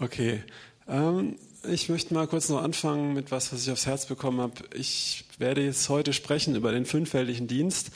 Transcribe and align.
Okay. 0.00 0.44
Ähm, 0.86 1.36
ich 1.68 1.88
möchte 1.88 2.14
mal 2.14 2.28
kurz 2.28 2.48
noch 2.48 2.62
anfangen 2.62 3.14
mit 3.14 3.32
was, 3.32 3.52
was 3.52 3.62
ich 3.62 3.72
aufs 3.72 3.86
Herz 3.86 4.06
bekommen 4.06 4.40
habe. 4.40 4.54
Ich 4.74 5.24
werde 5.38 5.64
jetzt 5.64 5.88
heute 5.88 6.12
sprechen 6.12 6.54
über 6.54 6.70
den 6.70 6.86
fünffältigen 6.86 7.48
Dienst. 7.48 7.90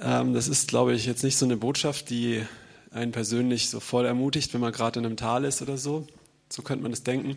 Ähm, 0.00 0.32
das 0.32 0.48
ist, 0.48 0.68
glaube 0.68 0.94
ich, 0.94 1.04
jetzt 1.04 1.22
nicht 1.24 1.36
so 1.36 1.44
eine 1.44 1.58
Botschaft, 1.58 2.08
die 2.08 2.42
einen 2.90 3.12
persönlich 3.12 3.68
so 3.68 3.78
voll 3.78 4.06
ermutigt, 4.06 4.54
wenn 4.54 4.62
man 4.62 4.72
gerade 4.72 5.00
in 5.00 5.06
einem 5.06 5.18
Tal 5.18 5.44
ist 5.44 5.60
oder 5.60 5.76
so. 5.76 6.06
So 6.48 6.62
könnte 6.62 6.82
man 6.82 6.92
es 6.92 7.02
denken. 7.02 7.36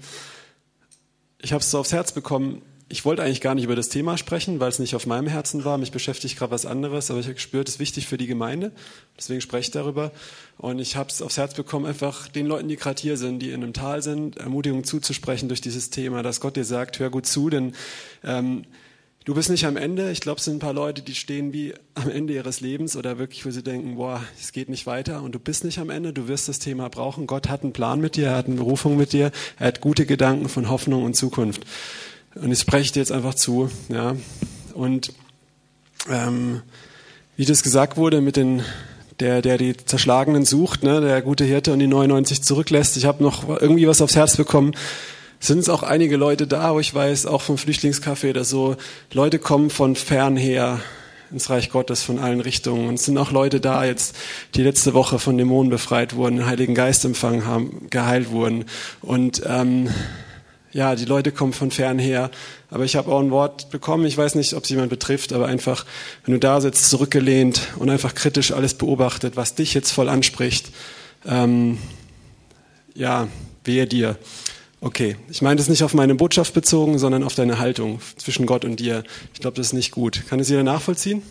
Ich 1.39 1.51
habe 1.51 1.61
es 1.61 1.69
so 1.69 1.79
aufs 1.79 1.91
Herz 1.91 2.13
bekommen, 2.13 2.61
ich 2.91 3.05
wollte 3.05 3.23
eigentlich 3.23 3.41
gar 3.41 3.55
nicht 3.55 3.63
über 3.63 3.75
das 3.75 3.87
Thema 3.87 4.17
sprechen, 4.17 4.59
weil 4.59 4.69
es 4.69 4.79
nicht 4.79 4.95
auf 4.95 5.07
meinem 5.07 5.27
Herzen 5.27 5.63
war. 5.63 5.77
Mich 5.77 5.91
beschäftigt 5.91 6.37
gerade 6.37 6.51
was 6.51 6.65
anderes, 6.65 7.09
aber 7.09 7.19
ich 7.21 7.25
habe 7.25 7.35
gespürt, 7.35 7.69
es 7.69 7.75
ist 7.75 7.79
wichtig 7.79 8.05
für 8.05 8.17
die 8.17 8.27
Gemeinde. 8.27 8.71
Deswegen 9.17 9.39
spreche 9.39 9.67
ich 9.67 9.71
darüber. 9.71 10.11
Und 10.57 10.79
ich 10.79 10.97
habe 10.97 11.09
es 11.09 11.21
aufs 11.21 11.37
Herz 11.37 11.53
bekommen, 11.53 11.85
einfach 11.85 12.27
den 12.27 12.45
Leuten, 12.45 12.67
die 12.67 12.75
gerade 12.75 13.01
hier 13.01 13.15
sind, 13.15 13.39
die 13.39 13.51
in 13.51 13.63
einem 13.63 13.73
Tal 13.73 14.01
sind, 14.01 14.37
Ermutigung 14.37 14.83
zuzusprechen 14.83 15.47
durch 15.47 15.61
dieses 15.61 15.89
Thema, 15.89 16.21
dass 16.21 16.41
Gott 16.41 16.57
dir 16.57 16.65
sagt, 16.65 16.99
hör 16.99 17.09
gut 17.09 17.25
zu, 17.25 17.49
denn 17.49 17.73
ähm, 18.25 18.63
du 19.23 19.33
bist 19.35 19.49
nicht 19.49 19.65
am 19.65 19.77
Ende. 19.77 20.11
Ich 20.11 20.19
glaube, 20.19 20.39
es 20.39 20.45
sind 20.45 20.57
ein 20.57 20.59
paar 20.59 20.73
Leute, 20.73 21.01
die 21.01 21.15
stehen 21.15 21.53
wie 21.53 21.73
am 21.93 22.09
Ende 22.09 22.33
ihres 22.33 22.59
Lebens 22.59 22.97
oder 22.97 23.17
wirklich, 23.17 23.45
wo 23.45 23.51
sie 23.51 23.63
denken, 23.63 23.95
boah, 23.95 24.21
es 24.39 24.51
geht 24.51 24.67
nicht 24.67 24.85
weiter 24.85 25.23
und 25.23 25.33
du 25.33 25.39
bist 25.39 25.63
nicht 25.63 25.79
am 25.79 25.89
Ende. 25.89 26.11
Du 26.11 26.27
wirst 26.27 26.49
das 26.49 26.59
Thema 26.59 26.89
brauchen. 26.89 27.25
Gott 27.25 27.47
hat 27.47 27.63
einen 27.63 27.73
Plan 27.73 28.01
mit 28.01 28.17
dir, 28.17 28.27
er 28.27 28.35
hat 28.35 28.47
eine 28.47 28.55
Berufung 28.55 28.97
mit 28.97 29.13
dir, 29.13 29.31
er 29.57 29.67
hat 29.67 29.79
gute 29.79 30.05
Gedanken 30.05 30.49
von 30.49 30.69
Hoffnung 30.69 31.05
und 31.05 31.15
Zukunft. 31.15 31.65
Und 32.35 32.51
ich 32.51 32.59
spreche 32.59 32.93
dir 32.93 32.99
jetzt 32.99 33.11
einfach 33.11 33.35
zu. 33.35 33.69
Ja. 33.89 34.15
Und 34.73 35.13
ähm, 36.09 36.61
wie 37.35 37.45
das 37.45 37.63
gesagt 37.63 37.97
wurde 37.97 38.21
mit 38.21 38.35
den 38.35 38.63
der, 39.19 39.41
der 39.41 39.57
die 39.57 39.77
Zerschlagenen 39.77 40.45
sucht, 40.45 40.83
ne, 40.83 40.99
der 40.99 41.21
gute 41.21 41.45
Hirte 41.45 41.73
und 41.73 41.79
die 41.79 41.87
99 41.87 42.41
zurücklässt. 42.41 42.97
Ich 42.97 43.05
habe 43.05 43.23
noch 43.23 43.47
irgendwie 43.47 43.87
was 43.87 44.01
aufs 44.01 44.15
Herz 44.15 44.35
bekommen. 44.35 44.73
Sind 45.39 45.59
es 45.59 45.69
auch 45.69 45.83
einige 45.83 46.17
Leute 46.17 46.47
da, 46.47 46.73
wo 46.73 46.79
ich 46.79 46.93
weiß, 46.93 47.27
auch 47.27 47.41
vom 47.41 47.57
Flüchtlingscafé 47.57 48.31
oder 48.31 48.43
so, 48.43 48.75
Leute 49.13 49.39
kommen 49.39 49.69
von 49.69 49.95
fern 49.95 50.37
her 50.37 50.79
ins 51.31 51.49
Reich 51.49 51.69
Gottes 51.69 52.03
von 52.03 52.19
allen 52.19 52.41
Richtungen. 52.41 52.87
Und 52.87 52.95
es 52.95 53.05
sind 53.05 53.17
auch 53.17 53.31
Leute 53.31 53.59
da 53.59 53.85
jetzt, 53.85 54.15
die 54.55 54.63
letzte 54.63 54.93
Woche 54.93 55.17
von 55.17 55.37
Dämonen 55.37 55.69
befreit 55.69 56.15
wurden, 56.15 56.37
den 56.37 56.45
Heiligen 56.45 56.75
Geist 56.75 57.05
empfangen 57.05 57.45
haben, 57.45 57.87
geheilt 57.89 58.31
wurden. 58.31 58.65
Und 59.01 59.41
ähm, 59.45 59.89
ja, 60.71 60.95
die 60.95 61.05
Leute 61.05 61.31
kommen 61.31 61.53
von 61.53 61.71
fern 61.71 61.99
her. 61.99 62.31
Aber 62.69 62.85
ich 62.85 62.95
habe 62.95 63.11
auch 63.11 63.19
ein 63.19 63.31
Wort 63.31 63.69
bekommen, 63.69 64.05
ich 64.05 64.17
weiß 64.17 64.35
nicht, 64.35 64.53
ob 64.53 64.63
es 64.63 64.69
jemand 64.69 64.89
betrifft, 64.89 65.33
aber 65.33 65.47
einfach, 65.47 65.85
wenn 66.25 66.33
du 66.33 66.39
da 66.39 66.61
sitzt, 66.61 66.89
zurückgelehnt 66.89 67.61
und 67.77 67.89
einfach 67.89 68.15
kritisch 68.15 68.51
alles 68.51 68.73
beobachtet, 68.73 69.35
was 69.35 69.55
dich 69.55 69.73
jetzt 69.73 69.91
voll 69.91 70.09
anspricht, 70.09 70.69
ähm, 71.25 71.77
ja, 72.93 73.27
wehe 73.63 73.87
dir. 73.87 74.17
Okay, 74.79 75.15
ich 75.29 75.41
meine 75.41 75.57
das 75.57 75.69
nicht 75.69 75.83
auf 75.83 75.93
meine 75.93 76.15
Botschaft 76.15 76.53
bezogen, 76.53 76.97
sondern 76.97 77.23
auf 77.23 77.35
deine 77.35 77.59
Haltung 77.59 78.01
zwischen 78.17 78.47
Gott 78.47 78.65
und 78.65 78.79
dir. 78.79 79.03
Ich 79.33 79.39
glaube, 79.39 79.57
das 79.57 79.67
ist 79.67 79.73
nicht 79.73 79.91
gut. 79.91 80.23
Kann 80.27 80.39
es 80.39 80.49
jeder 80.49 80.63
nachvollziehen? 80.63 81.21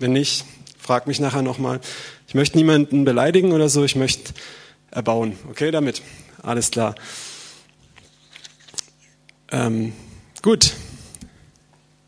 Wenn 0.00 0.12
nicht, 0.12 0.44
frag 0.76 1.06
mich 1.06 1.20
nachher 1.20 1.42
nochmal. 1.42 1.80
Ich 2.26 2.34
möchte 2.34 2.58
niemanden 2.58 3.04
beleidigen 3.04 3.52
oder 3.52 3.68
so, 3.68 3.84
ich 3.84 3.94
möchte 3.94 4.32
erbauen. 4.90 5.38
Okay, 5.48 5.70
damit? 5.70 6.02
Alles 6.42 6.72
klar. 6.72 6.96
Ähm, 9.52 9.92
gut, 10.42 10.74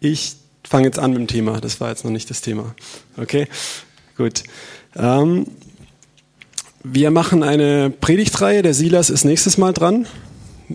ich 0.01 0.37
fange 0.65 0.87
jetzt 0.87 0.99
an 0.99 1.11
mit 1.11 1.21
dem 1.21 1.27
Thema. 1.27 1.61
Das 1.61 1.81
war 1.81 1.91
jetzt 1.91 2.05
noch 2.05 2.11
nicht 2.11 2.31
das 2.31 2.41
Thema. 2.41 2.75
Okay, 3.17 3.47
gut. 4.17 4.43
Ähm, 4.97 5.47
wir 6.85 7.11
machen 7.11 7.43
eine 7.43 7.91
Predigtreihe. 7.91 8.63
Der 8.63 8.75
Silas 8.75 9.11
ist 9.11 9.25
nächstes 9.25 9.59
Mal 9.59 9.73
dran. 9.73 10.07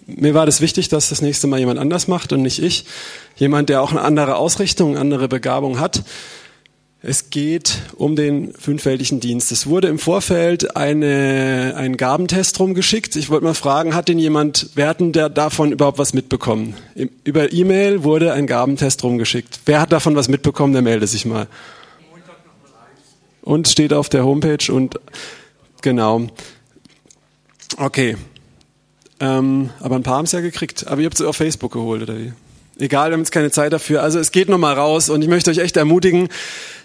Mir 0.06 0.34
war 0.34 0.46
das 0.46 0.62
wichtig, 0.62 0.90
dass 0.90 1.10
das 1.10 1.22
nächste 1.22 1.48
Mal 1.48 1.60
jemand 1.60 1.80
anders 1.80 2.08
macht 2.08 2.32
und 2.32 2.42
nicht 2.42 2.62
ich. 2.62 2.86
Jemand, 3.36 3.70
der 3.70 3.82
auch 3.82 3.92
eine 3.92 4.02
andere 4.02 4.36
Ausrichtung, 4.36 4.92
eine 4.92 5.00
andere 5.00 5.28
Begabung 5.28 5.80
hat. 5.80 6.04
Es 7.10 7.30
geht 7.30 7.84
um 7.96 8.18
den 8.18 8.52
fünffältigen 8.52 9.22
Dienst. 9.22 9.54
Es 9.54 9.66
wurde 9.66 9.88
im 9.88 9.98
Vorfeld 9.98 10.76
eine, 10.76 11.74
ein 11.78 11.96
Gabentest 11.96 12.60
rumgeschickt. 12.60 13.16
Ich 13.16 13.30
wollte 13.30 13.46
mal 13.46 13.54
fragen, 13.54 13.96
hat 13.96 14.10
denn 14.10 14.20
jemand, 14.20 14.72
wer 14.76 14.90
hat 14.90 15.00
denn 15.00 15.14
der 15.14 15.30
davon 15.30 15.72
überhaupt 15.72 16.00
was 16.00 16.14
mitbekommen? 16.14 16.76
Über 17.24 17.54
E-Mail 17.54 18.04
wurde 18.04 18.34
ein 18.34 18.46
Gabentest 18.46 19.06
rumgeschickt. 19.06 19.62
Wer 19.66 19.80
hat 19.80 19.94
davon 19.94 20.18
was 20.18 20.28
mitbekommen, 20.28 20.74
der 20.74 20.82
melde 20.82 21.08
sich 21.08 21.26
mal. 21.26 21.48
Und 23.42 23.70
steht 23.70 23.94
auf 23.94 24.10
der 24.10 24.26
Homepage 24.26 24.70
und 24.70 25.00
genau. 25.82 26.28
Okay. 27.78 28.18
Ähm, 29.22 29.70
aber 29.80 29.96
ein 29.96 30.04
paar 30.04 30.18
haben 30.18 30.26
es 30.26 30.34
ja 30.34 30.42
gekriegt. 30.42 30.88
Aber 30.88 31.00
ihr 31.00 31.06
habt 31.06 31.18
es 31.18 31.26
auf 31.26 31.38
Facebook 31.38 31.72
geholt, 31.72 32.02
oder 32.02 32.18
wie? 32.18 32.34
Egal, 32.80 33.10
wir 33.10 33.14
haben 33.14 33.22
jetzt 33.22 33.32
keine 33.32 33.50
Zeit 33.50 33.74
dafür. 33.74 34.04
Also 34.04 34.20
es 34.20 34.32
geht 34.32 34.50
nochmal 34.50 34.76
raus 34.76 35.10
und 35.10 35.22
ich 35.22 35.28
möchte 35.28 35.50
euch 35.50 35.58
echt 35.58 35.78
ermutigen, 35.78 36.30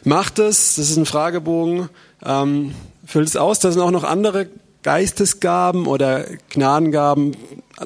macht 0.04 0.38
es. 0.38 0.76
Das 0.76 0.88
ist 0.88 0.96
ein 0.96 1.06
Fragebogen. 1.06 1.90
Ähm, 2.24 2.74
füllt 3.04 3.28
es 3.28 3.36
aus. 3.36 3.60
Da 3.60 3.70
sind 3.70 3.82
auch 3.82 3.90
noch 3.90 4.04
andere 4.04 4.46
Geistesgaben 4.82 5.86
oder 5.86 6.24
Gnadengaben, 6.50 7.36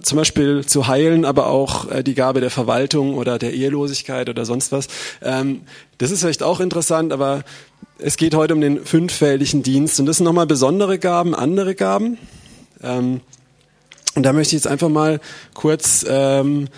zum 0.03 0.17
Beispiel 0.17 0.65
zu 0.65 0.87
heilen, 0.87 1.25
aber 1.25 1.49
auch 1.49 1.91
äh, 1.91 2.03
die 2.03 2.15
Gabe 2.15 2.41
der 2.41 2.51
Verwaltung 2.51 3.15
oder 3.15 3.39
der 3.39 3.53
Ehelosigkeit 3.53 4.29
oder 4.29 4.45
sonst 4.45 4.73
was. 4.73 4.87
Ähm, 5.23 5.63
das 5.99 6.11
ist 6.11 6.21
vielleicht 6.21 6.43
auch 6.43 6.61
interessant, 6.61 7.13
aber 7.13 7.45
es 7.99 8.17
geht 8.17 8.35
heute 8.35 8.55
um 8.55 8.61
den 8.61 8.85
fünffältigen 8.85 9.63
Dienst 9.63 9.99
und 10.01 10.07
das 10.07 10.19
sind 10.19 10.25
nochmal 10.25 10.47
besondere 10.47 10.99
Gaben, 10.99 11.35
andere 11.35 11.75
Gaben. 11.75 12.19
Ähm, 12.83 13.21
und 14.17 14.23
da 14.23 14.33
möchte 14.33 14.57
ich 14.57 14.63
jetzt 14.63 14.67
einfach 14.67 14.89
mal 14.89 15.21
kurz 15.53 16.05
ähm, 16.09 16.69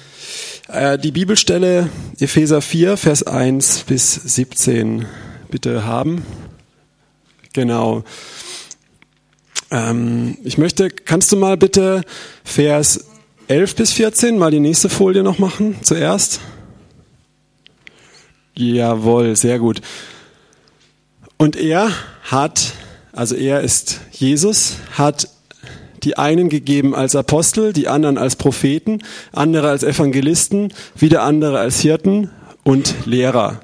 äh, 0.66 0.98
die 0.98 1.12
Bibelstelle 1.12 1.88
Epheser 2.18 2.60
4, 2.60 2.96
Vers 2.96 3.22
1 3.22 3.84
bis 3.84 4.14
17 4.14 5.06
bitte 5.48 5.86
haben. 5.86 6.24
Genau. 7.52 8.02
Ähm, 9.70 10.36
ich 10.42 10.58
möchte, 10.58 10.90
kannst 10.90 11.30
du 11.30 11.36
mal 11.36 11.56
bitte 11.56 12.02
Vers 12.42 13.04
11 13.46 13.76
bis 13.76 13.92
14 13.92 14.36
mal 14.36 14.50
die 14.50 14.58
nächste 14.58 14.88
Folie 14.88 15.22
noch 15.22 15.38
machen 15.38 15.76
zuerst? 15.82 16.40
Jawohl, 18.56 19.36
sehr 19.36 19.60
gut. 19.60 19.80
Und 21.36 21.54
er 21.54 21.92
hat, 22.24 22.72
also 23.12 23.36
er 23.36 23.60
ist 23.60 24.00
Jesus, 24.10 24.78
hat 24.96 25.28
die 26.02 26.18
einen 26.18 26.48
gegeben 26.48 26.94
als 26.94 27.16
Apostel, 27.16 27.72
die 27.72 27.88
anderen 27.88 28.18
als 28.18 28.36
Propheten, 28.36 29.02
andere 29.32 29.68
als 29.68 29.82
Evangelisten, 29.82 30.72
wieder 30.96 31.22
andere 31.22 31.58
als 31.58 31.80
Hirten 31.80 32.30
und 32.64 32.94
Lehrer. 33.04 33.60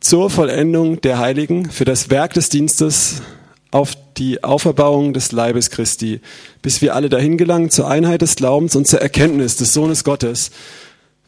Zur 0.00 0.30
Vollendung 0.30 1.00
der 1.00 1.18
Heiligen, 1.18 1.70
für 1.70 1.84
das 1.84 2.10
Werk 2.10 2.34
des 2.34 2.48
Dienstes 2.48 3.22
auf 3.70 3.96
die 4.16 4.44
Auferbauung 4.44 5.14
des 5.14 5.32
Leibes 5.32 5.70
Christi, 5.70 6.20
bis 6.62 6.80
wir 6.80 6.94
alle 6.94 7.08
dahin 7.08 7.36
gelangen 7.38 7.70
zur 7.70 7.88
Einheit 7.88 8.22
des 8.22 8.36
Glaubens 8.36 8.76
und 8.76 8.86
zur 8.86 9.00
Erkenntnis 9.00 9.56
des 9.56 9.72
Sohnes 9.72 10.04
Gottes, 10.04 10.50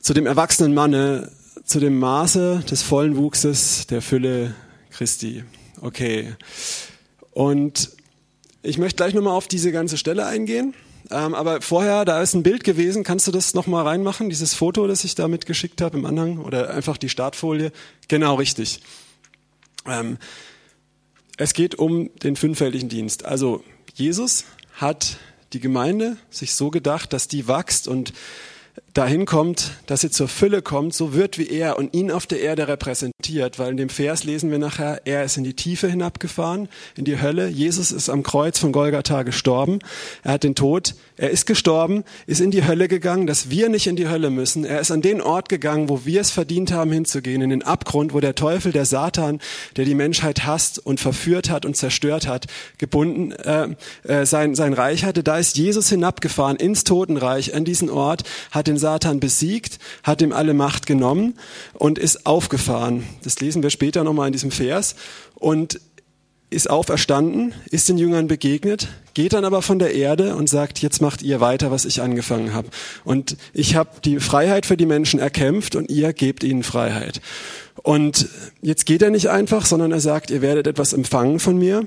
zu 0.00 0.14
dem 0.14 0.26
erwachsenen 0.26 0.72
Manne, 0.72 1.32
zu 1.64 1.80
dem 1.80 1.98
Maße 1.98 2.62
des 2.70 2.82
vollen 2.82 3.16
Wuchses 3.16 3.88
der 3.88 4.00
Fülle 4.00 4.54
Christi. 4.90 5.42
Okay. 5.80 6.34
Und 7.32 7.90
ich 8.62 8.78
möchte 8.78 8.96
gleich 8.96 9.14
nochmal 9.14 9.34
auf 9.34 9.48
diese 9.48 9.72
ganze 9.72 9.96
Stelle 9.96 10.26
eingehen. 10.26 10.74
Ähm, 11.10 11.34
aber 11.34 11.60
vorher, 11.60 12.04
da 12.04 12.20
ist 12.20 12.34
ein 12.34 12.42
Bild 12.42 12.64
gewesen. 12.64 13.04
Kannst 13.04 13.26
du 13.26 13.32
das 13.32 13.54
nochmal 13.54 13.86
reinmachen? 13.86 14.28
Dieses 14.28 14.54
Foto, 14.54 14.86
das 14.86 15.04
ich 15.04 15.14
da 15.14 15.28
mitgeschickt 15.28 15.80
habe 15.80 15.98
im 15.98 16.06
Anhang? 16.06 16.38
Oder 16.38 16.70
einfach 16.70 16.96
die 16.96 17.08
Startfolie? 17.08 17.70
Genau, 18.08 18.34
richtig. 18.34 18.80
Ähm, 19.86 20.18
es 21.36 21.54
geht 21.54 21.76
um 21.76 22.10
den 22.22 22.34
fünffältigen 22.34 22.88
Dienst. 22.88 23.24
Also, 23.24 23.62
Jesus 23.94 24.44
hat 24.74 25.18
die 25.52 25.60
Gemeinde 25.60 26.16
sich 26.30 26.54
so 26.54 26.70
gedacht, 26.70 27.12
dass 27.12 27.28
die 27.28 27.46
wächst 27.46 27.86
und 27.86 28.12
dahin 28.96 29.26
kommt, 29.26 29.72
dass 29.86 30.00
sie 30.00 30.10
zur 30.10 30.26
Fülle 30.26 30.62
kommt, 30.62 30.94
so 30.94 31.12
wird 31.12 31.36
wie 31.36 31.48
er 31.48 31.76
und 31.76 31.92
ihn 31.92 32.10
auf 32.10 32.26
der 32.26 32.40
Erde 32.40 32.66
repräsentiert, 32.66 33.58
weil 33.58 33.70
in 33.72 33.76
dem 33.76 33.88
Vers 33.90 34.24
lesen 34.24 34.50
wir 34.50 34.58
nachher, 34.58 35.02
er 35.04 35.24
ist 35.24 35.36
in 35.36 35.44
die 35.44 35.54
Tiefe 35.54 35.88
hinabgefahren, 35.88 36.68
in 36.96 37.04
die 37.04 37.20
Hölle. 37.20 37.48
Jesus 37.48 37.92
ist 37.92 38.08
am 38.08 38.22
Kreuz 38.22 38.58
von 38.58 38.72
Golgatha 38.72 39.22
gestorben. 39.22 39.80
Er 40.22 40.32
hat 40.32 40.44
den 40.44 40.54
Tod, 40.54 40.94
er 41.18 41.30
ist 41.30 41.46
gestorben, 41.46 42.04
ist 42.26 42.40
in 42.40 42.50
die 42.50 42.66
Hölle 42.66 42.88
gegangen, 42.88 43.26
dass 43.26 43.50
wir 43.50 43.68
nicht 43.68 43.86
in 43.86 43.96
die 43.96 44.08
Hölle 44.08 44.30
müssen. 44.30 44.64
Er 44.64 44.80
ist 44.80 44.90
an 44.90 45.02
den 45.02 45.20
Ort 45.20 45.50
gegangen, 45.50 45.90
wo 45.90 46.06
wir 46.06 46.22
es 46.22 46.30
verdient 46.30 46.72
haben 46.72 46.90
hinzugehen, 46.90 47.42
in 47.42 47.50
den 47.50 47.62
Abgrund, 47.62 48.14
wo 48.14 48.20
der 48.20 48.34
Teufel, 48.34 48.72
der 48.72 48.86
Satan, 48.86 49.40
der 49.76 49.84
die 49.84 49.94
Menschheit 49.94 50.46
hasst 50.46 50.78
und 50.78 51.00
verführt 51.00 51.50
hat 51.50 51.66
und 51.66 51.76
zerstört 51.76 52.26
hat, 52.26 52.46
gebunden 52.78 53.32
äh, 53.32 53.68
äh, 54.04 54.24
sein, 54.24 54.54
sein 54.54 54.72
Reich 54.72 55.04
hatte. 55.04 55.22
Da 55.22 55.36
ist 55.36 55.58
Jesus 55.58 55.90
hinabgefahren 55.90 56.56
ins 56.56 56.84
Totenreich, 56.84 57.54
an 57.54 57.64
diesen 57.64 57.90
Ort, 57.90 58.22
hat 58.50 58.66
den 58.66 58.78
Satan 58.86 59.18
besiegt, 59.18 59.80
hat 60.04 60.22
ihm 60.22 60.32
alle 60.32 60.54
Macht 60.54 60.86
genommen 60.86 61.34
und 61.74 61.98
ist 61.98 62.24
aufgefahren. 62.24 63.02
Das 63.24 63.40
lesen 63.40 63.64
wir 63.64 63.70
später 63.70 64.04
nochmal 64.04 64.28
in 64.28 64.32
diesem 64.32 64.52
Vers. 64.52 64.94
Und 65.34 65.80
ist 66.50 66.70
auferstanden, 66.70 67.52
ist 67.70 67.88
den 67.88 67.98
Jüngern 67.98 68.28
begegnet, 68.28 68.86
geht 69.14 69.32
dann 69.32 69.44
aber 69.44 69.62
von 69.62 69.80
der 69.80 69.94
Erde 69.94 70.36
und 70.36 70.48
sagt, 70.48 70.78
jetzt 70.78 71.02
macht 71.02 71.22
ihr 71.22 71.40
weiter, 71.40 71.72
was 71.72 71.84
ich 71.84 72.00
angefangen 72.00 72.54
habe. 72.54 72.68
Und 73.04 73.36
ich 73.52 73.74
habe 73.74 73.90
die 74.04 74.20
Freiheit 74.20 74.64
für 74.64 74.76
die 74.76 74.86
Menschen 74.86 75.18
erkämpft 75.18 75.74
und 75.74 75.90
ihr 75.90 76.12
gebt 76.12 76.44
ihnen 76.44 76.62
Freiheit. 76.62 77.20
Und 77.82 78.28
jetzt 78.62 78.86
geht 78.86 79.02
er 79.02 79.10
nicht 79.10 79.28
einfach, 79.28 79.66
sondern 79.66 79.90
er 79.90 80.00
sagt, 80.00 80.30
ihr 80.30 80.40
werdet 80.40 80.68
etwas 80.68 80.92
empfangen 80.92 81.40
von 81.40 81.58
mir, 81.58 81.84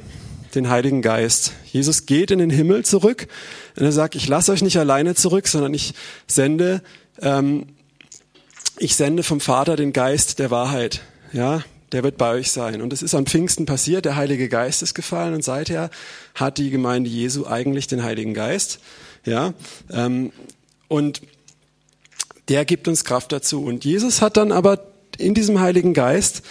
den 0.56 0.70
Heiligen 0.70 1.02
Geist. 1.02 1.54
Jesus 1.66 2.06
geht 2.06 2.32
in 2.32 2.40
den 2.40 2.50
Himmel 2.50 2.86
zurück 2.86 3.28
und 3.78 3.84
er 3.84 3.92
sagt, 3.92 4.16
ich 4.16 4.28
lasse 4.28 4.52
euch 4.52 4.62
nicht 4.62 4.78
alleine 4.78 5.16
zurück, 5.16 5.48
sondern 5.48 5.74
ich 5.74 5.94
sende, 6.28 6.82
ähm, 7.22 7.68
ich 8.78 8.96
sende 8.96 9.24
vom 9.24 9.40
Vater 9.40 9.76
den 9.76 9.94
Geist 9.94 10.40
der 10.40 10.52
Wahrheit. 10.52 11.02
Ja, 11.32 11.64
der 11.92 12.04
wird 12.04 12.18
bei 12.18 12.32
euch 12.32 12.52
sein. 12.52 12.82
Und 12.82 12.94
es 12.94 13.02
ist 13.02 13.16
an 13.16 13.26
Pfingsten 13.26 13.66
passiert, 13.66 14.06
der 14.06 14.16
Heilige 14.16 14.50
Geist 14.50 14.82
ist 14.84 14.94
gefallen 14.94 15.34
und 15.34 15.44
seither 15.44 15.90
hat 16.36 16.58
die 16.58 16.70
Gemeinde 16.70 17.10
Jesu 17.10 17.48
eigentlich 17.48 17.88
den 17.88 18.04
Heiligen 18.04 18.34
Geist. 18.34 18.80
Ja, 19.26 19.54
ähm, 19.92 20.32
und 20.88 21.22
der 22.48 22.66
gibt 22.66 22.88
uns 22.88 23.04
Kraft 23.04 23.32
dazu. 23.32 23.64
Und 23.64 23.86
Jesus 23.86 24.22
hat 24.22 24.38
dann 24.38 24.52
aber 24.52 24.88
in 25.18 25.34
diesem 25.34 25.60
Heiligen 25.60 25.94
Geist 25.94 26.44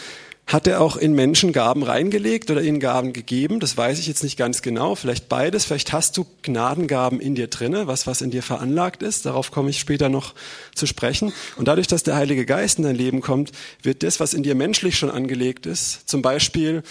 hat 0.48 0.66
er 0.66 0.80
auch 0.80 0.96
in 0.96 1.12
Menschen 1.12 1.52
Gaben 1.52 1.82
reingelegt 1.82 2.50
oder 2.50 2.62
ihnen 2.62 2.80
Gaben 2.80 3.12
gegeben? 3.12 3.60
Das 3.60 3.76
weiß 3.76 3.98
ich 3.98 4.06
jetzt 4.06 4.22
nicht 4.22 4.38
ganz 4.38 4.62
genau. 4.62 4.94
Vielleicht 4.94 5.28
beides. 5.28 5.66
Vielleicht 5.66 5.92
hast 5.92 6.16
du 6.16 6.24
Gnadengaben 6.42 7.20
in 7.20 7.34
dir 7.34 7.48
drinne, 7.48 7.86
was 7.86 8.06
was 8.06 8.22
in 8.22 8.30
dir 8.30 8.42
veranlagt 8.42 9.02
ist. 9.02 9.26
Darauf 9.26 9.50
komme 9.50 9.68
ich 9.68 9.78
später 9.78 10.08
noch 10.08 10.34
zu 10.74 10.86
sprechen. 10.86 11.34
Und 11.56 11.68
dadurch, 11.68 11.86
dass 11.86 12.02
der 12.02 12.16
Heilige 12.16 12.46
Geist 12.46 12.78
in 12.78 12.84
dein 12.84 12.96
Leben 12.96 13.20
kommt, 13.20 13.52
wird 13.82 14.02
das, 14.02 14.20
was 14.20 14.32
in 14.32 14.42
dir 14.42 14.54
menschlich 14.54 14.96
schon 14.96 15.10
angelegt 15.10 15.66
ist, 15.66 16.08
zum 16.08 16.22
Beispiel 16.22 16.82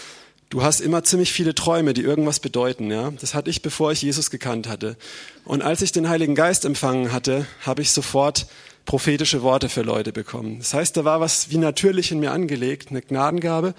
Du 0.50 0.62
hast 0.62 0.80
immer 0.80 1.04
ziemlich 1.04 1.30
viele 1.30 1.54
Träume, 1.54 1.92
die 1.92 2.00
irgendwas 2.00 2.40
bedeuten. 2.40 2.90
Ja? 2.90 3.12
Das 3.20 3.34
hatte 3.34 3.50
ich, 3.50 3.60
bevor 3.60 3.92
ich 3.92 4.00
Jesus 4.00 4.30
gekannt 4.30 4.66
hatte. 4.66 4.96
Und 5.44 5.60
als 5.60 5.82
ich 5.82 5.92
den 5.92 6.08
Heiligen 6.08 6.34
Geist 6.34 6.64
empfangen 6.64 7.12
hatte, 7.12 7.46
habe 7.66 7.82
ich 7.82 7.90
sofort 7.92 8.46
prophetische 8.88 9.42
Worte 9.42 9.68
für 9.68 9.82
Leute 9.82 10.14
bekommen. 10.14 10.60
Das 10.60 10.72
heißt, 10.72 10.96
da 10.96 11.04
war 11.04 11.20
was 11.20 11.50
wie 11.50 11.58
natürlich 11.58 12.10
in 12.10 12.20
mir 12.20 12.32
angelegt, 12.32 12.88
eine 12.88 13.02
Gnadengabe. 13.02 13.74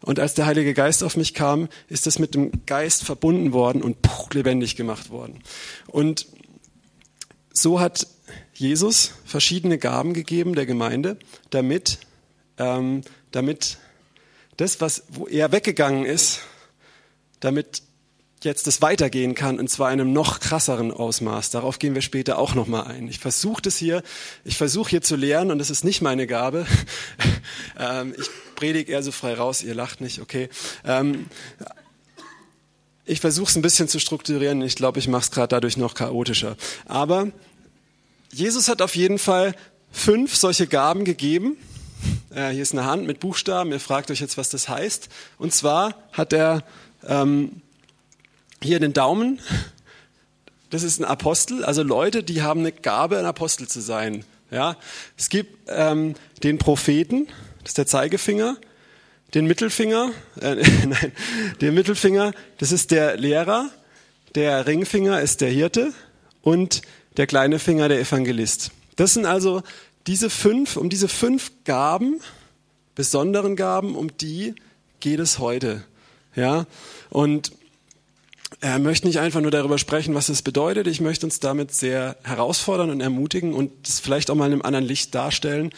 Und 0.00 0.18
als 0.18 0.32
der 0.32 0.46
Heilige 0.46 0.72
Geist 0.72 1.04
auf 1.04 1.18
mich 1.18 1.34
kam, 1.34 1.68
ist 1.88 2.06
das 2.06 2.18
mit 2.18 2.34
dem 2.34 2.64
Geist 2.64 3.04
verbunden 3.04 3.52
worden 3.52 3.82
und 3.82 4.00
puch, 4.00 4.30
lebendig 4.32 4.74
gemacht 4.74 5.10
worden. 5.10 5.40
Und 5.86 6.28
so 7.52 7.78
hat 7.78 8.06
Jesus 8.54 9.12
verschiedene 9.26 9.76
Gaben 9.76 10.14
gegeben 10.14 10.54
der 10.54 10.64
Gemeinde, 10.64 11.18
damit, 11.50 11.98
ähm, 12.56 13.02
damit 13.32 13.76
das, 14.56 14.80
was, 14.80 15.02
wo 15.10 15.26
er 15.26 15.52
weggegangen 15.52 16.06
ist, 16.06 16.40
damit 17.40 17.82
jetzt 18.44 18.66
das 18.66 18.82
weitergehen 18.82 19.34
kann 19.34 19.58
und 19.58 19.68
zwar 19.68 19.92
in 19.92 20.00
einem 20.00 20.12
noch 20.12 20.40
krasseren 20.40 20.92
Ausmaß. 20.92 21.50
Darauf 21.50 21.78
gehen 21.78 21.94
wir 21.94 22.02
später 22.02 22.38
auch 22.38 22.54
noch 22.54 22.66
mal 22.66 22.82
ein. 22.82 23.08
Ich 23.08 23.18
versuche 23.18 23.62
das 23.62 23.76
hier, 23.76 24.02
ich 24.44 24.56
versuche 24.56 24.90
hier 24.90 25.02
zu 25.02 25.16
lehren 25.16 25.50
und 25.50 25.58
das 25.58 25.70
ist 25.70 25.84
nicht 25.84 26.02
meine 26.02 26.26
Gabe. 26.26 26.66
ähm, 27.78 28.14
ich 28.18 28.28
predige 28.54 28.92
eher 28.92 29.02
so 29.02 29.12
frei 29.12 29.34
raus, 29.34 29.62
ihr 29.62 29.74
lacht 29.74 30.00
nicht, 30.00 30.20
okay. 30.20 30.48
Ähm, 30.84 31.26
ich 33.04 33.20
versuche 33.20 33.48
es 33.48 33.56
ein 33.56 33.62
bisschen 33.62 33.88
zu 33.88 33.98
strukturieren. 33.98 34.60
Ich 34.60 34.76
glaube, 34.76 34.98
ich 34.98 35.08
mache 35.08 35.22
es 35.22 35.30
gerade 35.30 35.48
dadurch 35.48 35.78
noch 35.78 35.94
chaotischer. 35.94 36.56
Aber 36.84 37.28
Jesus 38.30 38.68
hat 38.68 38.82
auf 38.82 38.94
jeden 38.96 39.18
Fall 39.18 39.54
fünf 39.90 40.36
solche 40.36 40.66
Gaben 40.66 41.04
gegeben. 41.04 41.56
Äh, 42.30 42.50
hier 42.50 42.62
ist 42.62 42.72
eine 42.72 42.84
Hand 42.84 43.06
mit 43.06 43.20
Buchstaben. 43.20 43.72
Ihr 43.72 43.80
fragt 43.80 44.10
euch 44.10 44.20
jetzt, 44.20 44.36
was 44.36 44.50
das 44.50 44.68
heißt. 44.68 45.08
Und 45.38 45.54
zwar 45.54 45.94
hat 46.12 46.34
er 46.34 46.62
ähm, 47.06 47.62
hier 48.62 48.80
den 48.80 48.92
Daumen. 48.92 49.40
Das 50.70 50.82
ist 50.82 51.00
ein 51.00 51.04
Apostel, 51.04 51.64
also 51.64 51.82
Leute, 51.82 52.22
die 52.22 52.42
haben 52.42 52.60
eine 52.60 52.72
Gabe, 52.72 53.18
ein 53.18 53.24
Apostel 53.24 53.68
zu 53.68 53.80
sein. 53.80 54.24
Ja, 54.50 54.76
es 55.16 55.28
gibt 55.28 55.58
ähm, 55.68 56.14
den 56.42 56.58
Propheten, 56.58 57.26
das 57.60 57.70
ist 57.70 57.78
der 57.78 57.86
Zeigefinger, 57.86 58.56
den 59.34 59.46
Mittelfinger, 59.46 60.12
äh, 60.40 60.54
nein, 60.86 61.12
den 61.60 61.74
Mittelfinger, 61.74 62.32
das 62.58 62.72
ist 62.72 62.90
der 62.90 63.16
Lehrer, 63.16 63.70
der 64.34 64.66
Ringfinger 64.66 65.20
ist 65.20 65.40
der 65.40 65.50
Hirte 65.50 65.92
und 66.42 66.82
der 67.16 67.26
kleine 67.26 67.58
Finger 67.58 67.88
der 67.88 68.00
Evangelist. 68.00 68.70
Das 68.96 69.14
sind 69.14 69.26
also 69.26 69.62
diese 70.06 70.30
fünf, 70.30 70.76
um 70.76 70.88
diese 70.88 71.08
fünf 71.08 71.52
Gaben, 71.64 72.20
besonderen 72.94 73.56
Gaben, 73.56 73.96
um 73.96 74.16
die 74.16 74.54
geht 75.00 75.20
es 75.20 75.38
heute. 75.38 75.84
Ja, 76.34 76.66
und 77.10 77.52
er 78.60 78.78
möchte 78.78 79.06
nicht 79.06 79.20
einfach 79.20 79.40
nur 79.40 79.50
darüber 79.50 79.78
sprechen, 79.78 80.14
was 80.14 80.28
es 80.28 80.42
bedeutet. 80.42 80.86
Ich 80.86 81.00
möchte 81.00 81.26
uns 81.26 81.38
damit 81.38 81.72
sehr 81.72 82.16
herausfordern 82.24 82.90
und 82.90 83.00
ermutigen 83.00 83.52
und 83.52 83.70
es 83.86 84.00
vielleicht 84.00 84.30
auch 84.30 84.34
mal 84.34 84.46
in 84.46 84.54
einem 84.54 84.62
anderen 84.62 84.86
Licht 84.86 85.14
darstellen, 85.14 85.70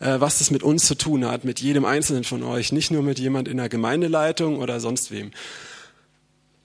äh, 0.00 0.20
was 0.20 0.38
das 0.38 0.50
mit 0.50 0.62
uns 0.62 0.86
zu 0.86 0.94
tun 0.94 1.26
hat, 1.26 1.44
mit 1.44 1.60
jedem 1.60 1.84
Einzelnen 1.84 2.24
von 2.24 2.42
euch, 2.42 2.72
nicht 2.72 2.90
nur 2.90 3.02
mit 3.02 3.18
jemand 3.18 3.46
in 3.46 3.58
der 3.58 3.68
Gemeindeleitung 3.68 4.58
oder 4.58 4.80
sonst 4.80 5.10
wem. 5.10 5.32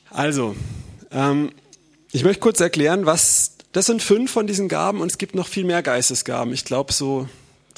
Also, 0.09 0.55
ähm, 1.11 1.51
ich 2.11 2.23
möchte 2.23 2.39
kurz 2.39 2.59
erklären, 2.59 3.05
was 3.05 3.57
das 3.71 3.85
sind 3.85 4.01
fünf 4.01 4.31
von 4.31 4.47
diesen 4.47 4.67
Gaben 4.67 5.01
und 5.01 5.11
es 5.11 5.19
gibt 5.19 5.35
noch 5.35 5.47
viel 5.47 5.63
mehr 5.65 5.83
Geistesgaben. 5.83 6.53
Ich 6.53 6.65
glaube 6.65 6.91
so 6.91 7.29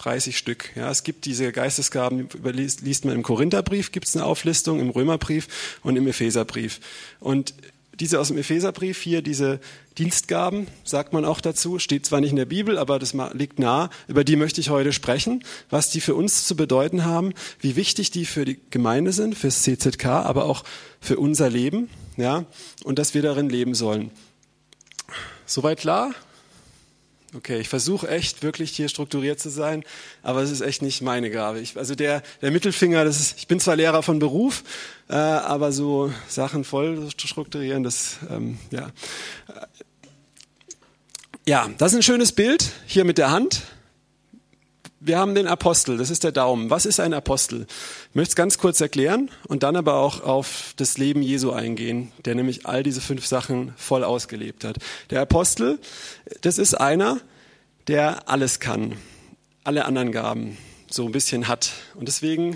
30 0.04 0.38
Stück. 0.38 0.72
Ja, 0.76 0.90
es 0.90 1.04
gibt 1.04 1.26
diese 1.26 1.52
Geistesgaben, 1.52 2.28
liest 2.44 3.06
man 3.06 3.16
im 3.16 3.24
Korintherbrief, 3.24 3.92
gibt 3.92 4.08
es 4.08 4.16
eine 4.16 4.26
Auflistung, 4.26 4.80
im 4.80 4.90
Römerbrief 4.90 5.80
und 5.84 5.96
im 5.96 6.08
Epheserbrief. 6.08 6.80
Und 7.20 7.54
diese 8.00 8.20
aus 8.20 8.30
dem 8.30 8.38
Epheserbrief 8.40 9.00
hier, 9.00 9.22
diese 9.22 9.60
Dienstgaben, 10.00 10.68
sagt 10.84 11.14
man 11.14 11.24
auch 11.24 11.40
dazu, 11.40 11.78
steht 11.78 12.06
zwar 12.06 12.20
nicht 12.20 12.32
in 12.32 12.38
der 12.38 12.46
Bibel, 12.46 12.80
aber 12.80 12.98
das 12.98 13.14
liegt 13.34 13.60
nah, 13.60 13.92
über 14.08 14.24
die 14.24 14.38
möchte 14.38 14.60
ich 14.60 14.70
heute 14.70 14.92
sprechen, 14.92 15.44
was 15.70 15.92
die 15.92 16.02
für 16.02 16.16
uns 16.16 16.48
zu 16.48 16.56
bedeuten 16.56 17.06
haben, 17.06 17.34
wie 17.60 17.76
wichtig 17.76 18.10
die 18.10 18.26
für 18.26 18.44
die 18.44 18.60
Gemeinde 18.72 19.12
sind, 19.12 19.38
fürs 19.38 19.62
CZK, 19.62 20.06
aber 20.06 20.46
auch 20.46 20.64
für 21.00 21.18
unser 21.18 21.50
Leben, 21.50 21.90
ja, 22.18 22.46
und 22.84 22.98
dass 22.98 23.14
wir 23.14 23.22
darin 23.22 23.50
leben 23.50 23.76
sollen. 23.76 24.10
Soweit 25.46 25.80
klar? 25.80 26.16
Okay, 27.34 27.62
ich 27.62 27.70
versuche 27.70 28.10
echt 28.10 28.44
wirklich 28.44 28.72
hier 28.72 28.90
strukturiert 28.90 29.40
zu 29.40 29.50
sein, 29.50 29.86
aber 30.22 30.42
es 30.42 30.52
ist 30.52 30.60
echt 30.60 30.82
nicht 30.82 31.02
meine 31.02 31.30
Gabe. 31.30 31.62
Ich, 31.62 31.78
also 31.78 31.96
der, 31.96 32.24
der 32.42 32.52
Mittelfinger, 32.52 33.06
das 33.06 33.22
ist, 33.22 33.38
ich 33.38 33.48
bin 33.48 33.58
zwar 33.62 33.78
Lehrer 33.78 34.04
von 34.04 34.20
Beruf, 34.20 34.64
äh, 35.08 35.14
aber 35.14 35.72
so 35.72 36.12
Sachen 36.28 36.66
voll 36.66 37.08
zu 37.16 37.28
strukturieren, 37.28 37.84
das, 37.84 38.18
ähm, 38.30 38.58
ja. 38.70 38.92
Ja, 41.48 41.70
das 41.78 41.94
ist 41.94 42.00
ein 42.00 42.04
schönes 42.04 42.34
Bild 42.34 42.70
hier 42.86 43.06
mit 43.06 43.18
der 43.18 43.32
Hand. 43.32 43.62
Wir 45.00 45.18
haben 45.18 45.34
den 45.34 45.48
Apostel, 45.48 45.98
das 45.98 46.12
ist 46.12 46.24
der 46.24 46.32
Daumen. 46.32 46.70
Was 46.70 46.86
ist 46.86 47.00
ein 47.00 47.14
Apostel? 47.14 47.66
Ich 48.10 48.16
möchte 48.16 48.34
es 48.34 48.36
ganz 48.36 48.60
kurz 48.60 48.80
erklären 48.82 49.32
und 49.48 49.64
dann 49.64 49.76
aber 49.76 49.96
auch 49.96 50.22
auf 50.22 50.74
das 50.76 51.00
Leben 51.00 51.24
Jesu 51.24 51.52
eingehen, 51.52 52.12
der 52.26 52.36
nämlich 52.36 52.68
all 52.68 52.84
diese 52.84 53.02
fünf 53.02 53.26
Sachen 53.26 53.74
voll 53.78 54.04
ausgelebt 54.04 54.64
hat. 54.64 54.78
Der 55.10 55.22
Apostel, 55.22 55.80
das 56.42 56.60
ist 56.60 56.76
einer, 56.76 57.20
der 57.92 58.30
alles 58.30 58.62
kann, 58.62 58.96
alle 59.66 59.84
anderen 59.84 60.14
Gaben 60.14 60.58
so 60.90 61.06
ein 61.06 61.12
bisschen 61.12 61.50
hat. 61.50 61.72
Und 61.94 62.08
deswegen 62.08 62.56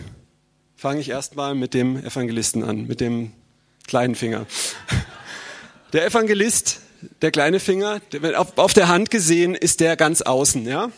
fange 0.77 1.01
ich 1.01 1.09
erstmal 1.09 1.55
mit 1.55 1.73
dem 1.73 1.97
Evangelisten 1.97 2.63
an, 2.63 2.87
mit 2.87 3.01
dem 3.01 3.33
kleinen 3.85 4.15
Finger. 4.15 4.45
Der 5.93 6.05
Evangelist, 6.05 6.81
der 7.21 7.31
kleine 7.31 7.61
Finger, 7.61 8.01
auf 8.57 8.73
der 8.73 8.89
Hand 8.89 9.11
gesehen 9.11 9.55
ist 9.55 9.79
der 9.79 9.95
ganz 9.95 10.21
außen, 10.21 10.65
ja? 10.65 10.89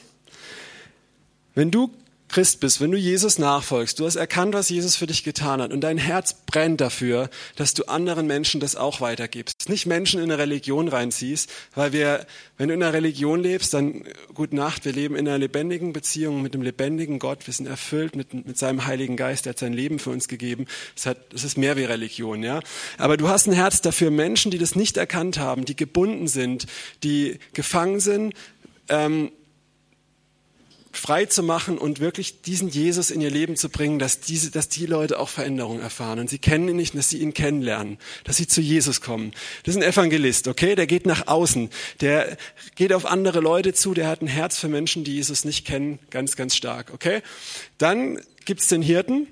Wenn 1.54 1.70
du 1.70 1.94
Christ 2.30 2.60
bist, 2.60 2.82
wenn 2.82 2.92
du 2.92 2.98
Jesus 2.98 3.40
nachfolgst, 3.40 4.00
du 4.00 4.06
hast 4.06 4.18
erkannt, 4.18 4.54
was 4.54 4.70
Jesus 4.70 4.96
für 4.96 5.08
dich 5.08 5.24
getan 5.24 5.62
hat 5.62 5.72
und 5.72 5.82
dein 5.82 5.98
Herz 5.98 6.34
brennt 6.34 6.82
dafür, 6.82 7.30
dass 7.56 7.74
du 7.74 7.86
anderen 7.86 8.28
Menschen 8.28 8.60
das 8.60 8.76
auch 8.76 9.00
weitergibst. 9.00 9.70
Nicht 9.70 9.86
Menschen 9.86 10.22
in 10.22 10.30
eine 10.30 10.38
Religion 10.38 10.88
reinziehst, 10.90 11.50
weil 11.74 11.94
wir, 11.94 12.26
wenn 12.58 12.68
du 12.68 12.74
in 12.74 12.84
einer 12.84 12.94
Religion 12.94 13.42
lebst, 13.42 13.74
dann 13.74 14.04
gute 14.34 14.56
Nacht, 14.56 14.84
wir 14.84 14.92
leben 14.92 15.16
in 15.16 15.28
einer 15.28 15.38
lebendigen 15.38 15.94
Beziehung 15.94 16.42
mit 16.42 16.54
dem 16.54 16.62
lebendigen 16.62 17.20
Gott, 17.20 17.48
wir 17.48 17.54
sind 17.54 17.68
erfüllt 17.68 18.16
mit, 18.16 18.34
mit 18.34 18.58
seinem 18.58 18.86
Heiligen 18.86 19.16
Geist, 19.16 19.46
der 19.46 19.52
hat 19.52 19.60
sein 19.60 19.74
Leben 19.74 20.00
für 20.00 20.10
uns 20.10 20.28
gegeben. 20.28 20.66
Es 20.96 21.06
hat, 21.06 21.34
es 21.34 21.44
ist 21.44 21.58
mehr 21.58 21.78
wie 21.78 21.86
Religion, 21.86 22.44
ja. 22.44 22.60
Aber 22.98 23.16
du 23.16 23.30
hast 23.30 23.48
ein 23.48 23.54
Herz 23.54 23.82
dafür, 23.82 24.12
Menschen, 24.12 24.52
die 24.52 24.58
das 24.58 24.76
nicht 24.76 24.98
erkannt 24.98 25.40
haben, 25.40 25.66
die 25.66 25.76
gebunden 25.76 26.28
sind, 26.28 26.68
die 27.04 27.40
gefangen 27.54 28.00
sind, 28.00 28.34
ähm, 28.90 29.32
frei 31.00 31.26
zu 31.26 31.44
machen 31.44 31.78
und 31.78 32.00
wirklich 32.00 32.42
diesen 32.42 32.70
Jesus 32.70 33.12
in 33.12 33.22
ihr 33.22 33.30
Leben 33.30 33.56
zu 33.56 33.70
bringen, 33.70 34.00
dass 34.00 34.20
diese, 34.20 34.52
dass 34.52 34.70
die 34.70 34.86
Leute 34.86 35.20
auch 35.20 35.30
Veränderung 35.30 35.80
erfahren. 35.80 36.20
Und 36.20 36.30
sie 36.30 36.40
kennen 36.40 36.68
ihn 36.68 36.76
nicht, 36.76 36.98
dass 36.98 37.10
sie 37.10 37.20
ihn 37.20 37.34
kennenlernen, 37.34 37.98
dass 38.24 38.38
sie 38.38 38.48
zu 38.48 38.62
Jesus 38.62 39.02
kommen. 39.02 39.32
Das 39.64 39.76
ist 39.76 39.82
ein 39.82 39.88
Evangelist, 39.88 40.48
okay? 40.48 40.76
Der 40.76 40.88
geht 40.88 41.06
nach 41.06 41.28
außen. 41.28 41.70
Der 42.02 42.38
geht 42.76 42.94
auf 42.94 43.06
andere 43.06 43.40
Leute 43.40 43.74
zu. 43.74 43.94
Der 43.94 44.08
hat 44.08 44.22
ein 44.22 44.28
Herz 44.28 44.58
für 44.58 44.68
Menschen, 44.68 45.04
die 45.04 45.16
Jesus 45.16 45.46
nicht 45.46 45.66
kennen, 45.66 46.00
ganz, 46.10 46.36
ganz 46.36 46.56
stark, 46.56 46.92
okay? 46.94 47.22
Dann 47.78 48.20
gibt's 48.46 48.68
den 48.68 48.82
Hirten. 48.82 49.28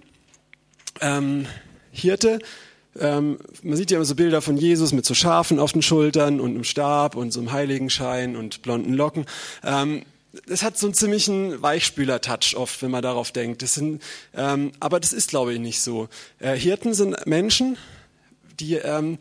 Ähm, 1.01 1.47
Hirte, 1.91 2.39
ähm, 2.99 3.39
man 3.61 3.77
sieht 3.77 3.91
ja 3.91 3.97
immer 3.97 4.05
so 4.05 4.15
Bilder 4.15 4.41
von 4.41 4.57
Jesus 4.57 4.93
mit 4.93 5.05
so 5.05 5.13
Schafen 5.13 5.59
auf 5.59 5.73
den 5.73 5.81
Schultern 5.81 6.39
und 6.39 6.51
einem 6.51 6.63
Stab 6.63 7.15
und 7.15 7.31
so 7.31 7.41
einem 7.41 7.51
Heiligenschein 7.51 8.35
und 8.35 8.61
blonden 8.61 8.93
Locken. 8.93 9.25
Ähm, 9.63 10.03
das 10.47 10.63
hat 10.63 10.77
so 10.77 10.87
einen 10.87 10.93
ziemlichen 10.93 11.61
Weichspüler-Touch 11.61 12.55
oft, 12.55 12.81
wenn 12.81 12.91
man 12.91 13.01
darauf 13.01 13.31
denkt. 13.31 13.61
Das 13.61 13.73
sind, 13.73 14.01
ähm, 14.35 14.71
aber 14.79 14.99
das 14.99 15.13
ist, 15.13 15.29
glaube 15.29 15.53
ich, 15.53 15.59
nicht 15.59 15.81
so. 15.81 16.07
Äh, 16.39 16.55
Hirten 16.55 16.93
sind 16.93 17.25
Menschen, 17.25 17.77
die 18.59 18.75
ähm, 18.75 19.17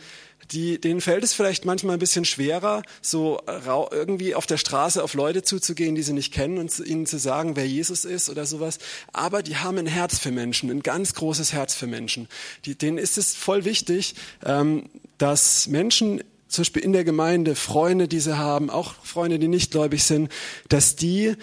die, 0.53 0.81
denen 0.81 1.01
fällt 1.01 1.25
es 1.25 1.33
vielleicht 1.33 1.65
manchmal 1.65 1.97
ein 1.97 2.01
bisschen 2.01 2.25
schwerer, 2.25 2.83
so 3.01 3.41
irgendwie 3.47 4.35
auf 4.35 4.47
der 4.47 4.57
Straße 4.57 5.03
auf 5.03 5.15
Leute 5.15 5.43
zuzugehen, 5.43 5.95
die 5.95 6.03
sie 6.03 6.13
nicht 6.13 6.33
kennen 6.33 6.59
und 6.59 6.79
ihnen 6.81 7.07
zu 7.07 7.19
sagen, 7.19 7.57
wer 7.57 7.67
Jesus 7.67 8.05
ist 8.05 8.29
oder 8.29 8.47
sowas. 8.47 8.79
Aber 9.13 9.43
die 9.43 9.57
haben 9.57 9.79
ein 9.79 9.87
Herz 9.87 10.19
für 10.19 10.31
Menschen, 10.31 10.71
ein 10.71 10.83
ganz 10.83 11.15
großes 11.15 11.53
Herz 11.53 11.75
für 11.75 11.87
Menschen. 11.87 12.29
Die, 12.65 12.77
denen 12.77 12.99
ist 12.99 13.19
es 13.19 13.35
voll 13.35 13.65
wichtig, 13.65 14.15
ähm, 14.45 14.89
dass 15.19 15.67
Menschen 15.67 16.23
zum 16.55 16.63
Beispiel 16.63 16.83
in 16.83 16.93
der 16.93 17.05
Gemeinde, 17.05 17.55
Freunde, 17.55 18.09
die 18.09 18.21
sie 18.21 18.39
haben, 18.39 18.71
auch 18.71 18.95
Freunde, 19.03 19.39
die 19.39 19.49
nicht 19.49 19.73
gläubig 19.73 20.05
sind, 20.05 20.31
dass 20.69 20.97
die 20.97 21.35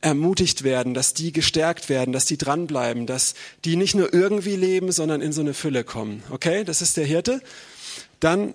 ermutigt 0.00 0.62
werden, 0.62 0.94
dass 0.94 1.14
die 1.14 1.32
gestärkt 1.32 1.88
werden, 1.88 2.12
dass 2.12 2.24
die 2.24 2.38
dranbleiben, 2.38 3.06
dass 3.06 3.34
die 3.64 3.76
nicht 3.76 3.94
nur 3.94 4.14
irgendwie 4.14 4.56
leben, 4.56 4.92
sondern 4.92 5.20
in 5.20 5.32
so 5.32 5.40
eine 5.40 5.54
Fülle 5.54 5.82
kommen. 5.82 6.22
Okay, 6.30 6.64
das 6.64 6.82
ist 6.82 6.96
der 6.96 7.04
Hirte. 7.04 7.42
Dann 8.20 8.54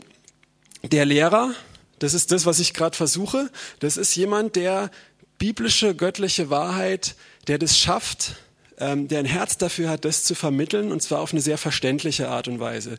der 0.84 1.06
Lehrer, 1.06 1.54
das 2.00 2.14
ist 2.14 2.32
das, 2.32 2.46
was 2.46 2.60
ich 2.60 2.74
gerade 2.74 2.96
versuche. 2.96 3.50
Das 3.80 3.98
ist 3.98 4.16
jemand, 4.16 4.56
der 4.56 4.90
biblische, 5.38 5.96
göttliche 5.96 6.50
Wahrheit, 6.50 7.16
der 7.48 7.58
das 7.58 7.78
schafft, 7.78 8.36
ähm, 8.78 9.08
der 9.08 9.20
ein 9.20 9.26
Herz 9.26 9.58
dafür 9.58 9.90
hat, 9.90 10.06
das 10.06 10.24
zu 10.24 10.36
vermitteln, 10.36 10.92
und 10.92 11.02
zwar 11.02 11.20
auf 11.20 11.32
eine 11.32 11.42
sehr 11.42 11.58
verständliche 11.58 12.30
Art 12.30 12.48
und 12.48 12.60
Weise. 12.60 12.98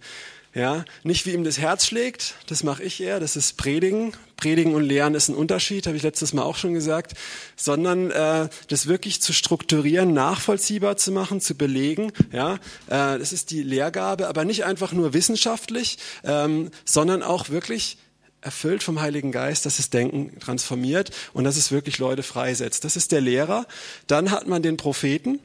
Ja, 0.54 0.84
nicht 1.02 1.26
wie 1.26 1.32
ihm 1.32 1.42
das 1.42 1.58
Herz 1.58 1.84
schlägt, 1.84 2.36
das 2.46 2.62
mache 2.62 2.84
ich 2.84 3.00
eher, 3.00 3.18
das 3.18 3.34
ist 3.34 3.56
Predigen. 3.56 4.12
Predigen 4.36 4.74
und 4.74 4.84
Lehren 4.84 5.14
ist 5.16 5.28
ein 5.28 5.34
Unterschied, 5.34 5.86
habe 5.86 5.96
ich 5.96 6.02
letztes 6.04 6.32
Mal 6.32 6.42
auch 6.42 6.56
schon 6.56 6.74
gesagt, 6.74 7.14
sondern 7.56 8.12
äh, 8.12 8.48
das 8.68 8.86
wirklich 8.86 9.20
zu 9.20 9.32
strukturieren, 9.32 10.12
nachvollziehbar 10.12 10.96
zu 10.96 11.10
machen, 11.10 11.40
zu 11.40 11.56
belegen. 11.56 12.12
Ja, 12.30 12.54
äh, 12.86 13.18
das 13.18 13.32
ist 13.32 13.50
die 13.50 13.62
Lehrgabe, 13.62 14.28
aber 14.28 14.44
nicht 14.44 14.64
einfach 14.64 14.92
nur 14.92 15.12
wissenschaftlich, 15.12 15.98
ähm, 16.22 16.70
sondern 16.84 17.22
auch 17.22 17.48
wirklich 17.48 17.98
erfüllt 18.40 18.82
vom 18.82 19.00
Heiligen 19.00 19.32
Geist, 19.32 19.66
dass 19.66 19.78
es 19.78 19.90
Denken 19.90 20.38
transformiert 20.38 21.10
und 21.32 21.44
dass 21.44 21.56
es 21.56 21.72
wirklich 21.72 21.98
Leute 21.98 22.22
freisetzt. 22.22 22.84
Das 22.84 22.94
ist 22.94 23.10
der 23.10 23.22
Lehrer. 23.22 23.66
Dann 24.06 24.30
hat 24.30 24.46
man 24.46 24.62
den 24.62 24.76
Propheten. 24.76 25.40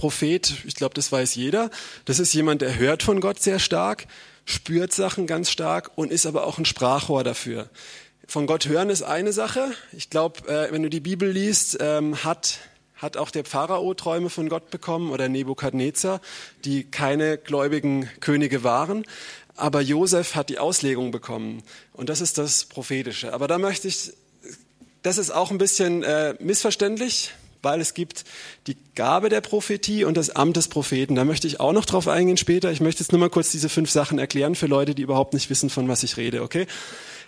Prophet, 0.00 0.54
ich 0.64 0.76
glaube, 0.76 0.94
das 0.94 1.12
weiß 1.12 1.34
jeder. 1.34 1.70
Das 2.06 2.20
ist 2.20 2.32
jemand, 2.32 2.62
der 2.62 2.78
hört 2.78 3.02
von 3.02 3.20
Gott 3.20 3.38
sehr 3.42 3.58
stark, 3.58 4.06
spürt 4.46 4.94
Sachen 4.94 5.26
ganz 5.26 5.50
stark 5.50 5.90
und 5.94 6.10
ist 6.10 6.24
aber 6.24 6.46
auch 6.46 6.56
ein 6.56 6.64
Sprachrohr 6.64 7.22
dafür. 7.22 7.68
Von 8.26 8.46
Gott 8.46 8.64
hören 8.66 8.88
ist 8.88 9.02
eine 9.02 9.34
Sache. 9.34 9.72
Ich 9.92 10.08
glaube, 10.08 10.48
äh, 10.48 10.72
wenn 10.72 10.82
du 10.82 10.88
die 10.88 11.00
Bibel 11.00 11.30
liest, 11.30 11.76
ähm, 11.82 12.24
hat 12.24 12.60
hat 12.96 13.18
auch 13.18 13.30
der 13.30 13.44
Pharao 13.44 13.92
Träume 13.92 14.30
von 14.30 14.48
Gott 14.48 14.70
bekommen 14.70 15.10
oder 15.10 15.28
Nebukadnezar, 15.28 16.22
die 16.64 16.84
keine 16.84 17.36
gläubigen 17.36 18.08
Könige 18.20 18.64
waren. 18.64 19.04
Aber 19.54 19.82
Josef 19.82 20.34
hat 20.34 20.48
die 20.48 20.58
Auslegung 20.58 21.10
bekommen. 21.10 21.62
Und 21.92 22.08
das 22.08 22.22
ist 22.22 22.38
das 22.38 22.64
Prophetische. 22.64 23.34
Aber 23.34 23.48
da 23.48 23.58
möchte 23.58 23.88
ich, 23.88 24.12
das 25.02 25.18
ist 25.18 25.30
auch 25.30 25.50
ein 25.50 25.58
bisschen 25.58 26.02
äh, 26.02 26.34
missverständlich 26.40 27.32
weil 27.62 27.80
es 27.80 27.94
gibt 27.94 28.24
die 28.66 28.76
Gabe 28.94 29.28
der 29.28 29.40
Prophetie 29.40 30.04
und 30.04 30.16
das 30.16 30.30
Amt 30.30 30.56
des 30.56 30.68
Propheten. 30.68 31.14
Da 31.14 31.24
möchte 31.24 31.46
ich 31.46 31.60
auch 31.60 31.72
noch 31.72 31.84
drauf 31.84 32.08
eingehen 32.08 32.36
später. 32.36 32.70
Ich 32.70 32.80
möchte 32.80 33.02
jetzt 33.02 33.12
nur 33.12 33.20
mal 33.20 33.30
kurz 33.30 33.50
diese 33.50 33.68
fünf 33.68 33.90
Sachen 33.90 34.18
erklären 34.18 34.54
für 34.54 34.66
Leute, 34.66 34.94
die 34.94 35.02
überhaupt 35.02 35.34
nicht 35.34 35.50
wissen, 35.50 35.70
von 35.70 35.88
was 35.88 36.02
ich 36.02 36.16
rede, 36.16 36.42
okay? 36.42 36.66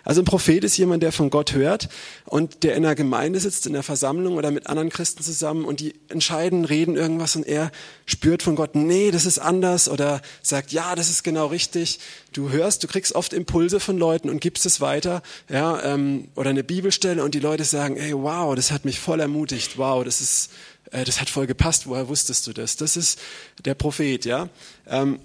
Also 0.03 0.21
ein 0.21 0.25
Prophet 0.25 0.63
ist 0.63 0.77
jemand, 0.77 1.01
der 1.01 1.13
von 1.13 1.29
Gott 1.29 1.53
hört 1.53 1.87
und 2.25 2.63
der 2.63 2.75
in 2.75 2.85
einer 2.85 2.95
Gemeinde 2.95 3.39
sitzt, 3.39 3.65
in 3.65 3.73
der 3.73 3.83
Versammlung 3.83 4.35
oder 4.35 4.51
mit 4.51 4.67
anderen 4.67 4.89
Christen 4.89 5.23
zusammen 5.23 5.63
und 5.63 5.79
die 5.79 5.95
entscheiden, 6.09 6.65
reden 6.65 6.97
irgendwas 6.97 7.35
und 7.37 7.47
er 7.47 7.71
spürt 8.05 8.43
von 8.43 8.55
Gott, 8.55 8.75
nee, 8.75 9.11
das 9.11 9.25
ist 9.25 9.39
anders 9.39 9.87
oder 9.87 10.21
sagt, 10.41 10.73
ja, 10.73 10.95
das 10.95 11.09
ist 11.09 11.23
genau 11.23 11.47
richtig. 11.47 11.99
Du 12.33 12.49
hörst, 12.49 12.83
du 12.83 12.87
kriegst 12.87 13.15
oft 13.15 13.31
Impulse 13.31 13.79
von 13.79 13.97
Leuten 13.97 14.29
und 14.29 14.41
gibst 14.41 14.65
es 14.65 14.81
weiter, 14.81 15.21
ja, 15.47 15.81
ähm, 15.83 16.27
oder 16.35 16.49
eine 16.49 16.65
Bibelstelle 16.65 17.23
und 17.23 17.33
die 17.33 17.39
Leute 17.39 17.63
sagen, 17.63 17.95
ey, 17.95 18.13
wow, 18.13 18.55
das 18.55 18.71
hat 18.71 18.83
mich 18.83 18.99
voll 18.99 19.21
ermutigt, 19.21 19.77
wow, 19.77 20.03
das 20.03 20.19
ist, 20.19 20.51
äh, 20.91 21.05
das 21.05 21.21
hat 21.21 21.29
voll 21.29 21.47
gepasst, 21.47 21.87
woher 21.87 22.09
wusstest 22.09 22.45
du 22.47 22.51
das? 22.51 22.75
Das 22.75 22.97
ist 22.97 23.19
der 23.63 23.73
Prophet, 23.73 24.25
ja. 24.25 24.49
Ähm, 24.85 25.19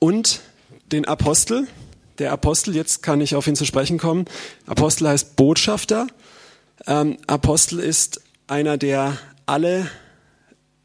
und 0.00 0.40
den 0.90 1.04
Apostel, 1.04 1.68
der 2.18 2.32
Apostel, 2.32 2.74
jetzt 2.74 3.02
kann 3.02 3.20
ich 3.20 3.34
auf 3.34 3.46
ihn 3.46 3.56
zu 3.56 3.64
sprechen 3.64 3.98
kommen. 3.98 4.26
Apostel 4.66 5.08
heißt 5.08 5.36
Botschafter. 5.36 6.06
Ähm, 6.86 7.18
Apostel 7.26 7.80
ist 7.80 8.20
einer, 8.46 8.76
der 8.76 9.18
alle 9.46 9.88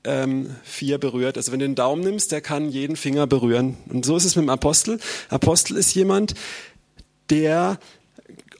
ähm, 0.03 0.55
vier 0.63 0.97
berührt. 0.97 1.37
Also 1.37 1.51
wenn 1.51 1.59
du 1.59 1.65
den 1.65 1.75
Daumen 1.75 2.03
nimmst, 2.03 2.31
der 2.31 2.41
kann 2.41 2.69
jeden 2.69 2.95
Finger 2.95 3.27
berühren. 3.27 3.77
Und 3.89 4.05
so 4.05 4.17
ist 4.17 4.25
es 4.25 4.35
mit 4.35 4.43
dem 4.43 4.49
Apostel. 4.49 4.99
Apostel 5.29 5.77
ist 5.77 5.93
jemand, 5.93 6.33
der 7.29 7.79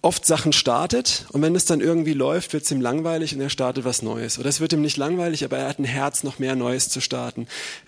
oft 0.01 0.25
Sachen 0.25 0.53
startet 0.53 1.25
und 1.31 1.41
wenn 1.41 1.55
es 1.55 1.65
dann 1.65 1.81
irgendwie 1.81 2.13
läuft, 2.13 2.53
wird 2.53 2.63
es 2.63 2.71
ihm 2.71 2.79
langweilig 2.79 3.35
und 3.35 3.41
er 3.41 3.49
startet 3.49 3.83
was 3.83 4.01
Neues. 4.01 4.39
Oder 4.39 4.47
es 4.47 4.61
wird 4.61 4.71
ihm 4.71 4.81
nicht 4.81 4.97
langweilig, 4.97 5.43
aber 5.43 5.57
er 5.57 5.67
hat 5.67 5.79
ein 5.79 5.85
Herz, 5.85 6.23
noch 6.23 6.39
mehr 6.39 6.55
Neues 6.55 6.89
zu 6.89 7.01
starten. 7.01 7.47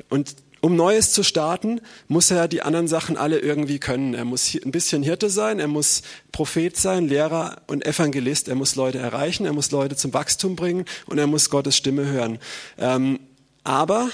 Und 0.10 0.36
um 0.62 0.76
Neues 0.76 1.12
zu 1.12 1.24
starten, 1.24 1.82
muss 2.08 2.30
er 2.32 2.48
die 2.48 2.62
anderen 2.62 2.88
Sachen 2.88 3.18
alle 3.18 3.40
irgendwie 3.40 3.80
können. 3.80 4.14
Er 4.14 4.26
muss 4.26 4.54
ein 4.54 4.72
bisschen 4.72 5.02
Hirte 5.04 5.30
sein, 5.30 5.60
er 5.60 5.68
muss 5.68 6.04
Prophet 6.32 6.78
sein, 6.78 7.08
Lehrer 7.08 7.58
und 7.68 7.86
Evangelist. 7.86 8.48
Er 8.48 8.56
muss 8.56 8.76
Leute 8.76 9.00
erreichen, 9.00 9.46
er 9.46 9.54
muss 9.54 9.72
Leute 9.72 9.96
zum 9.96 10.14
Wachstum 10.14 10.56
bringen 10.56 10.86
und 11.08 11.18
er 11.18 11.28
muss 11.28 11.50
Gottes 11.50 11.76
Stimme 11.76 12.06
hören. 12.06 12.38
Ähm, 12.78 13.20
aber, 13.64 14.10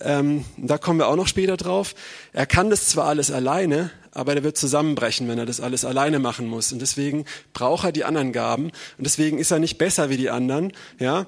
ähm, 0.00 0.44
da 0.58 0.76
kommen 0.76 0.98
wir 0.98 1.08
auch 1.08 1.16
noch 1.16 1.28
später 1.28 1.56
drauf, 1.56 1.94
er 2.32 2.46
kann 2.46 2.68
das 2.68 2.88
zwar 2.88 3.06
alles 3.06 3.30
alleine, 3.30 3.90
aber 4.10 4.34
er 4.34 4.44
wird 4.44 4.56
zusammenbrechen, 4.56 5.28
wenn 5.28 5.38
er 5.38 5.46
das 5.46 5.60
alles 5.60 5.84
alleine 5.84 6.18
machen 6.18 6.46
muss. 6.46 6.72
Und 6.72 6.80
deswegen 6.80 7.24
braucht 7.52 7.84
er 7.84 7.92
die 7.92 8.04
anderen 8.04 8.32
Gaben. 8.32 8.66
Und 8.66 9.04
deswegen 9.04 9.38
ist 9.38 9.50
er 9.50 9.58
nicht 9.58 9.76
besser 9.76 10.08
wie 10.08 10.16
die 10.16 10.30
anderen, 10.30 10.72
ja, 11.00 11.26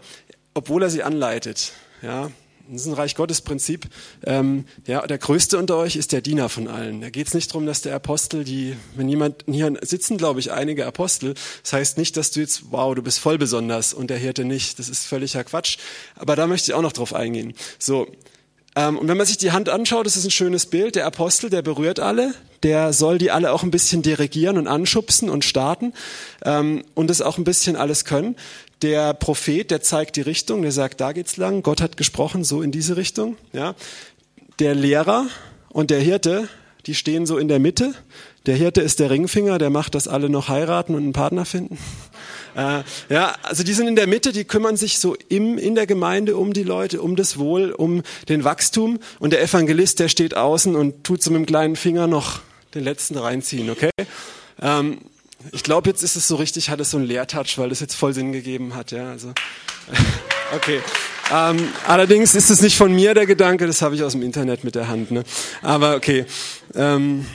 obwohl 0.55 0.83
er 0.83 0.90
sie 0.90 1.02
anleitet. 1.02 1.73
Ja, 2.02 2.31
das 2.70 2.82
ist 2.82 2.87
ein 2.87 2.94
Reich 2.94 3.14
Gottes 3.14 3.40
Prinzip. 3.40 3.87
Ähm, 4.25 4.64
ja, 4.87 5.06
der 5.06 5.18
Größte 5.18 5.58
unter 5.58 5.76
euch 5.76 5.96
ist 5.96 6.12
der 6.12 6.20
Diener 6.20 6.49
von 6.49 6.68
allen. 6.68 7.00
Da 7.00 7.11
geht 7.11 7.28
es 7.28 7.35
nicht 7.35 7.50
darum, 7.50 7.66
dass 7.66 7.82
der 7.82 7.94
Apostel, 7.94 8.44
die, 8.44 8.76
wenn 8.94 9.08
jemand, 9.08 9.44
hier 9.50 9.73
sitzen, 9.82 10.18
glaube 10.18 10.40
ich, 10.40 10.52
einige 10.52 10.87
Apostel, 10.87 11.35
das 11.62 11.73
heißt 11.73 11.99
nicht, 11.99 12.16
dass 12.16 12.30
du 12.30 12.40
jetzt, 12.40 12.64
wow, 12.70 12.94
du 12.94 13.02
bist 13.02 13.18
voll 13.18 13.38
besonders 13.38 13.94
und 13.94 14.11
der 14.11 14.18
Hirte 14.18 14.44
nicht. 14.44 14.78
Das 14.78 14.88
ist 14.88 15.06
völliger 15.06 15.44
Quatsch. 15.44 15.78
Aber 16.16 16.37
da 16.37 16.46
möchte 16.46 16.70
ich 16.70 16.75
auch 16.75 16.82
noch 16.82 16.92
drauf 16.92 17.14
eingehen. 17.14 17.54
So. 17.78 18.08
Ähm, 18.76 18.99
und 18.99 19.08
wenn 19.08 19.16
man 19.16 19.26
sich 19.26 19.38
die 19.38 19.52
Hand 19.52 19.68
anschaut, 19.68 20.06
das 20.06 20.16
ist 20.16 20.25
ein 20.25 20.30
schönes 20.30 20.66
Bild. 20.66 20.96
Der 20.96 21.06
Apostel, 21.06 21.50
der 21.50 21.62
berührt 21.62 21.99
alle, 21.99 22.35
der 22.62 22.92
soll 22.92 23.18
die 23.18 23.30
alle 23.30 23.52
auch 23.52 23.62
ein 23.62 23.70
bisschen 23.70 24.02
dirigieren 24.02 24.58
und 24.58 24.66
anschubsen 24.66 25.30
und 25.30 25.44
starten 25.44 25.92
ähm, 26.44 26.85
und 26.94 27.08
das 27.08 27.23
auch 27.23 27.38
ein 27.38 27.44
bisschen 27.44 27.76
alles 27.76 28.04
können. 28.04 28.37
Der 28.83 29.14
Prophet, 29.14 29.71
der 29.71 29.80
zeigt 29.80 30.16
die 30.16 30.21
Richtung, 30.21 30.62
der 30.62 30.73
sagt, 30.73 31.00
da 31.00 31.12
geht's 31.12 31.37
lang, 31.37 31.62
Gott 31.62 31.80
hat 31.80 31.97
gesprochen, 31.97 32.45
so 32.45 32.61
in 32.62 32.73
diese 32.73 32.97
Richtung. 32.97 33.37
Ja. 33.52 33.75
Der 34.59 34.75
Lehrer 34.75 35.26
und 35.71 35.90
der 35.90 36.00
Hirte, 36.00 36.49
die 36.87 36.95
stehen 36.95 37.26
so 37.26 37.38
in 37.38 37.49
der 37.49 37.59
Mitte. 37.59 37.95
Der 38.47 38.54
Hirte 38.54 38.80
ist 38.80 39.00
der 39.00 39.11
Ringfinger, 39.11 39.59
der 39.59 39.71
macht, 39.71 39.95
dass 39.95 40.09
alle 40.09 40.28
noch 40.28 40.49
heiraten 40.49 40.95
und 40.95 41.02
einen 41.02 41.12
Partner 41.12 41.45
finden. 41.45 41.78
Äh, 42.56 42.85
ja, 43.11 43.35
also 43.42 43.62
die 43.64 43.75
sind 43.75 43.87
in 43.87 43.97
der 43.97 44.06
Mitte, 44.06 44.33
die 44.33 44.45
kümmern 44.45 44.78
sich 44.78 44.99
so 44.99 45.14
im, 45.28 45.59
in 45.59 45.75
der 45.75 45.87
Gemeinde 45.87 46.38
um 46.38 46.54
die 46.54 46.62
Leute, 46.62 47.02
um 47.02 47.14
das 47.14 47.38
Wohl, 47.38 47.71
um 47.71 48.02
den 48.30 48.45
Wachstum. 48.45 48.99
Und 49.18 49.35
der 49.35 49.42
Evangelist, 49.42 50.00
der 50.00 50.09
steht 50.09 50.35
außen 50.35 50.75
und 50.75 51.04
tut 51.04 51.23
so 51.23 51.30
mit 51.30 51.40
dem 51.40 51.45
kleinen 51.45 51.76
Finger 51.76 52.06
noch 52.06 52.40
den 52.75 52.83
letzten 52.83 53.18
reinziehen, 53.18 53.68
okay? 53.68 53.90
Ähm, 54.62 55.00
ich 55.53 55.62
glaube, 55.62 55.88
jetzt 55.88 56.03
ist 56.03 56.17
es 56.17 56.29
so 56.29 56.37
richtig, 56.37 56.71
hat 56.71 56.81
es 56.81 56.91
so 56.91 56.97
einen 56.97 57.07
Leertouch, 57.07 57.59
weil 57.59 57.69
das 57.69 57.81
jetzt 57.81 57.95
voll 57.95 58.12
Sinn 58.12 58.33
gegeben 58.33 58.75
hat. 58.75 58.91
Ja, 58.91 59.11
also, 59.11 59.33
okay. 60.55 60.81
Ähm, 61.33 61.69
allerdings 61.87 62.35
ist 62.35 62.50
es 62.50 62.61
nicht 62.62 62.76
von 62.76 62.95
mir 62.95 63.15
der 63.15 63.26
Gedanke, 63.26 63.67
das 63.67 63.83
habe 63.83 63.95
ich 63.95 64.03
aus 64.03 64.12
dem 64.12 64.23
Internet 64.23 64.65
mit 64.65 64.75
der 64.75 64.88
Hand. 64.88 65.11
Ne? 65.11 65.25
Aber 65.62 65.97
okay. 65.97 66.25
Ähm, 66.75 67.26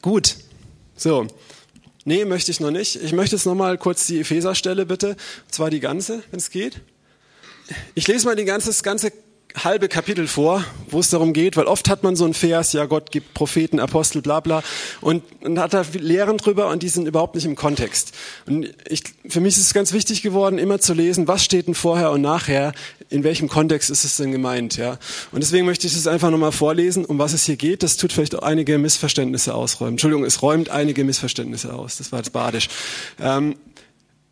gut. 0.00 0.36
So. 0.96 1.26
Nee, 2.04 2.24
möchte 2.24 2.50
ich 2.50 2.60
noch 2.60 2.70
nicht. 2.70 2.96
Ich 3.02 3.12
möchte 3.12 3.36
jetzt 3.36 3.46
noch 3.46 3.54
mal 3.54 3.76
kurz 3.76 4.06
die 4.06 4.20
Epheserstelle 4.20 4.86
bitte. 4.86 5.10
Und 5.10 5.52
zwar 5.54 5.70
die 5.70 5.80
ganze, 5.80 6.22
wenn 6.30 6.38
es 6.38 6.50
geht. 6.50 6.80
Ich 7.94 8.06
lese 8.06 8.26
mal 8.26 8.36
die 8.36 8.44
ganze, 8.44 8.68
das 8.68 8.82
ganze 8.82 9.12
halbe 9.64 9.88
Kapitel 9.88 10.28
vor, 10.28 10.64
wo 10.90 11.00
es 11.00 11.10
darum 11.10 11.32
geht, 11.32 11.56
weil 11.56 11.66
oft 11.66 11.88
hat 11.88 12.02
man 12.02 12.16
so 12.16 12.24
ein 12.24 12.34
Vers, 12.34 12.72
ja, 12.72 12.84
Gott 12.86 13.10
gibt 13.10 13.34
Propheten, 13.34 13.80
Apostel, 13.80 14.22
bla 14.22 14.40
bla, 14.40 14.62
und, 15.00 15.22
und 15.42 15.58
hat 15.58 15.74
da 15.74 15.84
Lehren 15.92 16.36
drüber 16.38 16.68
und 16.68 16.82
die 16.82 16.88
sind 16.88 17.06
überhaupt 17.06 17.34
nicht 17.34 17.44
im 17.44 17.56
Kontext. 17.56 18.12
Und 18.46 18.74
ich, 18.88 19.02
für 19.28 19.40
mich 19.40 19.56
ist 19.56 19.64
es 19.64 19.74
ganz 19.74 19.92
wichtig 19.92 20.22
geworden, 20.22 20.58
immer 20.58 20.78
zu 20.78 20.94
lesen, 20.94 21.28
was 21.28 21.44
steht 21.44 21.66
denn 21.66 21.74
vorher 21.74 22.10
und 22.10 22.20
nachher 22.20 22.72
in 23.08 23.24
welchem 23.24 23.48
Kontext 23.48 23.88
ist 23.90 24.04
es 24.04 24.16
denn 24.16 24.32
gemeint, 24.32 24.76
ja? 24.76 24.98
Und 25.30 25.42
deswegen 25.42 25.64
möchte 25.64 25.86
ich 25.86 25.94
das 25.94 26.06
einfach 26.06 26.30
nochmal 26.30 26.52
vorlesen, 26.52 27.04
um 27.04 27.18
was 27.18 27.32
es 27.32 27.44
hier 27.44 27.56
geht. 27.56 27.82
Das 27.82 27.96
tut 27.96 28.12
vielleicht 28.12 28.34
auch 28.34 28.42
einige 28.42 28.78
Missverständnisse 28.78 29.54
ausräumen. 29.54 29.94
Entschuldigung, 29.94 30.24
es 30.24 30.42
räumt 30.42 30.70
einige 30.70 31.04
Missverständnisse 31.04 31.72
aus. 31.72 31.98
Das 31.98 32.10
war 32.10 32.18
jetzt 32.18 32.32
badisch. 32.32 32.68
Ähm, 33.20 33.56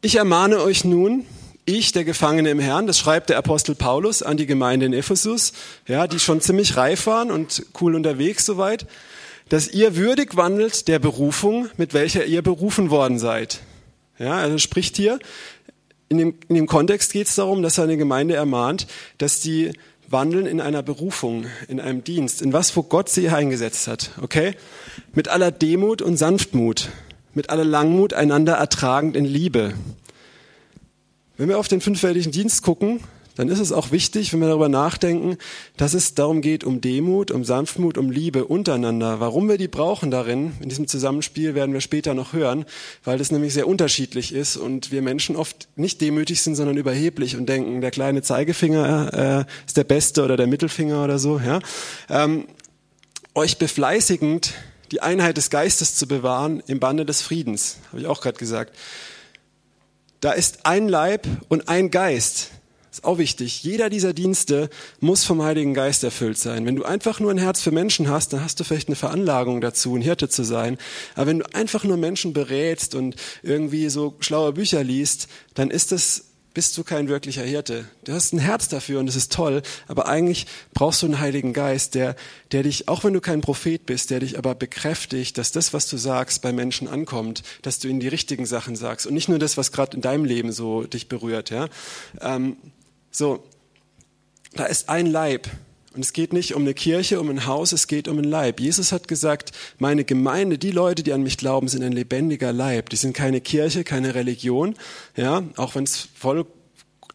ich 0.01 0.17
ermahne 0.17 0.61
euch 0.61 0.85
nun, 0.85 1.25
ich, 1.67 1.93
der 1.93 2.05
Gefangene 2.05 2.51
im 2.51 2.59
Herrn, 2.59 2.87
das 2.87 2.99
schreibt 2.99 3.31
der 3.31 3.39
Apostel 3.39 3.75
Paulus 3.75 4.23
an 4.23 4.37
die 4.37 4.47
Gemeinde 4.47 4.87
in 4.87 4.93
Ephesus, 4.93 5.53
ja, 5.87 6.07
die 6.07 6.21
schon 6.21 6.41
ziemlich 6.41 6.77
reif 6.77 7.07
waren 7.07 7.31
und 7.31 7.65
cool 7.81 7.95
unterwegs 7.95 8.45
soweit, 8.45 8.87
dass 9.49 9.69
ihr 9.69 9.97
würdig 9.97 10.37
wandelt 10.37 10.89
der 10.89 10.99
Berufung, 10.99 11.69
mit 11.77 11.95
welcher 11.95 12.25
ihr 12.25 12.43
berufen 12.43 12.91
worden 12.91 13.19
seid. 13.19 13.61
Ja, 14.19 14.35
also 14.35 14.59
spricht 14.59 14.97
hier, 14.97 15.19
in 16.09 16.19
dem, 16.19 16.35
in 16.49 16.55
dem 16.55 16.67
Kontext 16.67 17.13
geht 17.13 17.27
es 17.27 17.35
darum, 17.35 17.63
dass 17.63 17.75
seine 17.75 17.97
Gemeinde 17.97 18.35
ermahnt, 18.35 18.87
dass 19.19 19.41
die 19.41 19.73
wandeln 20.09 20.47
in 20.47 20.61
einer 20.61 20.83
Berufung, 20.83 21.47
in 21.67 21.81
einem 21.81 22.05
Dienst, 22.05 22.43
in 22.43 22.53
was, 22.53 22.77
wo 22.77 22.83
Gott 22.83 23.09
sie 23.09 23.29
eingesetzt 23.29 23.89
hat, 23.89 24.11
okay? 24.23 24.55
Mit 25.13 25.29
aller 25.29 25.51
Demut 25.51 26.03
und 26.03 26.17
Sanftmut, 26.17 26.91
mit 27.33 27.51
aller 27.51 27.65
Langmut 27.65 28.13
einander 28.13 28.55
ertragend 28.55 29.17
in 29.17 29.25
Liebe. 29.25 29.75
Wenn 31.37 31.49
wir 31.49 31.59
auf 31.59 31.69
den 31.69 31.81
fünffältigen 31.81 32.31
Dienst 32.31 32.63
gucken, 32.63 33.01
dann 33.37 33.49
ist 33.49 33.59
es 33.59 33.73
auch 33.73 33.91
wichtig, 33.91 34.33
wenn 34.33 34.39
wir 34.41 34.47
darüber 34.47 34.69
nachdenken, 34.69 35.37
dass 35.77 35.95
es 35.95 36.15
darum 36.15 36.41
geht, 36.41 36.63
um 36.63 36.81
Demut, 36.81 37.33
um 37.33 37.45
Sanftmut, 37.45 37.99
um 37.99 38.11
Liebe 38.13 38.45
untereinander. 38.45 39.19
Warum 39.19 39.49
wir 39.49 39.59
die 39.59 39.67
brauchen 39.67 40.13
darin, 40.13 40.53
in 40.61 40.69
diesem 40.69 40.87
Zusammenspiel, 40.87 41.57
werden 41.57 41.73
wir 41.73 41.81
später 41.81 42.15
noch 42.15 42.33
hören, 42.33 42.65
weil 43.03 43.19
das 43.19 43.33
nämlich 43.33 43.53
sehr 43.53 43.67
unterschiedlich 43.67 44.33
ist 44.33 44.57
und 44.57 44.93
wir 44.93 45.03
Menschen 45.03 45.35
oft 45.35 45.67
nicht 45.75 46.01
demütig 46.01 46.43
sind, 46.43 46.55
sondern 46.55 46.77
überheblich 46.77 47.37
und 47.37 47.49
denken, 47.49 47.81
der 47.81 47.91
kleine 47.91 48.23
Zeigefinger 48.23 49.47
äh, 49.49 49.67
ist 49.67 49.77
der 49.77 49.85
beste 49.85 50.23
oder 50.23 50.37
der 50.37 50.47
Mittelfinger 50.47 51.03
oder 51.03 51.19
so. 51.19 51.41
Ja? 51.41 51.59
Ähm, 52.09 52.47
euch 53.35 53.59
befleißigend, 53.59 54.55
die 54.93 55.03
Einheit 55.03 55.37
des 55.37 55.51
Geistes 55.51 55.97
zu 55.97 56.07
bewahren 56.07 56.63
im 56.69 56.79
Bande 56.79 57.05
des 57.05 57.21
Friedens, 57.23 57.79
habe 57.91 58.01
ich 58.01 58.07
auch 58.07 58.21
gerade 58.21 58.39
gesagt. 58.39 58.77
Da 60.25 60.33
ist 60.33 60.61
ein 60.65 60.89
Leib 60.89 61.27
und 61.51 61.69
ein 61.69 61.91
Geist 61.91 62.51
ist 62.91 63.05
auch 63.05 63.19
wichtig. 63.19 63.63
Jeder 63.63 63.91
dieser 63.91 64.15
Dienste 64.15 64.71
muss 64.99 65.23
vom 65.23 65.43
Heiligen 65.43 65.75
Geist 65.75 66.03
erfüllt 66.03 66.39
sein. 66.39 66.65
Wenn 66.65 66.77
du 66.77 66.83
einfach 66.83 67.21
nur 67.21 67.31
ein 67.31 67.37
Herz 67.37 67.61
für 67.61 67.73
Menschen 67.73 68.09
hast, 68.09 68.33
dann 68.33 68.43
hast 68.43 68.59
du 68.59 68.65
vielleicht 68.65 68.89
eine 68.89 68.97
Veranlagung 68.97 69.61
dazu, 69.61 69.95
ein 69.95 70.01
Hirte 70.01 70.31
zu 70.31 70.43
sein. 70.43 70.79
Aber 71.15 71.27
wenn 71.27 71.41
du 71.41 71.55
einfach 71.55 71.85
nur 71.85 71.99
Menschen 71.99 72.33
berätst 72.33 72.95
und 72.95 73.17
irgendwie 73.43 73.91
so 73.91 74.15
schlaue 74.21 74.55
Bücher 74.55 74.83
liest, 74.83 75.29
dann 75.53 75.71
ist 75.71 75.93
das 75.93 76.25
bist 76.55 76.79
du 76.79 76.85
kein 76.85 77.09
wirklicher 77.09 77.43
Hirte. 77.43 77.85
Du 78.05 78.13
hast 78.13 78.33
ein 78.33 78.39
Herz 78.39 78.69
dafür 78.69 79.01
und 79.01 79.09
es 79.09 79.17
ist 79.17 79.33
toll, 79.33 79.61
aber 79.89 80.07
eigentlich 80.07 80.47
brauchst 80.73 81.03
du 81.03 81.07
einen 81.07 81.19
Heiligen 81.19 81.53
Geist, 81.53 81.97
der, 81.97 82.15
der 82.53 82.63
dich, 82.63 82.89
auch 82.89 83.03
wenn 83.03 83.13
du 83.13 83.21
kein 83.21 83.41
Prophet 83.41 83.85
bist, 83.85 84.11
der 84.11 84.21
dich 84.21 84.39
aber 84.39 84.55
bekräftigt, 84.55 85.37
dass 85.37 85.51
das, 85.51 85.73
was 85.75 85.89
du 85.89 85.97
sagst, 85.97 86.43
bei 86.43 86.53
Menschen 86.53 86.87
ankommt, 86.87 87.43
dass 87.63 87.81
du 87.81 87.89
ihnen 87.89 87.99
die 87.99 88.09
richtigen 88.09 88.47
Sachen 88.47 88.77
sagst 88.77 89.07
und 89.07 89.15
nicht 89.15 89.29
nur 89.29 89.41
das, 89.41 89.57
was 89.57 89.73
gerade 89.73 89.97
in 89.97 90.01
deinem 90.01 90.25
Leben 90.25 90.53
so 90.53 90.85
dich 90.85 91.09
berührt. 91.09 91.51
Ja? 91.51 91.69
Ähm, 92.21 92.57
so, 93.11 93.45
da 94.53 94.67
ist 94.67 94.89
ein 94.89 95.07
Leib. 95.07 95.49
Und 95.95 96.01
es 96.05 96.13
geht 96.13 96.33
nicht 96.33 96.55
um 96.55 96.63
eine 96.63 96.75
Kirche, 96.75 97.21
um 97.21 97.31
ein 97.31 97.47
Haus, 97.47 97.73
es 97.73 97.87
geht 97.87 98.09
um 98.09 98.19
ein 98.19 98.25
Leib. 98.25 98.59
Jesus 98.59 98.91
hat 98.91 99.07
gesagt, 99.07 99.53
meine 99.79 100.05
Gemeinde, 100.05 100.59
die 100.59 100.73
Leute, 100.73 101.05
die 101.05 101.13
an 101.13 101.23
mich 101.23 101.39
glauben, 101.39 101.69
sind 101.69 101.85
ein 101.85 101.93
lebendiger 101.93 102.53
Leib. 102.53 102.91
Die 102.91 102.97
sind 102.97 103.15
keine 103.15 103.41
Kirche, 103.41 103.85
keine 103.85 104.15
Religion, 104.17 104.75
ja, 105.15 105.45
auch 105.57 105.77
wenn 105.77 105.85
es 105.85 106.09
voll 106.15 106.47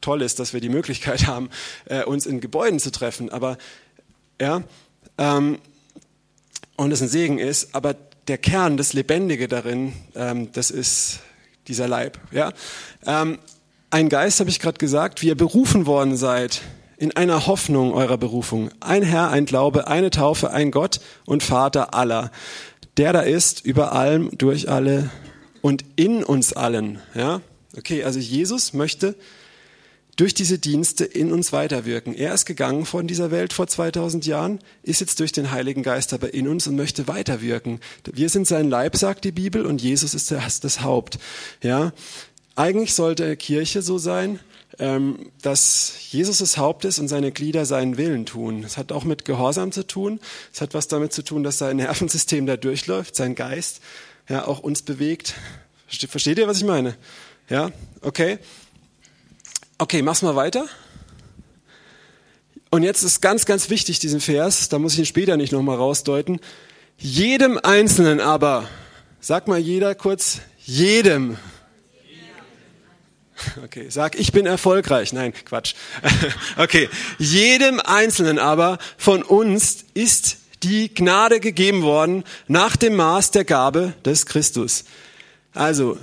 toll 0.02 0.22
ist, 0.22 0.40
dass 0.40 0.54
wir 0.54 0.62
die 0.62 0.70
Möglichkeit 0.70 1.28
haben, 1.28 1.50
äh, 1.86 2.06
uns 2.06 2.26
in 2.26 2.40
Gebäuden 2.40 2.80
zu 2.80 2.90
treffen, 2.90 3.30
aber, 3.30 3.58
ja, 4.40 4.64
ähm, 5.18 5.60
und 6.78 6.94
es 6.94 7.02
ein 7.02 7.10
Segen 7.10 7.38
ist, 7.38 7.76
aber 7.76 7.96
der 8.30 8.38
Kern, 8.38 8.78
das 8.78 8.94
Lebendige 8.94 9.50
darin, 9.50 9.92
ähm, 10.16 10.54
das 10.54 10.72
ist 10.72 11.20
dieser 11.68 11.90
Leib, 11.90 12.18
ja. 12.32 12.54
Ähm, 13.06 13.40
ein 13.90 14.08
Geist, 14.08 14.40
habe 14.40 14.50
ich 14.50 14.62
gerade 14.62 14.78
gesagt, 14.78 15.22
wie 15.22 15.28
ihr 15.28 15.36
berufen 15.36 15.86
worden 15.86 16.16
seid 16.16 16.62
in 17.00 17.16
einer 17.16 17.48
Hoffnung 17.48 17.94
eurer 17.94 18.18
Berufung. 18.18 18.70
Ein 18.82 19.04
Herr, 19.04 19.30
ein 19.30 19.46
Glaube, 19.46 19.88
eine 19.88 20.10
Taufe, 20.10 20.52
ein 20.52 20.70
Gott 20.70 21.00
und 21.26 21.44
Vater 21.44 21.94
aller. 21.94 22.30
Der 22.98 23.14
da 23.14 23.22
ist, 23.22 23.66
über 23.66 23.94
allem, 23.94 24.38
durch 24.38 24.70
alle 24.70 25.10
und 25.62 25.86
in 25.96 26.24
uns 26.26 26.52
allen. 26.52 27.00
Ja? 27.16 27.42
Okay, 27.78 28.04
also 28.04 28.20
Jesus 28.20 28.74
möchte 28.74 29.16
durch 30.18 30.34
diese 30.34 30.60
Dienste 30.60 31.06
in 31.06 31.32
uns 31.32 31.54
weiterwirken. 31.54 32.14
Er 32.14 32.34
ist 32.34 32.46
gegangen 32.46 32.86
von 32.86 33.08
dieser 33.08 33.32
Welt 33.32 33.54
vor 33.54 33.68
2000 33.68 34.26
Jahren, 34.26 34.60
ist 34.84 35.00
jetzt 35.00 35.22
durch 35.22 35.32
den 35.32 35.52
Heiligen 35.52 35.82
Geist 35.82 36.12
aber 36.12 36.34
in 36.34 36.50
uns 36.50 36.68
und 36.68 36.76
möchte 36.76 37.08
weiterwirken. 37.08 37.80
Wir 38.12 38.28
sind 38.28 38.46
sein 38.46 38.70
Leib, 38.70 38.98
sagt 38.98 39.24
die 39.24 39.32
Bibel, 39.32 39.66
und 39.66 39.82
Jesus 39.82 40.14
ist 40.14 40.30
das 40.32 40.82
Haupt. 40.82 41.18
Ja, 41.64 41.94
eigentlich 42.58 42.94
sollte 42.94 43.38
Kirche 43.38 43.82
so 43.82 43.98
sein, 43.98 44.42
dass 45.42 45.94
Jesus 46.10 46.38
das 46.38 46.58
Haupt 46.58 46.86
ist 46.86 47.00
und 47.00 47.10
seine 47.10 47.32
Glieder 47.32 47.66
seinen 47.66 47.98
Willen 47.98 48.26
tun. 48.26 48.64
Es 48.64 48.78
hat 48.78 48.94
auch 48.94 49.04
mit 49.04 49.26
Gehorsam 49.26 49.74
zu 49.74 49.86
tun. 49.86 50.22
Es 50.54 50.62
hat 50.62 50.74
was 50.74 50.88
damit 50.88 51.12
zu 51.12 51.22
tun, 51.22 51.44
dass 51.44 51.58
sein 51.58 51.78
Nervensystem 51.78 52.46
da 52.46 52.56
durchläuft, 52.56 53.16
sein 53.16 53.36
Geist 53.36 53.82
ja 54.30 54.48
auch 54.48 54.60
uns 54.60 54.82
bewegt. 54.82 55.34
Versteht 55.88 56.38
ihr, 56.38 56.48
was 56.48 56.58
ich 56.58 56.64
meine? 56.64 56.96
Ja, 57.50 57.72
okay. 58.02 58.40
Okay, 59.78 60.02
mach's 60.02 60.22
mal 60.22 60.36
weiter. 60.36 60.66
Und 62.70 62.84
jetzt 62.84 63.04
ist 63.04 63.22
ganz, 63.22 63.46
ganz 63.46 63.70
wichtig 63.70 64.00
diesen 64.00 64.22
Vers, 64.22 64.70
da 64.70 64.78
muss 64.78 64.94
ich 64.94 65.00
ihn 65.00 65.06
später 65.06 65.36
nicht 65.36 65.52
nochmal 65.52 65.78
rausdeuten. 65.78 66.40
Jedem 66.98 67.58
Einzelnen 67.58 68.20
aber, 68.20 68.70
sag 69.20 69.48
mal 69.48 69.58
jeder 69.58 69.96
kurz, 69.96 70.40
jedem 70.60 71.38
Okay, 73.64 73.88
sag, 73.90 74.20
ich 74.20 74.32
bin 74.32 74.46
erfolgreich. 74.46 75.14
Nein, 75.14 75.34
Quatsch. 75.46 75.76
Okay, 76.58 76.90
jedem 77.18 77.80
Einzelnen 77.80 78.40
aber 78.40 78.80
von 78.98 79.24
uns 79.24 79.86
ist 79.94 80.38
die 80.64 80.94
Gnade 80.94 81.40
gegeben 81.40 81.84
worden 81.84 82.24
nach 82.48 82.76
dem 82.76 82.96
Maß 82.96 83.32
der 83.32 83.46
Gabe 83.46 83.94
des 84.04 84.26
Christus. 84.26 84.84
Also, 85.54 85.98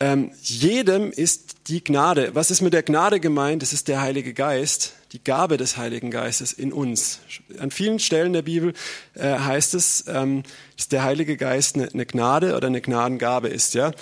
ähm, 0.00 0.32
jedem 0.42 1.12
ist 1.12 1.68
die 1.68 1.82
Gnade. 1.82 2.34
Was 2.34 2.50
ist 2.50 2.60
mit 2.60 2.72
der 2.72 2.82
Gnade 2.82 3.20
gemeint? 3.20 3.62
Das 3.62 3.72
ist 3.72 3.88
der 3.88 4.00
Heilige 4.00 4.34
Geist, 4.34 4.94
die 5.12 5.22
Gabe 5.22 5.56
des 5.56 5.76
Heiligen 5.76 6.10
Geistes 6.10 6.52
in 6.52 6.72
uns. 6.72 7.20
An 7.58 7.70
vielen 7.70 7.98
Stellen 7.98 8.32
der 8.32 8.42
Bibel 8.42 8.74
äh, 9.14 9.38
heißt 9.38 9.74
es, 9.74 10.04
ähm, 10.08 10.42
dass 10.76 10.88
der 10.88 11.04
Heilige 11.04 11.36
Geist 11.36 11.76
eine, 11.76 11.88
eine, 11.92 12.06
Gnade 12.06 12.56
oder 12.56 12.66
eine 12.66 12.80
Gnadengabe 12.80 13.48
ist. 13.48 13.74
Ja. 13.74 13.92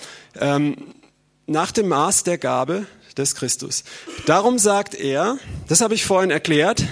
Ähm, 0.40 0.76
nach 1.52 1.70
dem 1.70 1.88
Maß 1.88 2.24
der 2.24 2.38
Gabe 2.38 2.86
des 3.16 3.34
Christus. 3.34 3.84
Darum 4.26 4.58
sagt 4.58 4.94
er, 4.94 5.38
das 5.68 5.80
habe 5.80 5.94
ich 5.94 6.04
vorhin 6.04 6.30
erklärt, 6.30 6.84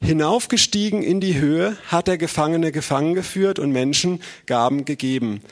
hinaufgestiegen 0.00 1.02
in 1.02 1.20
die 1.20 1.38
Höhe 1.38 1.76
hat 1.86 2.08
er 2.08 2.18
Gefangene 2.18 2.72
gefangen 2.72 3.14
geführt 3.14 3.58
und 3.58 3.70
Menschen 3.70 4.22
Gaben 4.46 4.84
gegeben. 4.84 5.42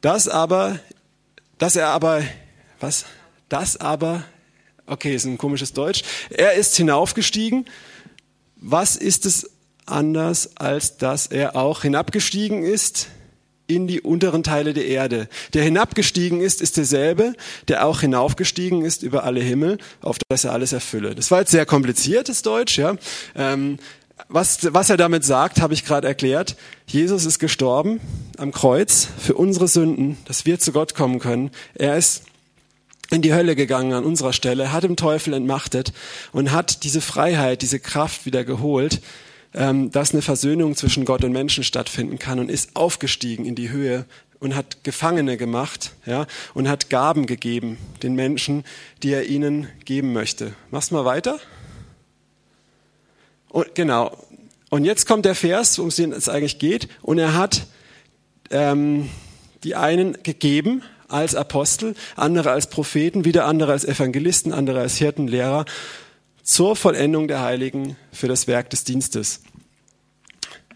Das 0.00 0.28
aber, 0.28 0.80
dass 1.58 1.76
er 1.76 1.88
aber, 1.88 2.22
was? 2.80 3.06
Das 3.48 3.76
aber, 3.76 4.24
okay, 4.86 5.14
ist 5.14 5.24
ein 5.24 5.38
komisches 5.38 5.72
Deutsch. 5.72 6.02
Er 6.30 6.54
ist 6.54 6.76
hinaufgestiegen. 6.76 7.66
Was 8.56 8.96
ist 8.96 9.26
es 9.26 9.50
anders, 9.86 10.56
als 10.56 10.96
dass 10.96 11.26
er 11.26 11.56
auch 11.56 11.82
hinabgestiegen 11.82 12.64
ist 12.64 13.08
in 13.66 13.86
die 13.86 14.00
unteren 14.00 14.42
Teile 14.42 14.72
der 14.72 14.86
Erde. 14.86 15.28
Der 15.54 15.62
hinabgestiegen 15.62 16.40
ist, 16.40 16.60
ist 16.60 16.76
derselbe, 16.76 17.34
der 17.68 17.86
auch 17.86 18.00
hinaufgestiegen 18.00 18.84
ist 18.84 19.02
über 19.02 19.24
alle 19.24 19.40
Himmel, 19.40 19.78
auf 20.00 20.18
das 20.28 20.44
er 20.44 20.52
alles 20.52 20.72
erfülle. 20.72 21.14
Das 21.14 21.30
war 21.30 21.40
jetzt 21.40 21.50
sehr 21.50 21.66
kompliziertes 21.66 22.42
Deutsch, 22.42 22.78
ja. 22.78 22.96
Ähm, 23.34 23.78
was, 24.28 24.72
was 24.72 24.90
er 24.90 24.96
damit 24.96 25.24
sagt, 25.24 25.60
habe 25.60 25.74
ich 25.74 25.84
gerade 25.84 26.08
erklärt. 26.08 26.56
Jesus 26.86 27.26
ist 27.26 27.38
gestorben 27.38 28.00
am 28.38 28.50
Kreuz 28.50 29.08
für 29.18 29.34
unsere 29.34 29.68
Sünden, 29.68 30.16
dass 30.24 30.46
wir 30.46 30.58
zu 30.58 30.72
Gott 30.72 30.94
kommen 30.94 31.18
können. 31.18 31.50
Er 31.74 31.96
ist 31.96 32.22
in 33.10 33.22
die 33.22 33.34
Hölle 33.34 33.54
gegangen 33.54 33.92
an 33.92 34.04
unserer 34.04 34.32
Stelle, 34.32 34.72
hat 34.72 34.82
dem 34.82 34.96
Teufel 34.96 35.34
entmachtet 35.34 35.92
und 36.32 36.50
hat 36.50 36.82
diese 36.82 37.00
Freiheit, 37.00 37.62
diese 37.62 37.78
Kraft 37.78 38.26
wieder 38.26 38.42
geholt, 38.42 39.00
dass 39.56 40.12
eine 40.12 40.20
Versöhnung 40.20 40.76
zwischen 40.76 41.06
Gott 41.06 41.24
und 41.24 41.32
Menschen 41.32 41.64
stattfinden 41.64 42.18
kann 42.18 42.38
und 42.38 42.50
ist 42.50 42.76
aufgestiegen 42.76 43.46
in 43.46 43.54
die 43.54 43.70
Höhe 43.70 44.04
und 44.38 44.54
hat 44.54 44.84
Gefangene 44.84 45.38
gemacht, 45.38 45.92
ja, 46.04 46.26
und 46.52 46.68
hat 46.68 46.90
Gaben 46.90 47.26
gegeben 47.26 47.78
den 48.02 48.14
Menschen, 48.14 48.64
die 49.02 49.12
er 49.12 49.24
ihnen 49.24 49.68
geben 49.86 50.12
möchte. 50.12 50.52
Machst 50.70 50.92
mal 50.92 51.06
weiter? 51.06 51.40
Und, 53.48 53.74
genau. 53.74 54.16
Und 54.68 54.84
jetzt 54.84 55.06
kommt 55.06 55.24
der 55.24 55.34
Vers, 55.34 55.78
um 55.78 55.88
den 55.88 56.12
es 56.12 56.28
eigentlich 56.28 56.58
geht. 56.58 56.88
Und 57.00 57.18
er 57.18 57.34
hat 57.34 57.66
ähm, 58.50 59.08
die 59.64 59.74
einen 59.74 60.22
gegeben 60.22 60.82
als 61.08 61.34
Apostel, 61.34 61.94
andere 62.16 62.50
als 62.50 62.68
Propheten, 62.68 63.24
wieder 63.24 63.46
andere 63.46 63.72
als 63.72 63.84
Evangelisten, 63.84 64.52
andere 64.52 64.80
als 64.80 64.96
Hirten, 64.96 65.28
Lehrer 65.28 65.64
zur 66.46 66.76
Vollendung 66.76 67.26
der 67.26 67.40
Heiligen 67.42 67.96
für 68.12 68.28
das 68.28 68.46
Werk 68.46 68.70
des 68.70 68.84
Dienstes. 68.84 69.40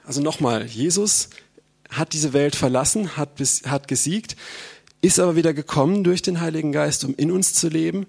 Also 0.05 0.21
nochmal, 0.21 0.67
Jesus 0.67 1.31
hat 1.89 2.13
diese 2.13 2.33
Welt 2.33 2.57
verlassen, 2.57 3.17
hat, 3.17 3.37
bis, 3.37 3.63
hat 3.67 3.87
gesiegt, 3.87 4.37
ist 5.01 5.21
aber 5.21 5.37
wieder 5.37 5.55
gekommen 5.55 6.03
durch 6.03 6.23
den 6.23 6.41
Heiligen 6.41 6.73
Geist, 6.73 7.05
um 7.05 7.15
in 7.15 7.31
uns 7.31 7.55
zu 7.55 7.69
leben 7.69 8.07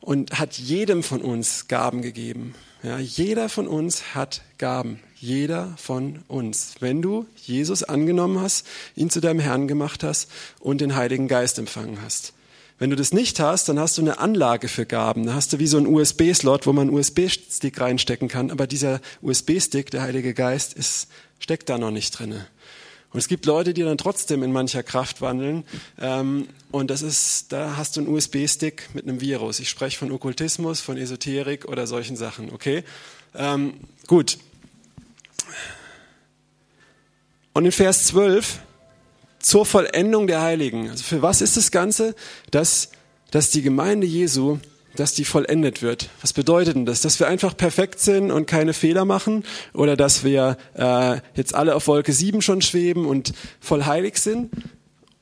und 0.00 0.38
hat 0.38 0.56
jedem 0.56 1.02
von 1.02 1.20
uns 1.20 1.66
Gaben 1.66 2.00
gegeben. 2.00 2.54
Ja, 2.84 2.98
jeder 2.98 3.48
von 3.48 3.66
uns 3.66 4.14
hat 4.14 4.42
Gaben. 4.56 5.00
Jeder 5.16 5.74
von 5.76 6.20
uns. 6.28 6.76
Wenn 6.78 7.02
du 7.02 7.26
Jesus 7.36 7.82
angenommen 7.82 8.40
hast, 8.40 8.66
ihn 8.94 9.10
zu 9.10 9.20
deinem 9.20 9.40
Herrn 9.40 9.68
gemacht 9.68 10.02
hast 10.04 10.30
und 10.60 10.80
den 10.80 10.94
Heiligen 10.94 11.28
Geist 11.28 11.58
empfangen 11.58 12.00
hast. 12.02 12.32
Wenn 12.80 12.88
du 12.88 12.96
das 12.96 13.12
nicht 13.12 13.38
hast, 13.40 13.68
dann 13.68 13.78
hast 13.78 13.98
du 13.98 14.02
eine 14.02 14.18
Anlage 14.20 14.66
für 14.66 14.86
Gaben. 14.86 15.26
Da 15.26 15.34
hast 15.34 15.52
du 15.52 15.58
wie 15.58 15.66
so 15.66 15.76
einen 15.76 15.86
USB-Slot, 15.86 16.66
wo 16.66 16.72
man 16.72 16.88
einen 16.88 16.96
USB-Stick 16.96 17.78
reinstecken 17.78 18.26
kann. 18.26 18.50
Aber 18.50 18.66
dieser 18.66 19.02
USB-Stick, 19.20 19.90
der 19.90 20.00
Heilige 20.00 20.32
Geist, 20.32 20.72
ist, 20.72 21.08
steckt 21.40 21.68
da 21.68 21.76
noch 21.76 21.90
nicht 21.90 22.18
drinne. 22.18 22.46
Und 23.12 23.18
es 23.18 23.28
gibt 23.28 23.44
Leute, 23.44 23.74
die 23.74 23.82
dann 23.82 23.98
trotzdem 23.98 24.42
in 24.42 24.50
mancher 24.50 24.82
Kraft 24.82 25.20
wandeln. 25.20 25.64
Ähm, 26.00 26.48
und 26.70 26.90
das 26.90 27.02
ist, 27.02 27.52
da 27.52 27.76
hast 27.76 27.98
du 27.98 28.00
einen 28.00 28.08
USB-Stick 28.08 28.88
mit 28.94 29.06
einem 29.06 29.20
Virus. 29.20 29.60
Ich 29.60 29.68
spreche 29.68 29.98
von 29.98 30.10
Okkultismus, 30.10 30.80
von 30.80 30.96
Esoterik 30.96 31.66
oder 31.66 31.86
solchen 31.86 32.16
Sachen. 32.16 32.50
Okay? 32.50 32.82
Ähm, 33.34 33.74
gut. 34.06 34.38
Und 37.52 37.66
in 37.66 37.72
Vers 37.72 38.06
12, 38.06 38.60
zur 39.40 39.66
Vollendung 39.66 40.26
der 40.26 40.42
Heiligen. 40.42 40.90
Also 40.90 41.04
für 41.04 41.22
was 41.22 41.40
ist 41.40 41.56
das 41.56 41.70
Ganze? 41.70 42.14
Dass, 42.50 42.90
dass 43.30 43.50
die 43.50 43.62
Gemeinde 43.62 44.06
Jesu 44.06 44.58
dass 44.96 45.14
die 45.14 45.24
vollendet 45.24 45.82
wird. 45.82 46.08
Was 46.20 46.32
bedeutet 46.32 46.74
denn 46.74 46.86
das? 46.86 47.00
Dass 47.00 47.20
wir 47.20 47.28
einfach 47.28 47.56
perfekt 47.56 48.00
sind 48.00 48.30
und 48.30 48.46
keine 48.46 48.72
Fehler 48.72 49.04
machen? 49.04 49.44
Oder 49.72 49.96
dass 49.96 50.24
wir 50.24 50.56
äh, 50.74 51.20
jetzt 51.34 51.54
alle 51.54 51.74
auf 51.74 51.86
Wolke 51.86 52.12
7 52.12 52.42
schon 52.42 52.60
schweben 52.60 53.06
und 53.06 53.32
voll 53.60 53.84
heilig 53.84 54.18
sind? 54.18 54.50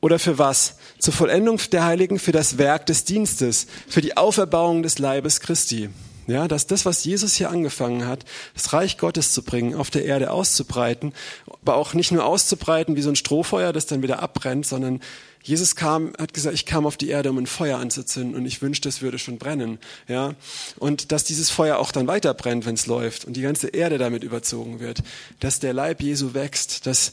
Oder 0.01 0.19
für 0.19 0.39
was? 0.39 0.77
Zur 0.99 1.13
Vollendung 1.13 1.61
der 1.73 1.85
Heiligen, 1.85 2.19
für 2.19 2.33
das 2.33 2.57
Werk 2.57 2.87
des 2.87 3.05
Dienstes, 3.05 3.67
für 3.89 4.01
die 4.01 4.17
Auferbauung 4.17 4.83
des 4.83 4.99
Leibes 4.99 5.41
Christi. 5.41 5.91
Ja, 6.29 6.47
dass 6.47 6.67
das, 6.67 6.85
was 6.85 7.05
Jesus 7.05 7.35
hier 7.35 7.49
angefangen 7.49 8.07
hat, 8.07 8.27
das 8.53 8.75
Reich 8.75 8.99
Gottes 8.99 9.33
zu 9.33 9.43
bringen, 9.43 9.75
auf 9.75 9.89
der 9.89 10.05
Erde 10.05 10.31
auszubreiten, 10.31 11.15
aber 11.63 11.77
auch 11.77 11.95
nicht 11.95 12.13
nur 12.13 12.25
auszubreiten 12.25 12.97
wie 12.97 13.03
so 13.03 13.09
ein 13.09 13.17
Strohfeuer, 13.17 13.73
das 13.73 13.87
dann 13.87 14.03
wieder 14.03 14.23
abbrennt, 14.23 14.67
sondern 14.67 15.01
Jesus 15.43 15.75
kam, 15.75 16.13
hat 16.19 16.35
gesagt, 16.35 16.55
ich 16.55 16.67
kam 16.67 16.85
auf 16.85 16.99
die 16.99 17.09
Erde, 17.09 17.31
um 17.31 17.39
ein 17.39 17.47
Feuer 17.47 17.79
anzuzünden 17.79 18.37
und 18.37 18.45
ich 18.45 18.61
wünschte, 18.61 18.91
es 18.91 19.01
würde 19.01 19.19
schon 19.19 19.39
brennen. 19.39 19.79
Ja, 20.07 20.35
und 20.79 21.13
dass 21.13 21.25
dieses 21.25 21.49
Feuer 21.49 21.79
auch 21.79 21.93
dann 21.93 22.07
weiter 22.07 22.35
brennt, 22.35 22.67
wenn 22.67 22.75
es 22.75 22.87
läuft 22.87 23.25
und 23.25 23.35
die 23.35 23.43
ganze 23.43 23.69
Erde 23.69 23.97
damit 23.97 24.23
überzogen 24.23 24.81
wird, 24.81 25.03
dass 25.41 25.61
der 25.61 25.73
Leib 25.73 26.03
Jesu 26.03 26.35
wächst, 26.35 26.87
dass 26.87 27.13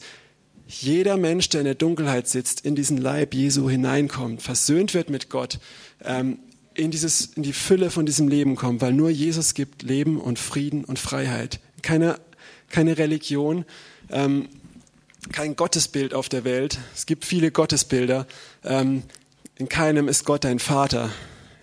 jeder 0.68 1.16
Mensch, 1.16 1.48
der 1.48 1.62
in 1.62 1.66
der 1.66 1.74
Dunkelheit 1.74 2.28
sitzt, 2.28 2.66
in 2.66 2.74
diesen 2.74 2.98
Leib 2.98 3.32
Jesu 3.32 3.70
hineinkommt, 3.70 4.42
versöhnt 4.42 4.92
wird 4.92 5.08
mit 5.08 5.30
Gott, 5.30 5.58
ähm, 6.04 6.38
in, 6.76 6.90
dieses, 6.90 7.26
in 7.36 7.42
die 7.42 7.52
Fülle 7.52 7.90
von 7.90 8.06
diesem 8.06 8.28
Leben 8.28 8.56
kommt, 8.56 8.80
weil 8.80 8.92
nur 8.92 9.10
Jesus 9.10 9.54
gibt 9.54 9.82
Leben 9.82 10.20
und 10.20 10.38
Frieden 10.38 10.84
und 10.84 10.98
Freiheit. 10.98 11.60
Keine, 11.82 12.18
keine 12.70 12.98
Religion, 12.98 13.64
ähm, 14.10 14.48
kein 15.32 15.56
Gottesbild 15.56 16.14
auf 16.14 16.28
der 16.28 16.44
Welt. 16.44 16.78
Es 16.94 17.06
gibt 17.06 17.24
viele 17.24 17.50
Gottesbilder. 17.50 18.26
Ähm, 18.64 19.02
in 19.56 19.68
keinem 19.68 20.08
ist 20.08 20.24
Gott 20.24 20.44
dein 20.44 20.58
Vater. 20.58 21.10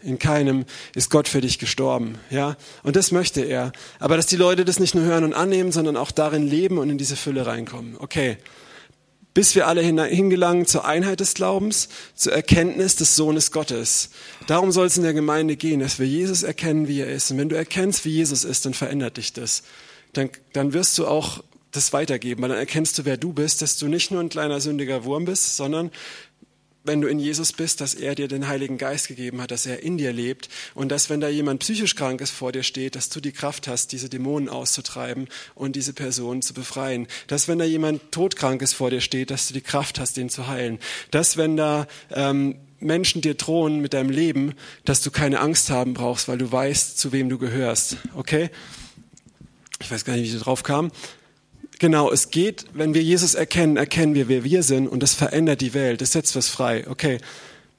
In 0.01 0.19
keinem 0.19 0.65
ist 0.95 1.09
Gott 1.09 1.29
für 1.29 1.39
dich 1.39 1.59
gestorben. 1.59 2.17
Ja? 2.29 2.57
Und 2.81 2.95
das 2.95 3.11
möchte 3.11 3.41
er. 3.41 3.71
Aber 3.99 4.17
dass 4.17 4.25
die 4.25 4.35
Leute 4.35 4.65
das 4.65 4.79
nicht 4.79 4.95
nur 4.95 5.05
hören 5.05 5.23
und 5.23 5.33
annehmen, 5.33 5.71
sondern 5.71 5.95
auch 5.95 6.11
darin 6.11 6.45
leben 6.45 6.77
und 6.77 6.89
in 6.89 6.97
diese 6.97 7.15
Fülle 7.15 7.45
reinkommen. 7.45 7.95
Okay. 7.97 8.37
Bis 9.33 9.55
wir 9.55 9.67
alle 9.67 9.81
hingelangen 9.81 10.67
zur 10.67 10.85
Einheit 10.85 11.19
des 11.19 11.33
Glaubens, 11.33 11.89
zur 12.13 12.33
Erkenntnis 12.33 12.95
des 12.95 13.15
Sohnes 13.15 13.51
Gottes. 13.51 14.09
Darum 14.45 14.71
soll 14.71 14.85
es 14.85 14.97
in 14.97 15.03
der 15.03 15.13
Gemeinde 15.13 15.55
gehen, 15.55 15.79
dass 15.79 15.97
wir 15.97 16.07
Jesus 16.07 16.43
erkennen, 16.43 16.87
wie 16.87 16.99
er 16.99 17.11
ist. 17.11 17.31
Und 17.31 17.39
wenn 17.39 17.49
du 17.49 17.55
erkennst, 17.55 18.05
wie 18.05 18.11
Jesus 18.11 18.43
ist, 18.43 18.65
dann 18.65 18.75
verändert 18.75 19.17
dich 19.17 19.33
das. 19.33 19.63
Dann, 20.13 20.29
dann 20.53 20.73
wirst 20.73 20.97
du 20.99 21.07
auch 21.07 21.43
das 21.71 21.91
weitergeben, 21.91 22.43
weil 22.43 22.49
dann 22.49 22.59
erkennst 22.59 22.97
du, 22.99 23.05
wer 23.05 23.17
du 23.17 23.33
bist, 23.33 23.61
dass 23.63 23.77
du 23.77 23.87
nicht 23.87 24.11
nur 24.11 24.21
ein 24.21 24.29
kleiner 24.29 24.59
sündiger 24.61 25.03
Wurm 25.05 25.25
bist, 25.25 25.57
sondern 25.57 25.89
wenn 26.83 27.01
du 27.01 27.07
in 27.07 27.19
Jesus 27.19 27.53
bist, 27.53 27.81
dass 27.81 27.93
er 27.93 28.15
dir 28.15 28.27
den 28.27 28.47
Heiligen 28.47 28.77
Geist 28.77 29.07
gegeben 29.07 29.41
hat, 29.41 29.51
dass 29.51 29.65
er 29.65 29.83
in 29.83 29.97
dir 29.97 30.11
lebt 30.11 30.49
und 30.75 30.89
dass 30.89 31.09
wenn 31.09 31.21
da 31.21 31.29
jemand 31.29 31.61
psychisch 31.61 31.95
krank 31.95 32.21
ist 32.21 32.31
vor 32.31 32.51
dir 32.51 32.63
steht, 32.63 32.95
dass 32.95 33.09
du 33.09 33.21
die 33.21 33.31
Kraft 33.31 33.67
hast, 33.67 33.91
diese 33.91 34.09
Dämonen 34.09 34.49
auszutreiben 34.49 35.27
und 35.55 35.75
diese 35.75 35.93
Person 35.93 36.41
zu 36.41 36.53
befreien. 36.53 37.07
Dass 37.27 37.47
wenn 37.47 37.59
da 37.59 37.65
jemand 37.65 38.11
todkrank 38.11 38.61
ist 38.61 38.73
vor 38.73 38.89
dir 38.89 39.01
steht, 39.01 39.31
dass 39.31 39.47
du 39.47 39.53
die 39.53 39.61
Kraft 39.61 39.99
hast, 39.99 40.17
den 40.17 40.29
zu 40.29 40.47
heilen. 40.47 40.79
Dass 41.11 41.37
wenn 41.37 41.55
da 41.55 41.87
ähm, 42.11 42.55
Menschen 42.79 43.21
dir 43.21 43.35
drohen 43.35 43.79
mit 43.79 43.93
deinem 43.93 44.09
Leben, 44.09 44.53
dass 44.85 45.01
du 45.01 45.09
keine 45.09 45.39
Angst 45.39 45.69
haben 45.69 45.93
brauchst, 45.93 46.27
weil 46.27 46.37
du 46.37 46.51
weißt, 46.51 46.97
zu 46.97 47.11
wem 47.11 47.29
du 47.29 47.37
gehörst. 47.37 47.97
Okay? 48.15 48.49
Ich 49.79 49.89
weiß 49.89 50.05
gar 50.05 50.15
nicht, 50.15 50.31
wie 50.31 50.35
ich 50.35 50.41
drauf 50.41 50.63
kam. 50.63 50.91
Genau, 51.79 52.11
es 52.11 52.29
geht, 52.29 52.65
wenn 52.73 52.93
wir 52.93 53.03
Jesus 53.03 53.35
erkennen, 53.35 53.77
erkennen 53.77 54.15
wir, 54.15 54.27
wer 54.27 54.43
wir 54.43 54.63
sind 54.63 54.87
und 54.87 55.01
das 55.01 55.13
verändert 55.13 55.61
die 55.61 55.73
Welt, 55.73 56.01
das 56.01 56.11
setzt 56.11 56.35
was 56.35 56.47
frei. 56.47 56.85
Okay, 56.87 57.19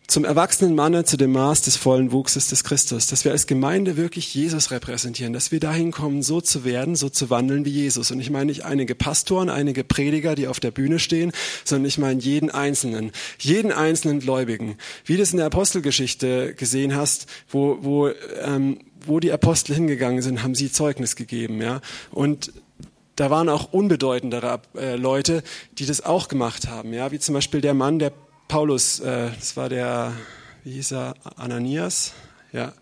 zum 0.07 0.27
erwachsenen 0.27 0.75
Manne, 0.75 1.05
zu 1.05 1.17
dem 1.17 1.33
Maß 1.33 1.63
des 1.63 1.77
vollen 1.77 2.13
Wuchses 2.13 2.49
des 2.49 2.63
Christus, 2.63 3.07
dass 3.07 3.25
wir 3.25 3.33
als 3.33 3.47
Gemeinde 3.47 3.97
wirklich 3.97 4.35
Jesus 4.35 4.71
repräsentieren, 4.71 5.33
dass 5.33 5.51
wir 5.51 5.61
dahin 5.61 5.93
kommen, 5.93 6.23
so 6.23 6.43
zu 6.43 6.65
werden, 6.65 6.95
so 6.95 7.09
zu 7.09 7.31
wandeln 7.31 7.65
wie 7.65 7.71
Jesus. 7.71 8.11
Und 8.11 8.21
ich 8.21 8.29
meine 8.29 8.47
nicht 8.47 8.67
einige 8.67 8.95
Pastoren, 8.95 9.49
einige 9.49 9.83
Prediger, 9.83 10.35
die 10.35 10.47
auf 10.47 10.61
der 10.61 10.73
Bühne 10.73 10.99
stehen, 10.99 11.33
sondern 11.65 11.89
ich 11.89 11.97
meine 11.97 12.21
jeden 12.21 12.51
Einzelnen, 12.51 13.13
jeden 13.39 13.73
einzelnen 13.73 14.21
Gläubigen. 14.21 14.77
Wie 15.07 15.17
du 15.17 15.23
es 15.23 15.33
in 15.33 15.39
der 15.39 15.47
Apostelgeschichte 15.47 16.55
gesehen 16.55 16.95
hast, 16.95 17.27
wo, 17.49 17.79
wo, 17.81 18.11
ähm, 18.43 18.81
wo 19.07 19.21
die 19.21 19.33
Apostel 19.33 19.75
hingegangen 19.75 20.21
sind, 20.21 20.43
haben 20.43 20.55
sie 20.55 20.71
Zeugnis 20.71 21.17
gegeben, 21.17 21.63
ja. 21.63 21.81
Und 22.11 22.53
da 23.17 23.31
waren 23.31 23.49
auch 23.49 23.73
unbedeutendere 23.73 24.61
äh, 24.77 24.97
Leute, 24.97 25.43
die 25.79 25.87
das 25.87 26.05
auch 26.05 26.29
gemacht 26.29 26.69
haben, 26.69 26.93
ja, 26.93 27.11
wie 27.13 27.19
zum 27.19 27.35
Beispiel 27.35 27.61
der 27.61 27.75
Mann, 27.75 27.99
der 27.99 28.13
Paulus, 28.49 29.01
äh, 29.01 29.31
das 29.39 29.57
war 29.57 29.69
der, 29.69 30.13
wie 30.65 30.73
hieß 30.73 30.93
er, 30.93 31.15
Ananias, 31.37 32.13
ja, 32.53 32.73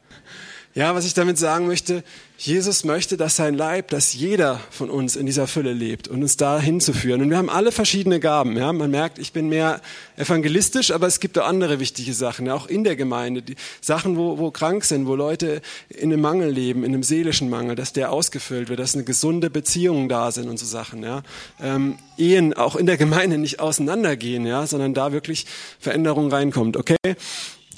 ja, 0.75 0.95
was 0.95 1.05
ich 1.05 1.15
damit 1.15 1.39
sagen 1.39 1.67
möchte, 1.67 2.03
Jesus 2.45 2.83
möchte, 2.83 3.17
dass 3.17 3.37
sein 3.37 3.55
Leib, 3.55 3.91
dass 3.91 4.15
jeder 4.15 4.61
von 4.73 4.91
uns 4.91 5.15
in 5.15 5.27
dieser 5.27 5.47
Fülle 5.47 5.73
lebt 5.73 6.09
und 6.09 6.23
uns 6.23 6.37
da 6.37 6.59
hinzuführen. 6.59 7.23
Und 7.23 7.31
wir 7.31 7.37
haben 7.37 7.49
alle 7.49 7.71
verschiedene 7.71 8.19
Gaben. 8.19 8.57
Ja? 8.57 8.73
Man 8.73 8.91
merkt, 8.91 9.21
ich 9.21 9.33
bin 9.33 9.49
mehr 9.49 9.81
evangelistisch, 10.17 10.91
aber 10.91 11.07
es 11.07 11.21
gibt 11.21 11.39
auch 11.39 11.47
andere 11.47 11.79
wichtige 11.79 12.13
Sachen, 12.13 12.47
ja? 12.47 12.55
auch 12.55 12.67
in 12.67 12.83
der 12.83 12.97
Gemeinde. 12.97 13.43
Die 13.43 13.55
Sachen, 13.81 14.17
wo, 14.17 14.39
wo 14.39 14.51
krank 14.51 14.85
sind, 14.85 15.07
wo 15.07 15.15
Leute 15.15 15.63
in 15.89 16.13
einem 16.13 16.21
Mangel 16.21 16.51
leben, 16.51 16.83
in 16.83 16.93
einem 16.93 17.05
seelischen 17.05 17.49
Mangel, 17.49 17.77
dass 17.77 17.93
der 17.93 18.11
ausgefüllt 18.11 18.69
wird, 18.69 18.81
dass 18.81 18.97
eine 18.97 19.05
gesunde 19.05 19.49
Beziehung 19.49 20.09
da 20.09 20.33
sind 20.33 20.49
und 20.49 20.59
so 20.59 20.67
Sachen. 20.67 21.05
Ja? 21.05 21.23
Ähm, 21.63 21.97
Ehen 22.19 22.55
auch 22.55 22.75
in 22.75 22.87
der 22.87 22.97
Gemeinde 22.97 23.39
nicht 23.39 23.61
auseinandergehen, 23.61 24.47
ja? 24.47 24.67
sondern 24.67 24.95
da 24.95 25.13
wirklich 25.13 25.47
Veränderung 25.79 26.29
reinkommt. 26.29 26.77
Okay? 26.77 26.97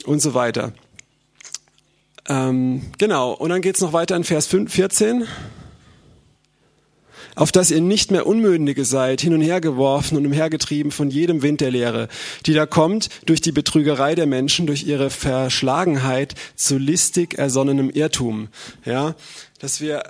Und 0.07 0.23
so 0.23 0.33
weiter. 0.33 0.73
Ähm, 2.29 2.83
genau, 2.99 3.33
und 3.33 3.51
dann 3.51 3.61
geht's 3.61 3.81
noch 3.81 3.93
weiter 3.93 4.17
in 4.17 4.25
Vers 4.25 4.47
14. 4.47 5.27
Auf 7.37 7.51
dass 7.51 7.73
ihr 7.73 7.81
nicht 7.81 8.13
mehr 8.13 8.27
Unmündige 8.27 8.85
seid, 8.85 9.21
hin 9.21 9.35
und 9.35 9.41
her 9.41 9.61
geworfen 9.61 10.17
und 10.17 10.25
umhergetrieben 10.25 10.93
von 10.93 11.11
jedem 11.11 11.43
Wind 11.43 11.61
der 11.61 11.73
Lehre, 11.73 12.09
die 12.47 12.55
da 12.55 12.65
kommt 12.65 13.09
durch 13.27 13.41
die 13.41 13.51
Betrügerei 13.51 14.15
der 14.15 14.27
Menschen, 14.27 14.67
durch 14.67 14.87
ihre 14.87 15.11
Verschlagenheit 15.11 16.35
zu 16.55 16.79
listig 16.79 17.37
ersonnenem 17.37 17.91
Irrtum. 17.91 18.49
Ja, 18.85 19.17
dass 19.59 19.81
wir 19.81 20.05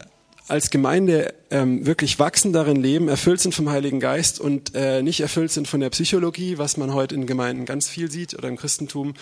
als 0.48 0.70
Gemeinde 0.70 1.32
ähm, 1.50 1.86
wirklich 1.86 2.18
wachsen 2.18 2.52
darin 2.52 2.76
leben, 2.76 3.08
erfüllt 3.08 3.40
sind 3.40 3.54
vom 3.54 3.70
Heiligen 3.70 4.00
Geist 4.00 4.38
und 4.38 4.74
äh, 4.74 5.02
nicht 5.02 5.20
erfüllt 5.20 5.50
sind 5.50 5.66
von 5.66 5.80
der 5.80 5.90
Psychologie, 5.90 6.58
was 6.58 6.76
man 6.76 6.92
heute 6.92 7.14
in 7.14 7.26
Gemeinden 7.26 7.64
ganz 7.64 7.88
viel 7.88 8.10
sieht 8.10 8.34
oder 8.34 8.48
im 8.48 8.56
Christentum, 8.56 9.14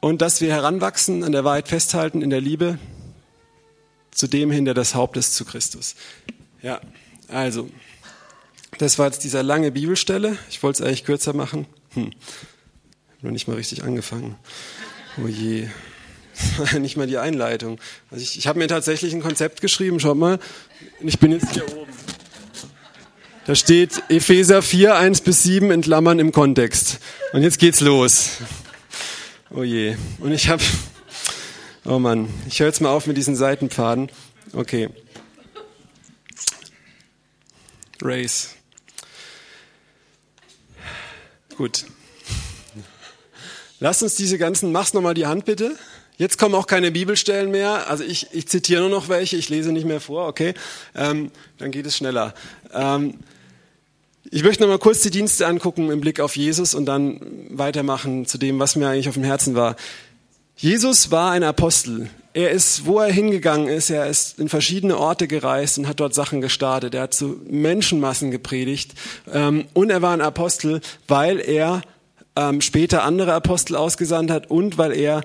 und 0.00 0.22
dass 0.22 0.40
wir 0.40 0.50
heranwachsen, 0.50 1.24
an 1.24 1.32
der 1.32 1.44
Wahrheit 1.44 1.68
festhalten, 1.68 2.22
in 2.22 2.30
der 2.30 2.40
Liebe 2.40 2.78
zu 4.10 4.26
dem 4.26 4.50
hin, 4.50 4.64
der 4.64 4.74
das 4.74 4.94
Haupt 4.94 5.16
ist, 5.16 5.34
zu 5.34 5.44
Christus. 5.44 5.94
Ja, 6.62 6.80
also, 7.28 7.68
das 8.78 8.98
war 8.98 9.06
jetzt 9.06 9.24
dieser 9.24 9.42
lange 9.42 9.70
Bibelstelle. 9.70 10.36
Ich 10.48 10.62
wollte 10.62 10.82
es 10.82 10.86
eigentlich 10.86 11.04
kürzer 11.04 11.32
machen. 11.32 11.66
Hm. 11.94 12.10
Noch 13.22 13.30
nicht 13.30 13.46
mal 13.46 13.56
richtig 13.56 13.84
angefangen. 13.84 14.36
Oh 15.22 15.28
je. 15.28 15.68
nicht 16.78 16.96
mal 16.96 17.06
die 17.06 17.18
Einleitung. 17.18 17.78
Also 18.10 18.22
ich, 18.22 18.38
ich 18.38 18.46
habe 18.46 18.58
mir 18.58 18.68
tatsächlich 18.68 19.12
ein 19.12 19.22
Konzept 19.22 19.60
geschrieben, 19.60 20.00
schaut 20.00 20.16
mal. 20.16 20.38
Ich 21.00 21.18
bin 21.18 21.32
jetzt 21.32 21.52
hier 21.52 21.64
oben. 21.76 21.90
Da 23.46 23.54
steht 23.54 24.02
Epheser 24.08 24.62
4, 24.62 24.96
1 24.96 25.22
bis 25.22 25.42
7 25.42 25.70
in 25.70 25.80
Klammern 25.82 26.18
im 26.18 26.32
Kontext. 26.32 27.00
Und 27.32 27.42
jetzt 27.42 27.58
geht's 27.58 27.80
los. 27.80 28.38
Oh 29.52 29.62
je. 29.62 29.96
Und 30.20 30.32
ich 30.32 30.48
habe 30.48 30.62
Oh 31.84 31.98
Mann, 31.98 32.28
ich 32.46 32.60
höre 32.60 32.66
jetzt 32.66 32.80
mal 32.80 32.90
auf 32.90 33.06
mit 33.06 33.16
diesen 33.16 33.34
Seitenpfaden. 33.34 34.10
Okay. 34.52 34.90
Race. 38.02 38.54
Gut. 41.56 41.86
Lass 43.78 44.02
uns 44.02 44.14
diese 44.14 44.36
ganzen, 44.36 44.72
mach's 44.72 44.92
nochmal 44.92 45.14
die 45.14 45.26
Hand 45.26 45.46
bitte. 45.46 45.76
Jetzt 46.18 46.38
kommen 46.38 46.54
auch 46.54 46.66
keine 46.66 46.90
Bibelstellen 46.90 47.50
mehr. 47.50 47.88
Also 47.88 48.04
ich, 48.04 48.28
ich 48.32 48.46
zitiere 48.46 48.82
nur 48.82 48.90
noch 48.90 49.08
welche, 49.08 49.36
ich 49.36 49.48
lese 49.48 49.72
nicht 49.72 49.86
mehr 49.86 50.00
vor, 50.00 50.28
okay? 50.28 50.52
Ähm, 50.94 51.30
dann 51.56 51.70
geht 51.70 51.86
es 51.86 51.96
schneller. 51.96 52.34
Ähm, 52.74 53.18
ich 54.32 54.44
möchte 54.44 54.62
nochmal 54.62 54.78
kurz 54.78 55.00
die 55.00 55.10
Dienste 55.10 55.46
angucken 55.46 55.90
im 55.90 56.00
Blick 56.00 56.20
auf 56.20 56.36
Jesus 56.36 56.74
und 56.74 56.86
dann 56.86 57.20
weitermachen 57.50 58.26
zu 58.26 58.38
dem, 58.38 58.60
was 58.60 58.76
mir 58.76 58.88
eigentlich 58.88 59.08
auf 59.08 59.14
dem 59.14 59.24
Herzen 59.24 59.56
war. 59.56 59.74
Jesus 60.54 61.10
war 61.10 61.32
ein 61.32 61.42
Apostel. 61.42 62.08
Er 62.32 62.50
ist, 62.50 62.86
wo 62.86 63.00
er 63.00 63.12
hingegangen 63.12 63.68
ist, 63.68 63.90
er 63.90 64.06
ist 64.06 64.38
in 64.38 64.48
verschiedene 64.48 64.96
Orte 64.98 65.26
gereist 65.26 65.78
und 65.78 65.88
hat 65.88 65.98
dort 65.98 66.14
Sachen 66.14 66.40
gestartet. 66.40 66.94
Er 66.94 67.02
hat 67.02 67.14
zu 67.14 67.40
Menschenmassen 67.48 68.30
gepredigt. 68.30 68.92
Ähm, 69.32 69.66
und 69.72 69.90
er 69.90 70.00
war 70.00 70.12
ein 70.12 70.20
Apostel, 70.20 70.80
weil 71.08 71.40
er 71.40 71.82
ähm, 72.36 72.60
später 72.60 73.02
andere 73.02 73.32
Apostel 73.32 73.74
ausgesandt 73.74 74.30
hat 74.30 74.48
und 74.48 74.78
weil 74.78 74.92
er 74.92 75.22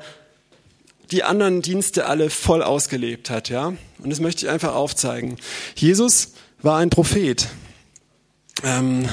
die 1.12 1.24
anderen 1.24 1.62
Dienste 1.62 2.08
alle 2.08 2.32
voll 2.32 2.64
ausgelebt 2.64 3.30
hat, 3.30 3.50
ja. 3.50 3.74
Und 4.00 4.10
das 4.10 4.20
möchte 4.20 4.48
ich 4.48 4.52
einfach 4.52 4.74
aufzeigen. 4.74 5.38
Jesus 5.76 6.34
war 6.64 6.80
ein 6.80 6.90
Prophet. 6.90 7.48
Ähm, 8.64 9.08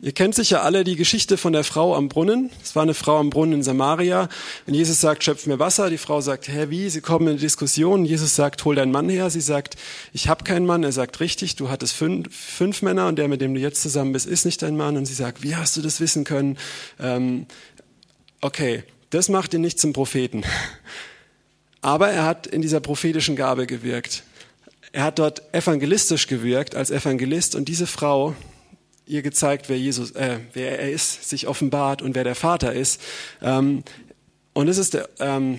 ihr 0.00 0.12
kennt 0.12 0.34
sicher 0.34 0.62
alle 0.62 0.84
die 0.84 0.96
Geschichte 0.96 1.36
von 1.36 1.52
der 1.52 1.64
Frau 1.64 1.94
am 1.94 2.08
Brunnen. 2.08 2.50
Es 2.62 2.74
war 2.74 2.82
eine 2.82 2.94
Frau 2.94 3.18
am 3.18 3.30
Brunnen 3.30 3.54
in 3.54 3.62
Samaria. 3.62 4.28
Und 4.66 4.74
Jesus 4.74 5.00
sagt, 5.00 5.24
schöpf 5.24 5.46
mir 5.46 5.58
Wasser. 5.58 5.90
Die 5.90 5.98
Frau 5.98 6.20
sagt, 6.20 6.48
hä, 6.48 6.66
wie? 6.68 6.88
Sie 6.88 7.00
kommen 7.00 7.26
in 7.26 7.32
eine 7.32 7.40
Diskussion. 7.40 8.04
Jesus 8.04 8.34
sagt, 8.34 8.64
hol 8.64 8.74
deinen 8.74 8.92
Mann 8.92 9.08
her. 9.08 9.30
Sie 9.30 9.40
sagt, 9.40 9.76
ich 10.12 10.28
habe 10.28 10.44
keinen 10.44 10.66
Mann. 10.66 10.82
Er 10.82 10.92
sagt, 10.92 11.20
richtig, 11.20 11.56
du 11.56 11.68
hattest 11.70 11.94
fünf, 11.94 12.34
fünf 12.34 12.82
Männer 12.82 13.06
und 13.08 13.16
der, 13.16 13.28
mit 13.28 13.40
dem 13.40 13.54
du 13.54 13.60
jetzt 13.60 13.82
zusammen 13.82 14.12
bist, 14.12 14.26
ist 14.26 14.44
nicht 14.44 14.62
dein 14.62 14.76
Mann. 14.76 14.96
Und 14.96 15.06
sie 15.06 15.14
sagt, 15.14 15.42
wie 15.42 15.56
hast 15.56 15.76
du 15.76 15.82
das 15.82 16.00
wissen 16.00 16.24
können? 16.24 16.58
Ähm, 16.98 17.46
okay, 18.40 18.82
das 19.10 19.28
macht 19.28 19.54
ihn 19.54 19.60
nicht 19.60 19.78
zum 19.78 19.92
Propheten. 19.92 20.42
Aber 21.80 22.10
er 22.10 22.24
hat 22.24 22.46
in 22.46 22.60
dieser 22.60 22.80
prophetischen 22.80 23.36
Gabe 23.36 23.66
gewirkt. 23.66 24.24
Er 24.92 25.04
hat 25.04 25.18
dort 25.18 25.42
evangelistisch 25.54 26.26
gewirkt 26.26 26.74
als 26.74 26.90
Evangelist 26.90 27.54
und 27.54 27.68
diese 27.68 27.86
Frau 27.86 28.34
ihr 29.06 29.22
gezeigt, 29.22 29.68
wer 29.68 29.78
Jesus, 29.78 30.10
äh, 30.12 30.38
wer 30.52 30.78
er 30.78 30.90
ist, 30.90 31.28
sich 31.28 31.48
offenbart 31.48 32.02
und 32.02 32.14
wer 32.14 32.24
der 32.24 32.34
Vater 32.34 32.72
ist. 32.72 33.00
Ähm, 33.42 33.82
und 34.52 34.66
das 34.66 34.78
ist 34.78 34.94
der, 34.94 35.08
ähm, 35.18 35.58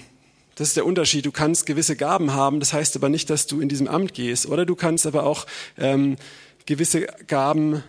das 0.55 0.69
ist 0.69 0.77
der 0.77 0.85
Unterschied. 0.85 1.25
Du 1.25 1.31
kannst 1.31 1.65
gewisse 1.65 1.95
Gaben 1.95 2.33
haben, 2.33 2.59
das 2.59 2.73
heißt 2.73 2.95
aber 2.95 3.09
nicht, 3.09 3.29
dass 3.29 3.47
du 3.47 3.59
in 3.59 3.69
diesem 3.69 3.87
Amt 3.87 4.13
gehst. 4.13 4.45
Oder 4.45 4.65
du 4.65 4.75
kannst 4.75 5.07
aber 5.07 5.25
auch 5.25 5.45
ähm, 5.77 6.17
gewisse 6.65 7.07
Gaben 7.27 7.83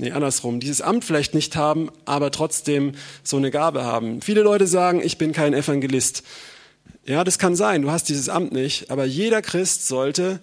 Nee, 0.00 0.12
andersrum. 0.12 0.60
Dieses 0.60 0.80
Amt 0.80 1.04
vielleicht 1.04 1.34
nicht 1.34 1.56
haben, 1.56 1.90
aber 2.04 2.30
trotzdem 2.30 2.92
so 3.24 3.36
eine 3.36 3.50
Gabe 3.50 3.82
haben. 3.82 4.22
Viele 4.22 4.42
Leute 4.42 4.68
sagen, 4.68 5.02
ich 5.02 5.18
bin 5.18 5.32
kein 5.32 5.54
Evangelist. 5.54 6.22
Ja, 7.08 7.24
das 7.24 7.38
kann 7.38 7.56
sein. 7.56 7.80
Du 7.80 7.90
hast 7.90 8.10
dieses 8.10 8.28
Amt 8.28 8.52
nicht, 8.52 8.90
aber 8.90 9.06
jeder 9.06 9.40
Christ 9.40 9.88
sollte 9.88 10.40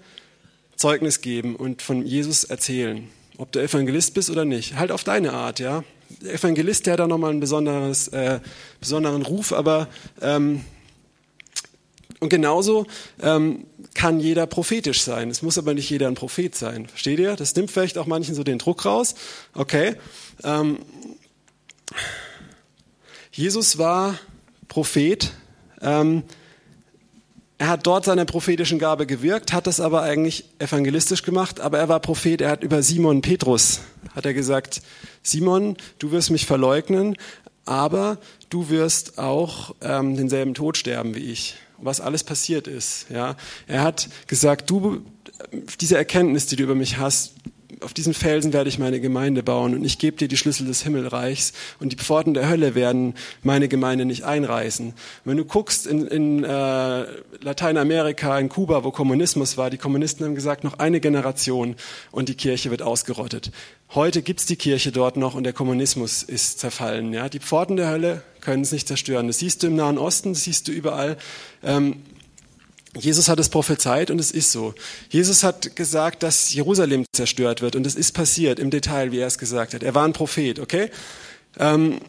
Zeugnis 0.75 1.21
geben 1.21 1.55
und 1.55 1.83
von 1.83 2.03
Jesus 2.03 2.43
erzählen. 2.43 3.07
Ob 3.37 3.51
du 3.51 3.59
Evangelist 3.59 4.15
bist 4.15 4.31
oder 4.31 4.45
nicht. 4.45 4.75
Halt 4.75 4.91
auf 4.91 5.03
deine 5.03 5.33
Art, 5.33 5.59
ja. 5.59 5.83
Der 6.21 6.33
Evangelist, 6.33 6.87
der 6.87 6.93
hat 6.93 7.01
da 7.01 7.07
nochmal 7.07 7.29
einen 7.29 7.39
besonderes, 7.39 8.07
äh, 8.07 8.39
besonderen 8.79 9.21
Ruf, 9.21 9.53
aber 9.53 9.87
ähm, 10.21 10.65
und 12.19 12.29
genauso 12.29 12.87
ähm, 13.21 13.67
kann 13.93 14.19
jeder 14.19 14.47
prophetisch 14.47 15.03
sein. 15.03 15.29
Es 15.29 15.43
muss 15.43 15.59
aber 15.59 15.75
nicht 15.75 15.91
jeder 15.91 16.07
ein 16.07 16.15
Prophet 16.15 16.55
sein. 16.55 16.87
Versteht 16.87 17.19
ihr? 17.19 17.35
Das 17.35 17.55
nimmt 17.55 17.69
vielleicht 17.69 17.99
auch 17.99 18.07
manchen 18.07 18.33
so 18.33 18.43
den 18.43 18.57
Druck 18.57 18.85
raus. 18.85 19.13
Okay. 19.53 19.97
Ähm, 20.43 20.79
Jesus 23.31 23.77
war 23.77 24.17
Prophet. 24.67 25.31
Ähm, 25.81 26.23
er 27.57 27.67
hat 27.67 27.87
dort 27.87 28.05
seine 28.05 28.25
prophetischen 28.25 28.79
Gabe 28.79 29.05
gewirkt, 29.05 29.53
hat 29.53 29.67
das 29.67 29.79
aber 29.79 30.01
eigentlich 30.01 30.45
evangelistisch 30.59 31.23
gemacht, 31.23 31.59
aber 31.61 31.79
er 31.79 31.89
war 31.89 31.99
Prophet, 31.99 32.41
er 32.41 32.49
hat 32.49 32.63
über 32.63 32.83
Simon 32.83 33.21
Petrus, 33.21 33.79
hat 34.13 34.25
er 34.25 34.33
gesagt, 34.33 34.81
Simon, 35.23 35.77
du 35.99 36.11
wirst 36.11 36.31
mich 36.31 36.45
verleugnen, 36.45 37.15
aber 37.65 38.17
du 38.49 38.69
wirst 38.69 39.17
auch 39.17 39.73
ähm, 39.81 40.17
denselben 40.17 40.53
Tod 40.53 40.77
sterben 40.77 41.15
wie 41.15 41.31
ich 41.31 41.55
was 41.77 42.01
alles 42.01 42.23
passiert 42.23 42.67
ist. 42.67 43.07
Ja, 43.09 43.35
er 43.67 43.83
hat 43.83 44.09
gesagt, 44.27 44.69
du, 44.69 45.01
diese 45.79 45.97
Erkenntnis, 45.97 46.47
die 46.47 46.55
du 46.55 46.63
über 46.63 46.75
mich 46.75 46.97
hast, 46.97 47.33
auf 47.85 47.93
diesen 47.93 48.13
Felsen 48.13 48.51
werde 48.51 48.67
ich 48.67 48.79
meine 48.79 48.99
Gemeinde 48.99 49.43
bauen 49.43 49.75
und 49.75 49.85
ich 49.85 49.99
gebe 49.99 50.17
dir 50.17 50.27
die 50.27 50.37
Schlüssel 50.37 50.65
des 50.65 50.81
Himmelreichs 50.81 51.53
und 51.79 51.91
die 51.91 51.95
Pforten 51.95 52.33
der 52.33 52.49
Hölle 52.49 52.75
werden 52.75 53.13
meine 53.43 53.67
Gemeinde 53.67 54.05
nicht 54.05 54.23
einreißen. 54.23 54.93
wenn 55.23 55.37
du 55.37 55.45
guckst 55.45 55.85
in, 55.85 56.07
in 56.07 56.43
äh, 56.43 57.05
Lateinamerika, 57.41 58.37
in 58.39 58.49
Kuba, 58.49 58.83
wo 58.83 58.91
Kommunismus 58.91 59.55
war, 59.55 59.69
die 59.69 59.77
Kommunisten 59.77 60.25
haben 60.25 60.35
gesagt, 60.35 60.63
noch 60.63 60.79
eine 60.79 60.99
Generation 60.99 61.75
und 62.11 62.27
die 62.27 62.35
Kirche 62.35 62.71
wird 62.71 62.81
ausgerottet. 62.81 63.51
Heute 63.93 64.23
gibt's 64.23 64.47
die 64.47 64.55
Kirche 64.55 64.91
dort 64.91 65.15
noch 65.15 65.35
und 65.35 65.43
der 65.43 65.53
Kommunismus 65.53 66.23
ist 66.23 66.59
zerfallen. 66.59 67.13
Ja? 67.13 67.29
Die 67.29 67.39
Pforten 67.39 67.77
der 67.77 67.89
Hölle 67.89 68.23
können 68.41 68.63
es 68.63 68.71
nicht 68.71 68.87
zerstören. 68.87 69.27
Das 69.27 69.39
siehst 69.39 69.61
du 69.61 69.67
im 69.67 69.75
Nahen 69.75 69.97
Osten, 69.99 70.33
das 70.33 70.43
siehst 70.43 70.67
du 70.67 70.71
überall. 70.71 71.17
Ähm, 71.63 71.97
Jesus 72.95 73.27
hat 73.27 73.39
es 73.39 73.49
prophezeit 73.49 74.09
und 74.09 74.19
es 74.19 74.31
ist 74.31 74.51
so. 74.51 74.73
Jesus 75.09 75.43
hat 75.43 75.75
gesagt, 75.75 76.23
dass 76.23 76.53
Jerusalem 76.53 77.05
zerstört 77.13 77.61
wird 77.61 77.75
und 77.75 77.85
es 77.85 77.95
ist 77.95 78.13
passiert 78.13 78.59
im 78.59 78.69
Detail, 78.69 79.11
wie 79.11 79.19
er 79.19 79.27
es 79.27 79.37
gesagt 79.37 79.73
hat. 79.73 79.83
Er 79.83 79.93
war 79.95 80.05
ein 80.05 80.13
Prophet, 80.13 80.59
okay? 80.59 80.89
Ähm, 81.59 81.99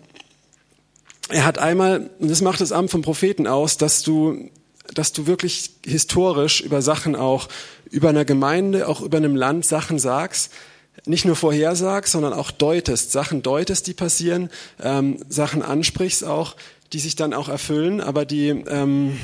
er 1.29 1.45
hat 1.45 1.59
einmal, 1.59 2.11
und 2.19 2.31
das 2.31 2.41
macht 2.41 2.61
das 2.61 2.73
Amt 2.73 2.91
vom 2.91 3.03
Propheten 3.03 3.47
aus, 3.47 3.77
dass 3.79 4.03
du, 4.03 4.49
dass 4.95 5.13
du 5.13 5.27
wirklich 5.27 5.71
historisch 5.85 6.61
über 6.61 6.83
Sachen 6.83 7.17
auch, 7.17 7.49
über 7.91 8.11
einer 8.11 8.25
Gemeinde, 8.25 8.89
auch 8.89 9.01
über 9.01 9.19
einem 9.19 9.35
Land 9.35 9.67
Sachen 9.67 9.99
sagst, 9.99 10.53
nicht 11.05 11.25
nur 11.25 11.37
vorhersagst, 11.37 12.13
sondern 12.13 12.33
auch 12.33 12.51
deutest, 12.51 13.13
Sachen 13.13 13.43
deutest, 13.43 13.87
die 13.87 13.95
passieren, 13.95 14.51
ähm, 14.81 15.19
Sachen 15.29 15.63
ansprichst 15.63 16.25
auch, 16.25 16.57
die 16.93 17.01
sich 17.01 17.17
dann 17.17 17.35
auch 17.35 17.49
erfüllen, 17.49 18.01
aber 18.01 18.25
die, 18.25 18.49
ähm, 18.49 19.19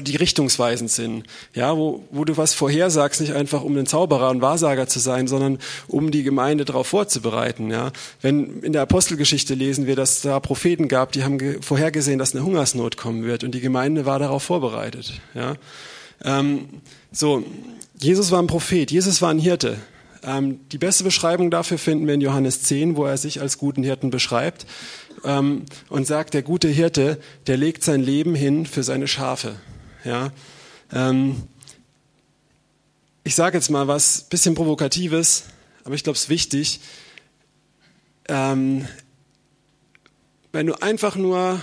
die 0.00 0.16
richtungsweisend 0.16 0.90
sind, 0.90 1.24
ja, 1.54 1.76
wo, 1.76 2.04
wo 2.10 2.24
du 2.24 2.36
was 2.36 2.54
vorhersagst, 2.54 3.20
nicht 3.20 3.34
einfach 3.34 3.62
um 3.62 3.76
ein 3.76 3.86
Zauberer 3.86 4.30
und 4.30 4.40
Wahrsager 4.40 4.86
zu 4.86 4.98
sein, 4.98 5.28
sondern 5.28 5.58
um 5.88 6.10
die 6.10 6.22
Gemeinde 6.22 6.64
darauf 6.64 6.86
vorzubereiten, 6.88 7.70
ja. 7.70 7.92
Wenn 8.20 8.60
in 8.62 8.72
der 8.72 8.82
Apostelgeschichte 8.82 9.54
lesen 9.54 9.86
wir, 9.86 9.94
dass 9.94 10.22
da 10.22 10.40
Propheten 10.40 10.88
gab, 10.88 11.12
die 11.12 11.22
haben 11.22 11.62
vorhergesehen, 11.62 12.18
dass 12.18 12.34
eine 12.34 12.44
Hungersnot 12.44 12.96
kommen 12.96 13.24
wird 13.24 13.44
und 13.44 13.54
die 13.54 13.60
Gemeinde 13.60 14.06
war 14.06 14.18
darauf 14.18 14.42
vorbereitet, 14.42 15.20
ja. 15.34 15.54
Ähm, 16.24 16.68
so, 17.12 17.44
Jesus 17.98 18.30
war 18.30 18.40
ein 18.40 18.46
Prophet, 18.46 18.90
Jesus 18.90 19.22
war 19.22 19.30
ein 19.30 19.38
Hirte. 19.38 19.76
Ähm, 20.24 20.60
die 20.72 20.78
beste 20.78 21.04
Beschreibung 21.04 21.50
dafür 21.50 21.78
finden 21.78 22.06
wir 22.06 22.14
in 22.14 22.20
Johannes 22.20 22.62
10, 22.62 22.96
wo 22.96 23.04
er 23.04 23.18
sich 23.18 23.40
als 23.40 23.58
guten 23.58 23.82
Hirten 23.82 24.10
beschreibt 24.10 24.66
ähm, 25.24 25.66
und 25.88 26.06
sagt, 26.06 26.34
der 26.34 26.42
gute 26.42 26.68
Hirte, 26.68 27.18
der 27.46 27.56
legt 27.56 27.84
sein 27.84 28.00
Leben 28.00 28.34
hin 28.34 28.66
für 28.66 28.82
seine 28.82 29.06
Schafe. 29.06 29.56
Ja? 30.04 30.30
Ähm, 30.92 31.42
ich 33.24 33.34
sage 33.34 33.56
jetzt 33.56 33.70
mal 33.70 33.88
was 33.88 34.22
bisschen 34.22 34.54
provokatives, 34.54 35.44
aber 35.84 35.94
ich 35.94 36.04
glaube, 36.04 36.16
es 36.16 36.24
ist 36.24 36.28
wichtig. 36.28 36.80
Ähm, 38.28 38.86
wenn 40.52 40.66
du 40.66 40.74
einfach 40.80 41.16
nur 41.16 41.60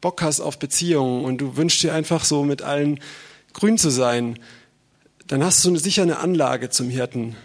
Bock 0.00 0.22
hast 0.22 0.40
auf 0.40 0.58
Beziehungen 0.58 1.24
und 1.24 1.38
du 1.38 1.56
wünschst 1.56 1.82
dir 1.82 1.94
einfach 1.94 2.24
so 2.24 2.44
mit 2.44 2.62
allen 2.62 3.00
grün 3.52 3.76
zu 3.78 3.90
sein, 3.90 4.38
dann 5.26 5.44
hast 5.44 5.64
du 5.64 5.76
sicher 5.76 6.02
eine 6.02 6.18
Anlage 6.18 6.70
zum 6.70 6.88
Hirten 6.90 7.36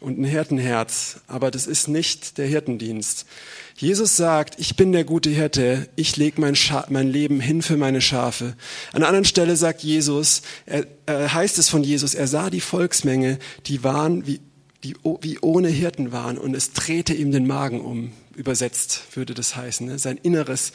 und 0.00 0.18
ein 0.18 0.24
Hirtenherz, 0.24 1.20
aber 1.28 1.50
das 1.50 1.66
ist 1.66 1.88
nicht 1.88 2.38
der 2.38 2.46
Hirtendienst. 2.46 3.26
Jesus 3.82 4.16
sagt, 4.16 4.60
ich 4.60 4.76
bin 4.76 4.92
der 4.92 5.02
gute 5.02 5.28
Hirte, 5.28 5.88
ich 5.96 6.16
lege 6.16 6.40
mein, 6.40 6.56
mein, 6.88 7.08
Leben 7.08 7.40
hin 7.40 7.62
für 7.62 7.76
meine 7.76 8.00
Schafe. 8.00 8.54
An 8.92 8.98
einer 8.98 9.08
anderen 9.08 9.24
Stelle 9.24 9.56
sagt 9.56 9.82
Jesus, 9.82 10.42
er, 10.66 10.86
äh, 11.06 11.28
heißt 11.28 11.58
es 11.58 11.68
von 11.68 11.82
Jesus, 11.82 12.14
er 12.14 12.28
sah 12.28 12.48
die 12.48 12.60
Volksmenge, 12.60 13.40
die 13.66 13.82
waren 13.82 14.24
wie, 14.24 14.38
die, 14.84 14.94
wie 15.20 15.40
ohne 15.40 15.66
Hirten 15.66 16.12
waren 16.12 16.38
und 16.38 16.54
es 16.54 16.72
drehte 16.72 17.12
ihm 17.12 17.32
den 17.32 17.44
Magen 17.44 17.80
um. 17.80 18.12
Übersetzt 18.36 19.02
würde 19.16 19.34
das 19.34 19.56
heißen. 19.56 19.88
Ne? 19.88 19.98
Sein 19.98 20.16
Inneres 20.16 20.72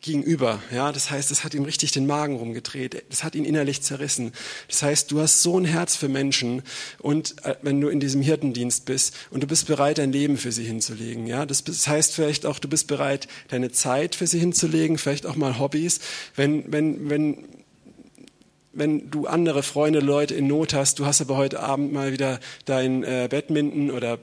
gegenüber. 0.00 0.62
Ja, 0.72 0.92
das 0.92 1.10
heißt, 1.10 1.30
es 1.30 1.44
hat 1.44 1.54
ihm 1.54 1.64
richtig 1.64 1.92
den 1.92 2.06
Magen 2.06 2.36
rumgedreht. 2.36 3.04
Das 3.10 3.22
hat 3.22 3.34
ihn 3.34 3.44
innerlich 3.44 3.82
zerrissen. 3.82 4.32
Das 4.68 4.82
heißt, 4.82 5.10
du 5.10 5.20
hast 5.20 5.42
so 5.42 5.58
ein 5.58 5.64
Herz 5.64 5.96
für 5.96 6.08
Menschen 6.08 6.62
und 6.98 7.44
äh, 7.44 7.56
wenn 7.62 7.80
du 7.80 7.88
in 7.88 8.00
diesem 8.00 8.22
Hirtendienst 8.22 8.84
bist 8.86 9.14
und 9.30 9.42
du 9.42 9.46
bist 9.46 9.66
bereit, 9.66 9.98
dein 9.98 10.12
Leben 10.12 10.36
für 10.36 10.52
sie 10.52 10.64
hinzulegen. 10.64 11.26
Ja, 11.26 11.44
das 11.44 11.64
heißt 11.86 12.14
vielleicht 12.14 12.46
auch, 12.46 12.58
du 12.58 12.68
bist 12.68 12.86
bereit, 12.86 13.28
deine 13.48 13.70
Zeit 13.70 14.14
für 14.14 14.26
sie 14.26 14.38
hinzulegen, 14.38 14.98
vielleicht 14.98 15.26
auch 15.26 15.36
mal 15.36 15.58
Hobbys. 15.58 16.00
Wenn, 16.34 16.72
wenn, 16.72 17.10
wenn, 17.10 17.44
wenn 18.72 19.10
du 19.10 19.26
andere 19.26 19.62
Freunde, 19.62 20.00
Leute 20.00 20.34
in 20.34 20.46
Not 20.46 20.72
hast, 20.72 20.98
du 20.98 21.06
hast 21.06 21.20
aber 21.20 21.36
heute 21.36 21.60
Abend 21.60 21.92
mal 21.92 22.12
wieder 22.12 22.40
dein 22.64 23.04
äh, 23.04 23.28
Badminton 23.30 23.90
oder 23.90 24.18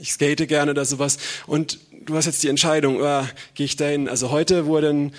ich 0.00 0.12
skate 0.12 0.48
gerne 0.48 0.70
oder 0.70 0.84
sowas 0.84 1.18
und 1.46 1.78
du 2.06 2.16
hast 2.16 2.26
jetzt 2.26 2.42
die 2.42 2.48
Entscheidung, 2.48 2.98
oh, 3.00 3.22
gehe 3.54 3.66
ich 3.66 3.76
dahin? 3.76 4.08
Also 4.08 4.30
heute 4.30 4.66
wurde 4.66 4.90
ein, 4.90 5.12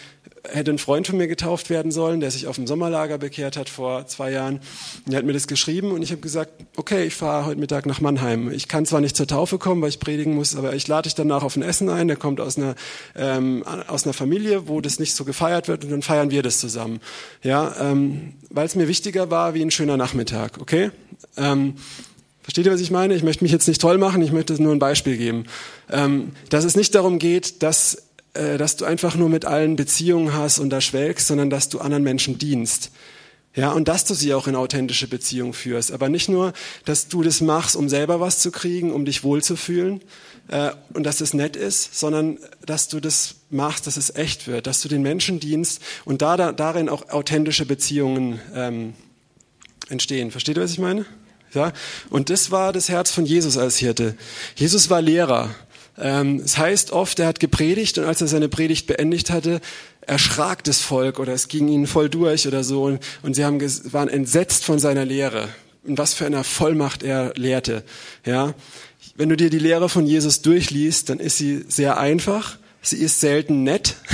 hätte 0.49 0.71
ein 0.71 0.77
Freund 0.77 1.07
von 1.07 1.17
mir 1.17 1.27
getauft 1.27 1.69
werden 1.69 1.91
sollen, 1.91 2.19
der 2.19 2.31
sich 2.31 2.47
auf 2.47 2.55
dem 2.55 2.67
Sommerlager 2.67 3.17
bekehrt 3.17 3.57
hat 3.57 3.69
vor 3.69 4.07
zwei 4.07 4.31
Jahren. 4.31 4.59
Der 5.05 5.17
hat 5.17 5.25
mir 5.25 5.33
das 5.33 5.47
geschrieben 5.47 5.91
und 5.91 6.01
ich 6.01 6.11
habe 6.11 6.21
gesagt, 6.21 6.51
okay, 6.75 7.05
ich 7.05 7.15
fahre 7.15 7.45
heute 7.45 7.59
Mittag 7.59 7.85
nach 7.85 8.01
Mannheim. 8.01 8.51
Ich 8.51 8.67
kann 8.67 8.85
zwar 8.85 9.01
nicht 9.01 9.15
zur 9.15 9.27
Taufe 9.27 9.57
kommen, 9.57 9.81
weil 9.81 9.89
ich 9.89 9.99
predigen 9.99 10.35
muss, 10.35 10.55
aber 10.55 10.75
ich 10.75 10.87
lade 10.87 11.03
dich 11.03 11.15
danach 11.15 11.43
auf 11.43 11.55
ein 11.55 11.63
Essen 11.63 11.89
ein. 11.89 12.07
Der 12.07 12.17
kommt 12.17 12.39
aus 12.41 12.57
einer 12.57 12.75
ähm, 13.15 13.63
aus 13.87 14.05
einer 14.05 14.13
Familie, 14.13 14.67
wo 14.67 14.81
das 14.81 14.99
nicht 14.99 15.15
so 15.15 15.23
gefeiert 15.23 15.67
wird 15.67 15.85
und 15.85 15.91
dann 15.91 16.01
feiern 16.01 16.31
wir 16.31 16.43
das 16.43 16.59
zusammen. 16.59 16.99
Ja, 17.41 17.75
ähm, 17.79 18.33
weil 18.49 18.65
es 18.65 18.75
mir 18.75 18.87
wichtiger 18.87 19.31
war 19.31 19.53
wie 19.53 19.61
ein 19.61 19.71
schöner 19.71 19.97
Nachmittag. 19.97 20.59
Okay. 20.59 20.91
Ähm, 21.37 21.75
Versteht 22.43 22.65
ihr, 22.65 22.73
was 22.73 22.81
ich 22.81 22.91
meine? 22.91 23.15
Ich 23.15 23.23
möchte 23.23 23.43
mich 23.43 23.53
jetzt 23.53 23.67
nicht 23.67 23.81
toll 23.81 23.97
machen, 23.97 24.21
ich 24.21 24.33
möchte 24.33 24.61
nur 24.61 24.73
ein 24.73 24.79
Beispiel 24.79 25.17
geben. 25.17 25.45
Ähm, 25.89 26.33
dass 26.49 26.65
es 26.65 26.75
nicht 26.75 26.93
darum 26.93 27.17
geht, 27.17 27.63
dass, 27.63 28.03
äh, 28.33 28.57
dass 28.57 28.75
du 28.75 28.83
einfach 28.83 29.15
nur 29.15 29.29
mit 29.29 29.45
allen 29.45 29.77
Beziehungen 29.77 30.33
hast 30.33 30.59
und 30.59 30.69
da 30.69 30.81
schwelgst, 30.81 31.27
sondern 31.27 31.49
dass 31.49 31.69
du 31.69 31.79
anderen 31.79 32.03
Menschen 32.03 32.37
dienst. 32.37 32.91
Ja, 33.55 33.71
und 33.71 33.87
dass 33.87 34.03
du 34.03 34.15
sie 34.15 34.33
auch 34.33 34.47
in 34.47 34.55
authentische 34.55 35.07
Beziehungen 35.07 35.53
führst. 35.53 35.91
Aber 35.91 36.09
nicht 36.09 36.27
nur, 36.27 36.53
dass 36.85 37.07
du 37.07 37.21
das 37.21 37.39
machst, 37.39 37.75
um 37.75 37.87
selber 37.87 38.19
was 38.19 38.39
zu 38.39 38.51
kriegen, 38.51 38.91
um 38.91 39.05
dich 39.05 39.23
wohlzufühlen 39.23 40.01
äh, 40.47 40.71
und 40.93 41.03
dass 41.03 41.21
es 41.21 41.33
nett 41.33 41.55
ist, 41.55 41.97
sondern 41.97 42.39
dass 42.65 42.89
du 42.89 42.99
das 42.99 43.35
machst, 43.51 43.87
dass 43.87 43.95
es 43.95 44.15
echt 44.15 44.47
wird, 44.47 44.67
dass 44.67 44.81
du 44.81 44.89
den 44.89 45.03
Menschen 45.03 45.39
dienst 45.39 45.81
und 46.03 46.21
da, 46.23 46.35
da 46.35 46.51
darin 46.51 46.89
auch 46.89 47.09
authentische 47.09 47.65
Beziehungen 47.65 48.41
ähm, 48.55 48.95
entstehen. 49.87 50.31
Versteht 50.31 50.57
ihr, 50.57 50.63
was 50.63 50.71
ich 50.71 50.79
meine? 50.79 51.05
Ja? 51.53 51.73
Und 52.09 52.29
das 52.29 52.51
war 52.51 52.73
das 52.73 52.89
Herz 52.89 53.11
von 53.11 53.25
Jesus 53.25 53.57
als 53.57 53.77
Hirte. 53.77 54.15
Jesus 54.55 54.89
war 54.89 55.01
Lehrer. 55.01 55.53
Ähm, 55.97 56.41
es 56.43 56.57
heißt 56.57 56.91
oft, 56.91 57.19
er 57.19 57.27
hat 57.27 57.39
gepredigt 57.39 57.97
und 57.97 58.05
als 58.05 58.21
er 58.21 58.27
seine 58.27 58.49
Predigt 58.49 58.87
beendigt 58.87 59.29
hatte, 59.29 59.61
erschrak 60.01 60.63
das 60.63 60.81
Volk 60.81 61.19
oder 61.19 61.33
es 61.33 61.47
ging 61.47 61.67
ihnen 61.67 61.87
voll 61.87 62.09
durch 62.09 62.47
oder 62.47 62.63
so 62.63 62.83
und, 62.83 62.99
und 63.21 63.35
sie 63.35 63.45
haben, 63.45 63.61
waren 63.91 64.09
entsetzt 64.09 64.65
von 64.65 64.79
seiner 64.79 65.05
Lehre. 65.05 65.49
In 65.85 65.97
was 65.97 66.13
für 66.13 66.25
einer 66.25 66.43
Vollmacht 66.43 67.03
er 67.03 67.33
lehrte. 67.35 67.83
Ja? 68.25 68.53
Wenn 69.15 69.29
du 69.29 69.37
dir 69.37 69.49
die 69.49 69.59
Lehre 69.59 69.89
von 69.89 70.07
Jesus 70.07 70.41
durchliest, 70.41 71.09
dann 71.09 71.19
ist 71.19 71.37
sie 71.37 71.65
sehr 71.67 71.97
einfach. 71.97 72.57
Sie 72.81 72.97
ist 72.97 73.19
selten 73.19 73.63
nett. 73.63 73.95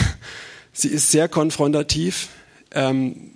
Sie 0.74 0.90
ist 0.90 1.12
sehr 1.12 1.28
konfrontativ. 1.28 2.30
Ähm, 2.72 3.32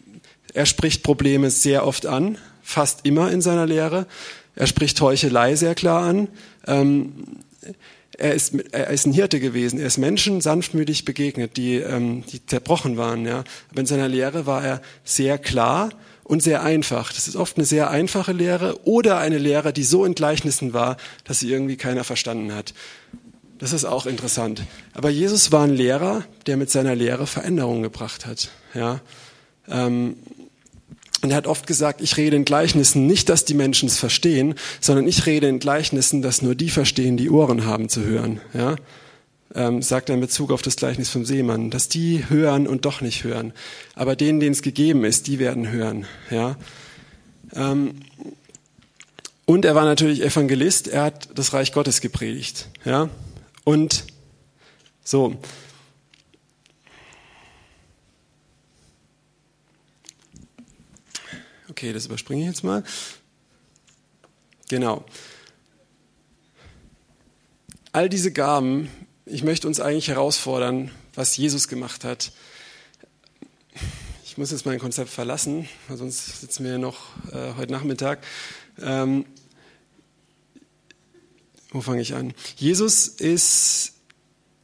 er 0.54 0.66
spricht 0.66 1.04
Probleme 1.04 1.50
sehr 1.50 1.86
oft 1.86 2.06
an 2.06 2.38
fast 2.64 3.06
immer 3.06 3.32
in 3.32 3.42
seiner 3.42 3.66
Lehre. 3.66 4.08
Er 4.56 4.68
spricht 4.68 5.00
Heuchelei 5.02 5.56
sehr 5.56 5.76
klar 5.76 6.04
an. 6.04 6.28
Ähm, 6.66 7.14
er 8.18 8.34
ist, 8.34 8.54
er 8.72 8.90
ist 8.90 9.06
ein 9.06 9.14
Hirte 9.14 9.40
gewesen. 9.40 9.80
Er 9.80 9.88
ist 9.88 9.98
Menschen 9.98 10.42
sanftmütig 10.42 11.06
begegnet, 11.06 11.58
die, 11.58 11.76
ähm, 11.78 12.24
die 12.32 12.46
zerbrochen 12.46 12.98
waren. 12.98 13.26
Ja. 13.26 13.44
Aber 13.72 13.80
in 13.80 13.86
seiner 13.86 14.08
Lehre 14.08 14.46
war 14.46 14.64
er 14.64 14.82
sehr 15.04 15.38
klar 15.38 15.90
und 16.24 16.42
sehr 16.42 16.64
einfach. 16.64 17.12
Das 17.12 17.28
ist 17.28 17.36
oft 17.36 17.58
eine 17.58 17.66
sehr 17.66 17.90
einfache 17.90 18.32
Lehre 18.32 18.80
oder 18.86 19.18
eine 19.18 19.38
Lehre, 19.38 19.74
die 19.74 19.84
so 19.84 20.06
in 20.06 20.16
Gleichnissen 20.16 20.74
war, 20.74 20.98
dass 21.26 21.40
sie 21.40 21.52
irgendwie 21.52 21.76
keiner 21.76 22.04
verstanden 22.04 22.54
hat. 22.54 22.74
Das 23.58 23.74
ist 23.74 23.86
auch 23.86 24.06
interessant. 24.06 24.64
Aber 24.94 25.10
Jesus 25.10 25.52
war 25.52 25.64
ein 25.64 25.74
Lehrer, 25.74 26.24
der 26.48 26.58
mit 26.58 26.70
seiner 26.70 26.96
Lehre 26.96 27.28
Veränderungen 27.28 27.84
gebracht 27.84 28.26
hat. 28.26 28.50
Ja. 28.74 29.00
Ähm, 29.68 30.18
und 31.24 31.32
er 31.32 31.38
hat 31.38 31.48
oft 31.48 31.66
gesagt, 31.66 32.02
ich 32.02 32.18
rede 32.18 32.36
in 32.36 32.44
Gleichnissen 32.44 33.08
nicht, 33.08 33.30
dass 33.30 33.46
die 33.46 33.54
Menschen 33.54 33.88
es 33.88 33.98
verstehen, 33.98 34.56
sondern 34.82 35.08
ich 35.08 35.26
rede 35.26 35.48
in 35.48 35.60
Gleichnissen, 35.60 36.22
dass 36.22 36.42
nur 36.42 36.54
die 36.54 36.70
verstehen, 36.70 37.16
die 37.16 37.30
Ohren 37.30 37.66
haben 37.66 37.88
zu 37.88 38.04
hören. 38.04 38.42
Ja? 38.54 38.76
Ähm, 39.56 39.82
sagt 39.82 40.10
er 40.10 40.16
in 40.16 40.22
Bezug 40.22 40.52
auf 40.52 40.62
das 40.62 40.76
Gleichnis 40.76 41.10
vom 41.10 41.24
Seemann, 41.24 41.70
dass 41.70 41.88
die 41.88 42.26
hören 42.28 42.68
und 42.68 42.84
doch 42.84 43.00
nicht 43.00 43.24
hören. 43.24 43.54
Aber 43.96 44.18
denen, 44.18 44.42
denen 44.42 44.52
es 44.52 44.62
gegeben 44.62 45.06
ist, 45.06 45.28
die 45.28 45.40
werden 45.40 45.72
hören. 45.72 46.06
Ja? 46.30 46.58
Ähm, 47.54 48.02
und 49.46 49.64
er 49.64 49.76
war 49.76 49.86
natürlich 49.86 50.22
Evangelist, 50.22 50.90
er 50.90 51.04
hat 51.04 51.30
das 51.36 51.54
Reich 51.54 51.72
Gottes 51.72 52.02
gepredigt. 52.02 52.68
Ja? 52.84 53.08
Und 53.64 54.04
so, 55.06 55.38
Okay, 61.84 61.92
das 61.92 62.06
überspringe 62.06 62.44
ich 62.44 62.48
jetzt 62.48 62.64
mal. 62.64 62.82
Genau. 64.70 65.04
All 67.92 68.08
diese 68.08 68.32
Gaben, 68.32 68.88
ich 69.26 69.44
möchte 69.44 69.68
uns 69.68 69.82
eigentlich 69.82 70.08
herausfordern, 70.08 70.92
was 71.14 71.36
Jesus 71.36 71.68
gemacht 71.68 72.06
hat. 72.06 72.32
Ich 74.24 74.38
muss 74.38 74.52
jetzt 74.52 74.66
mein 74.66 74.80
Konzept 74.80 75.10
verlassen, 75.10 75.68
weil 75.90 75.98
sonst 75.98 76.40
sitzen 76.40 76.64
wir 76.64 76.78
noch 76.78 77.18
äh, 77.34 77.56
heute 77.58 77.74
Nachmittag. 77.74 78.26
Ähm, 78.82 79.26
wo 81.72 81.82
fange 81.82 82.00
ich 82.00 82.16
an? 82.16 82.34
Jesus 82.56 83.10
ist, 83.10 83.96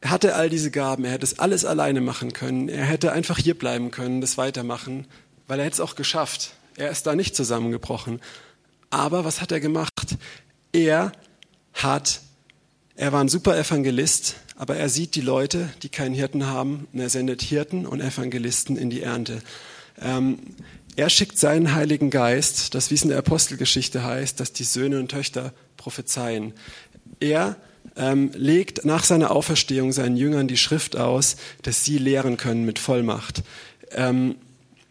hatte 0.05 0.35
all 0.35 0.49
diese 0.49 0.71
Gaben, 0.71 1.03
er 1.03 1.11
hätte 1.11 1.25
es 1.25 1.37
alles 1.37 1.65
alleine 1.65 1.99
machen 1.99 2.31
können, 2.31 2.69
er 2.69 2.85
hätte 2.85 3.11
einfach 3.11 3.37
hier 3.37 3.59
bleiben 3.59 3.91
können, 3.91 4.21
das 4.21 4.37
weitermachen, 4.37 5.05
weil 5.47 5.59
er 5.59 5.65
hätte 5.65 5.73
es 5.73 5.81
auch 5.81 5.95
geschafft. 5.97 6.53
Er 6.79 6.89
ist 6.89 7.05
da 7.05 7.13
nicht 7.13 7.35
zusammengebrochen. 7.35 8.21
Aber 8.89 9.25
was 9.25 9.41
hat 9.41 9.51
er 9.51 9.59
gemacht? 9.59 10.15
Er 10.71 11.11
hat, 11.73 12.21
er 12.95 13.11
war 13.11 13.19
ein 13.19 13.27
super 13.27 13.57
Evangelist, 13.57 14.37
aber 14.55 14.77
er 14.77 14.87
sieht 14.87 15.15
die 15.15 15.21
Leute, 15.21 15.69
die 15.83 15.89
keinen 15.89 16.15
Hirten 16.15 16.47
haben, 16.47 16.87
und 16.93 17.01
er 17.01 17.09
sendet 17.09 17.41
Hirten 17.41 17.85
und 17.85 17.99
Evangelisten 17.99 18.77
in 18.77 18.89
die 18.89 19.01
Ernte. 19.01 19.41
Ähm, 20.01 20.39
er 20.95 21.09
schickt 21.09 21.37
seinen 21.37 21.73
Heiligen 21.75 22.11
Geist, 22.11 22.73
das 22.73 22.91
wie 22.91 22.95
es 22.95 23.03
in 23.03 23.09
der 23.09 23.17
Apostelgeschichte 23.17 24.05
heißt, 24.05 24.39
dass 24.39 24.53
die 24.53 24.63
Söhne 24.63 24.99
und 24.99 25.11
Töchter 25.11 25.51
prophezeien. 25.75 26.53
Er 27.19 27.57
ähm, 27.97 28.31
legt 28.35 28.85
nach 28.85 29.03
seiner 29.03 29.31
Auferstehung 29.31 29.91
seinen 29.91 30.15
Jüngern 30.15 30.47
die 30.47 30.55
Schrift 30.55 30.95
aus, 30.95 31.35
dass 31.61 31.83
sie 31.83 31.97
lehren 31.97 32.37
können 32.37 32.63
mit 32.63 32.79
Vollmacht. 32.79 33.43
Ähm, 33.91 34.35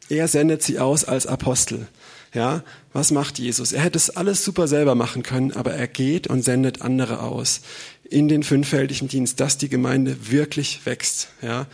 er 0.09 0.29
sendet 0.29 0.63
sie 0.63 0.79
aus 0.79 1.05
als 1.05 1.27
Apostel. 1.27 1.87
Ja, 2.35 2.63
was 2.93 3.11
macht 3.11 3.39
Jesus? 3.39 3.73
Er 3.73 3.83
hätte 3.83 3.97
es 3.97 4.11
alles 4.11 4.45
super 4.45 4.69
selber 4.69 4.95
machen 4.95 5.23
können, 5.23 5.53
aber 5.53 5.73
er 5.73 5.89
geht 5.89 6.27
und 6.27 6.43
sendet 6.43 6.83
andere 6.83 7.21
aus 7.23 7.63
in 8.11 8.29
den 8.29 8.43
fünffältigen 8.43 9.09
Dienst, 9.09 9.41
dass 9.41 9.59
die 9.59 9.69
Gemeinde 9.69 10.31
wirklich 10.31 10.85
wächst. 10.85 11.29
Ja, 11.41 11.67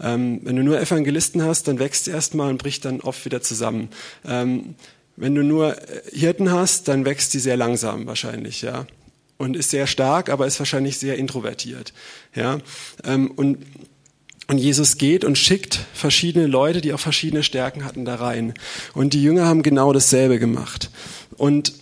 ähm, 0.00 0.40
wenn 0.44 0.56
du 0.56 0.62
nur 0.62 0.80
Evangelisten 0.80 1.42
hast, 1.42 1.68
dann 1.68 1.78
wächst 1.78 2.04
sie 2.04 2.12
erstmal 2.12 2.50
und 2.50 2.58
bricht 2.58 2.84
dann 2.84 3.00
oft 3.00 3.24
wieder 3.24 3.42
zusammen. 3.42 3.90
Ähm, 4.24 4.74
wenn 5.16 5.34
du 5.34 5.42
nur 5.42 5.76
Hirten 6.12 6.50
hast, 6.50 6.88
dann 6.88 7.04
wächst 7.04 7.32
sie 7.32 7.40
sehr 7.40 7.56
langsam 7.56 8.06
wahrscheinlich. 8.06 8.62
Ja, 8.62 8.86
und 9.36 9.56
ist 9.56 9.70
sehr 9.70 9.86
stark, 9.86 10.28
aber 10.28 10.46
ist 10.46 10.58
wahrscheinlich 10.58 10.98
sehr 10.98 11.16
introvertiert. 11.16 11.92
Ja, 12.34 12.58
ähm, 13.04 13.30
und 13.30 13.58
und 14.50 14.58
Jesus 14.58 14.98
geht 14.98 15.24
und 15.24 15.38
schickt 15.38 15.78
verschiedene 15.94 16.48
Leute, 16.48 16.80
die 16.80 16.92
auch 16.92 16.98
verschiedene 16.98 17.44
Stärken 17.44 17.84
hatten, 17.84 18.04
da 18.04 18.16
rein. 18.16 18.52
Und 18.94 19.14
die 19.14 19.22
Jünger 19.22 19.46
haben 19.46 19.62
genau 19.62 19.92
dasselbe 19.92 20.40
gemacht. 20.40 20.90
Und 21.36 21.72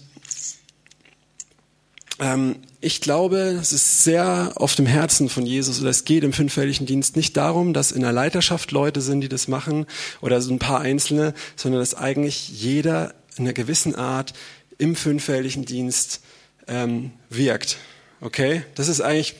ähm, 2.18 2.57
ich 2.83 3.00
glaube, 3.00 3.38
es 3.59 3.72
ist 3.72 4.04
sehr 4.04 4.52
auf 4.57 4.74
dem 4.74 4.85
Herzen 4.85 5.31
von 5.31 5.46
Jesus, 5.46 5.81
oder 5.81 5.88
es 5.88 6.04
geht 6.04 6.24
im 6.24 6.35
fünffältigen 6.35 6.85
Dienst 6.85 7.16
nicht 7.16 7.38
darum, 7.38 7.72
dass 7.72 7.90
in 7.90 8.02
der 8.02 8.12
Leiterschaft 8.12 8.70
Leute 8.70 9.00
sind, 9.00 9.22
die 9.22 9.31
das 9.31 9.48
machen, 9.48 9.87
oder 10.20 10.42
so 10.42 10.52
ein 10.52 10.59
paar 10.59 10.81
Einzelne, 10.81 11.33
sondern 11.57 11.81
dass 11.81 11.94
eigentlich 11.94 12.51
jeder 12.51 13.14
in 13.38 13.45
einer 13.45 13.55
gewissen 13.55 13.95
Art 13.95 14.34
im 14.76 14.95
fünffältigen 14.95 15.64
Dienst 15.64 16.20
ähm, 16.66 17.12
wirkt. 17.30 17.78
Okay? 18.20 18.62
Das 18.74 18.88
ist 18.88 19.01
eigentlich 19.01 19.36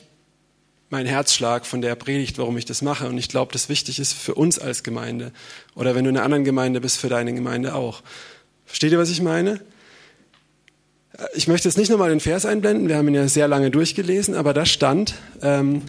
mein 0.89 1.05
Herzschlag 1.05 1.65
von 1.65 1.81
der 1.81 1.95
Predigt, 1.95 2.37
warum 2.37 2.57
ich 2.57 2.65
das 2.65 2.81
mache. 2.81 3.07
Und 3.07 3.17
ich 3.17 3.29
glaube, 3.29 3.53
das 3.53 3.69
wichtig 3.69 3.99
ist 3.99 4.13
für 4.13 4.35
uns 4.35 4.59
als 4.59 4.83
Gemeinde. 4.83 5.31
Oder 5.75 5.95
wenn 5.95 6.03
du 6.03 6.09
in 6.09 6.17
einer 6.17 6.25
anderen 6.25 6.43
Gemeinde 6.43 6.81
bist, 6.81 6.97
für 6.97 7.09
deine 7.09 7.33
Gemeinde 7.33 7.75
auch. 7.75 8.01
Versteht 8.65 8.91
ihr, 8.91 8.99
was 8.99 9.09
ich 9.09 9.21
meine? 9.21 9.61
Ich 11.35 11.47
möchte 11.47 11.67
jetzt 11.67 11.77
nicht 11.77 11.89
nochmal 11.89 12.09
den 12.09 12.19
Vers 12.19 12.45
einblenden, 12.45 12.87
wir 12.87 12.95
haben 12.95 13.07
ihn 13.07 13.15
ja 13.15 13.27
sehr 13.27 13.47
lange 13.47 13.71
durchgelesen, 13.71 14.35
aber 14.35 14.53
da 14.53 14.65
stand, 14.65 15.15
ähm, 15.41 15.81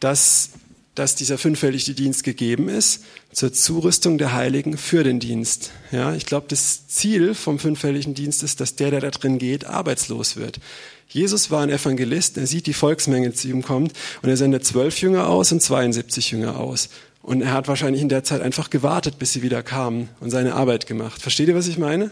dass 0.00 0.50
dass 0.94 1.14
dieser 1.14 1.38
fünffältige 1.38 1.94
Dienst 1.94 2.22
gegeben 2.22 2.68
ist 2.68 3.04
zur 3.32 3.52
Zurüstung 3.52 4.18
der 4.18 4.34
Heiligen 4.34 4.76
für 4.76 5.04
den 5.04 5.20
Dienst. 5.20 5.70
Ja, 5.90 6.14
ich 6.14 6.26
glaube, 6.26 6.46
das 6.48 6.86
Ziel 6.86 7.34
vom 7.34 7.58
fünffälligen 7.58 8.12
Dienst 8.14 8.42
ist, 8.42 8.60
dass 8.60 8.76
der, 8.76 8.90
der 8.90 9.00
da 9.00 9.10
drin 9.10 9.38
geht, 9.38 9.64
arbeitslos 9.64 10.36
wird. 10.36 10.60
Jesus 11.08 11.50
war 11.50 11.62
ein 11.62 11.70
Evangelist, 11.70 12.38
er 12.38 12.46
sieht 12.46 12.66
die 12.66 12.72
Volksmenge 12.72 13.32
zu 13.32 13.48
ihm 13.48 13.62
kommt 13.62 13.92
und 14.22 14.28
er 14.28 14.36
sendet 14.36 14.64
zwölf 14.64 15.00
Jünger 15.00 15.28
aus 15.28 15.52
und 15.52 15.60
72 15.60 16.30
Jünger 16.30 16.58
aus. 16.58 16.88
Und 17.22 17.42
er 17.42 17.52
hat 17.52 17.68
wahrscheinlich 17.68 18.02
in 18.02 18.08
der 18.08 18.24
Zeit 18.24 18.40
einfach 18.40 18.70
gewartet, 18.70 19.18
bis 19.18 19.32
sie 19.32 19.42
wieder 19.42 19.62
kamen 19.62 20.08
und 20.20 20.30
seine 20.30 20.54
Arbeit 20.54 20.86
gemacht. 20.86 21.22
Versteht 21.22 21.48
ihr, 21.48 21.54
was 21.54 21.68
ich 21.68 21.78
meine? 21.78 22.10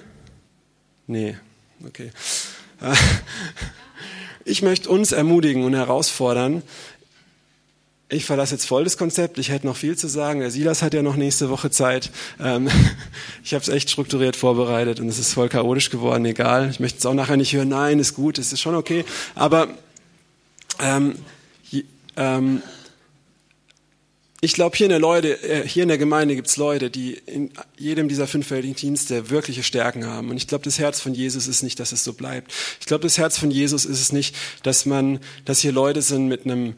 Nee, 1.07 1.37
okay. 1.85 2.11
Ich 4.47 4.63
möchte 4.63 4.89
uns 4.89 5.13
ermutigen 5.13 5.65
und 5.65 5.75
herausfordern, 5.75 6.63
ich 8.11 8.25
verlasse 8.25 8.55
jetzt 8.55 8.67
voll 8.67 8.85
das 8.85 8.97
Konzept. 8.97 9.39
Ich 9.39 9.51
hätte 9.51 9.67
noch 9.67 9.77
viel 9.77 9.97
zu 9.97 10.09
sagen. 10.09 10.41
Der 10.41 10.51
Silas 10.51 10.83
hat 10.83 10.95
ja 10.95 11.03
noch 11.03 11.17
nächste 11.17 11.49
Woche 11.49 11.71
Zeit. 11.71 12.11
Ähm, 12.41 12.69
ich 13.45 13.55
habe 13.55 13.63
es 13.63 13.69
echt 13.69 13.91
strukturiert 13.91 14.37
vorbereitet 14.37 15.01
und 15.01 15.09
es 15.09 15.19
ist 15.19 15.35
voll 15.35 15.49
chaotisch 15.49 15.91
geworden. 15.91 16.25
Egal. 16.25 16.71
Ich 16.71 16.81
möchte 16.81 16.99
es 16.99 17.07
auch 17.07 17.15
nachher 17.15 17.37
nicht 17.37 17.55
hören. 17.55 17.69
Nein, 17.69 17.99
ist 17.99 18.15
gut, 18.15 18.39
es 18.39 18.53
ist 18.53 18.61
schon 18.61 18.75
okay. 18.75 19.05
Aber 19.35 19.69
ähm, 20.81 21.15
ähm, 22.17 22.63
ich 24.43 24.55
glaube, 24.55 24.77
hier 24.77 24.87
in 24.87 24.91
der 24.91 24.99
Leute, 24.99 25.43
äh, 25.43 25.69
hier 25.69 25.83
in 25.83 25.89
der 25.91 25.99
Gemeinde 25.99 26.35
gibt's 26.35 26.57
Leute, 26.57 26.91
die 26.91 27.13
in 27.13 27.51
jedem 27.77 28.09
dieser 28.09 28.27
fünffältigen 28.27 28.75
Dienste 28.75 29.29
wirkliche 29.29 29.63
Stärken 29.63 30.07
haben. 30.07 30.31
Und 30.31 30.37
ich 30.37 30.47
glaube, 30.47 30.65
das 30.65 30.79
Herz 30.79 31.01
von 31.01 31.15
Jesus 31.15 31.47
ist 31.47 31.63
nicht, 31.63 31.79
dass 31.79 31.93
es 31.93 32.05
so 32.05 32.15
bleibt. 32.15 32.51
Ich 32.81 32.87
glaube, 32.87 33.03
das 33.03 33.19
Herz 33.19 33.39
von 33.39 33.51
Jesus 33.51 33.85
ist 33.85 34.01
es 34.01 34.13
nicht, 34.13 34.35
dass 34.63 34.87
man, 34.87 35.21
dass 35.45 35.61
hier 35.61 35.73
Leute 35.73 36.01
sind 36.01 36.29
mit 36.29 36.45
einem 36.45 36.75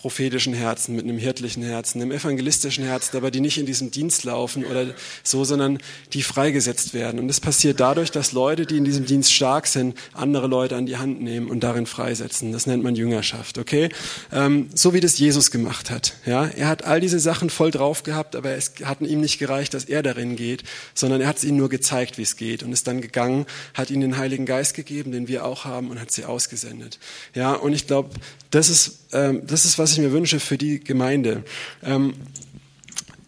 prophetischen 0.00 0.54
Herzen, 0.54 0.96
mit 0.96 1.04
einem 1.04 1.18
hirtlichen 1.18 1.62
Herzen, 1.62 2.00
einem 2.00 2.10
evangelistischen 2.10 2.84
Herzen, 2.84 3.18
aber 3.18 3.30
die 3.30 3.40
nicht 3.40 3.58
in 3.58 3.66
diesem 3.66 3.90
Dienst 3.90 4.24
laufen 4.24 4.64
oder 4.64 4.94
so, 5.22 5.44
sondern 5.44 5.78
die 6.14 6.22
freigesetzt 6.22 6.94
werden. 6.94 7.20
Und 7.20 7.28
das 7.28 7.38
passiert 7.38 7.80
dadurch, 7.80 8.10
dass 8.10 8.32
Leute, 8.32 8.64
die 8.64 8.78
in 8.78 8.86
diesem 8.86 9.04
Dienst 9.04 9.30
stark 9.30 9.66
sind, 9.66 9.94
andere 10.14 10.46
Leute 10.46 10.76
an 10.76 10.86
die 10.86 10.96
Hand 10.96 11.20
nehmen 11.20 11.50
und 11.50 11.60
darin 11.60 11.84
freisetzen. 11.84 12.50
Das 12.50 12.66
nennt 12.66 12.82
man 12.82 12.94
Jüngerschaft, 12.94 13.58
okay? 13.58 13.90
Ähm, 14.32 14.70
so 14.74 14.94
wie 14.94 15.00
das 15.00 15.18
Jesus 15.18 15.50
gemacht 15.50 15.90
hat. 15.90 16.14
Ja, 16.24 16.46
er 16.46 16.68
hat 16.68 16.84
all 16.84 17.00
diese 17.00 17.20
Sachen 17.20 17.50
voll 17.50 17.70
drauf 17.70 18.02
gehabt, 18.02 18.36
aber 18.36 18.52
es 18.52 18.72
hat 18.82 19.02
ihm 19.02 19.20
nicht 19.20 19.38
gereicht, 19.38 19.74
dass 19.74 19.84
er 19.84 20.02
darin 20.02 20.34
geht, 20.34 20.64
sondern 20.94 21.20
er 21.20 21.28
hat 21.28 21.36
es 21.36 21.44
ihnen 21.44 21.58
nur 21.58 21.68
gezeigt, 21.68 22.16
wie 22.16 22.22
es 22.22 22.36
geht 22.36 22.62
und 22.62 22.72
ist 22.72 22.86
dann 22.86 23.02
gegangen, 23.02 23.44
hat 23.74 23.90
ihnen 23.90 24.00
den 24.00 24.16
Heiligen 24.16 24.46
Geist 24.46 24.72
gegeben, 24.72 25.12
den 25.12 25.28
wir 25.28 25.44
auch 25.44 25.66
haben 25.66 25.90
und 25.90 26.00
hat 26.00 26.10
sie 26.10 26.24
ausgesendet. 26.24 26.98
Ja, 27.34 27.52
und 27.52 27.74
ich 27.74 27.86
glaube, 27.86 28.08
das 28.50 28.68
ist, 28.68 29.00
ähm, 29.12 29.42
das 29.46 29.64
ist, 29.64 29.78
was 29.78 29.89
ich 29.92 29.98
mir 29.98 30.12
wünsche 30.12 30.40
für 30.40 30.58
die 30.58 30.80
Gemeinde. 30.80 31.44
Ähm, 31.82 32.14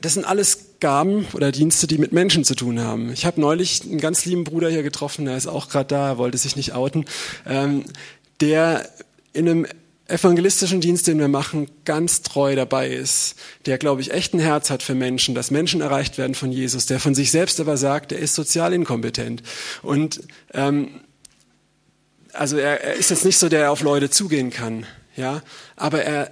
das 0.00 0.14
sind 0.14 0.24
alles 0.24 0.78
Gaben 0.80 1.26
oder 1.32 1.52
Dienste, 1.52 1.86
die 1.86 1.98
mit 1.98 2.12
Menschen 2.12 2.44
zu 2.44 2.54
tun 2.56 2.80
haben. 2.80 3.12
Ich 3.12 3.24
habe 3.24 3.40
neulich 3.40 3.82
einen 3.82 4.00
ganz 4.00 4.24
lieben 4.24 4.44
Bruder 4.44 4.68
hier 4.68 4.82
getroffen, 4.82 5.26
der 5.26 5.36
ist 5.36 5.46
auch 5.46 5.68
gerade 5.68 5.86
da, 5.86 6.18
wollte 6.18 6.38
sich 6.38 6.56
nicht 6.56 6.74
outen, 6.74 7.04
ähm, 7.46 7.84
der 8.40 8.88
in 9.32 9.48
einem 9.48 9.66
evangelistischen 10.08 10.80
Dienst, 10.80 11.06
den 11.06 11.20
wir 11.20 11.28
machen, 11.28 11.68
ganz 11.84 12.22
treu 12.22 12.56
dabei 12.56 12.88
ist, 12.88 13.36
der, 13.66 13.78
glaube 13.78 14.00
ich, 14.00 14.12
echt 14.12 14.34
ein 14.34 14.40
Herz 14.40 14.68
hat 14.68 14.82
für 14.82 14.94
Menschen, 14.94 15.34
dass 15.34 15.52
Menschen 15.52 15.80
erreicht 15.80 16.18
werden 16.18 16.34
von 16.34 16.50
Jesus, 16.50 16.86
der 16.86 16.98
von 16.98 17.14
sich 17.14 17.30
selbst 17.30 17.60
aber 17.60 17.76
sagt, 17.76 18.10
er 18.10 18.18
ist 18.18 18.34
sozial 18.34 18.74
inkompetent. 18.74 19.42
Und 19.82 20.20
ähm, 20.52 20.88
also 22.32 22.56
er, 22.56 22.82
er 22.82 22.94
ist 22.94 23.10
jetzt 23.10 23.24
nicht 23.24 23.38
so, 23.38 23.48
der 23.48 23.70
auf 23.70 23.82
Leute 23.82 24.10
zugehen 24.10 24.50
kann 24.50 24.84
ja, 25.16 25.42
aber 25.76 26.02
er, 26.02 26.30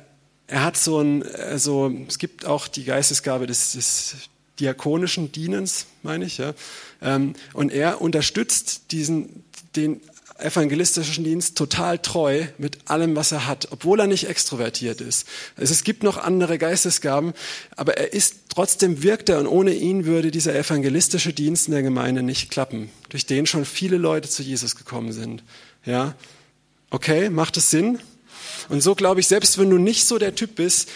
er 0.50 0.64
hat 0.64 0.76
so 0.76 1.00
ein, 1.00 1.22
also 1.22 1.92
es 2.08 2.18
gibt 2.18 2.44
auch 2.44 2.66
die 2.66 2.84
Geistesgabe 2.84 3.46
des, 3.46 3.72
des 3.72 4.16
diakonischen 4.58 5.30
Dienens, 5.30 5.86
meine 6.02 6.24
ich, 6.24 6.38
ja, 6.38 6.54
ähm, 7.00 7.34
und 7.52 7.72
er 7.72 8.00
unterstützt 8.00 8.90
diesen, 8.90 9.44
den 9.76 10.00
evangelistischen 10.38 11.22
Dienst 11.22 11.56
total 11.56 11.98
treu 11.98 12.44
mit 12.58 12.78
allem, 12.86 13.14
was 13.14 13.30
er 13.30 13.46
hat, 13.46 13.68
obwohl 13.70 14.00
er 14.00 14.06
nicht 14.06 14.26
extrovertiert 14.26 15.00
ist. 15.00 15.28
Also 15.56 15.72
es 15.72 15.84
gibt 15.84 16.02
noch 16.02 16.16
andere 16.16 16.58
Geistesgaben, 16.58 17.34
aber 17.76 17.98
er 17.98 18.12
ist 18.12 18.36
trotzdem 18.48 19.02
wirkt 19.02 19.28
er 19.28 19.38
und 19.38 19.46
ohne 19.46 19.72
ihn 19.72 20.06
würde 20.06 20.30
dieser 20.30 20.54
evangelistische 20.54 21.32
Dienst 21.32 21.68
in 21.68 21.74
der 21.74 21.82
Gemeinde 21.82 22.22
nicht 22.22 22.50
klappen, 22.50 22.90
durch 23.10 23.26
den 23.26 23.46
schon 23.46 23.64
viele 23.64 23.98
Leute 23.98 24.28
zu 24.28 24.42
Jesus 24.42 24.76
gekommen 24.76 25.12
sind. 25.12 25.44
Ja, 25.84 26.14
okay, 26.90 27.30
macht 27.30 27.56
es 27.56 27.70
Sinn? 27.70 28.00
Und 28.68 28.82
so 28.82 28.94
glaube 28.94 29.20
ich, 29.20 29.28
selbst 29.28 29.58
wenn 29.58 29.70
du 29.70 29.78
nicht 29.78 30.06
so 30.06 30.18
der 30.18 30.34
Typ 30.34 30.56
bist, 30.56 30.88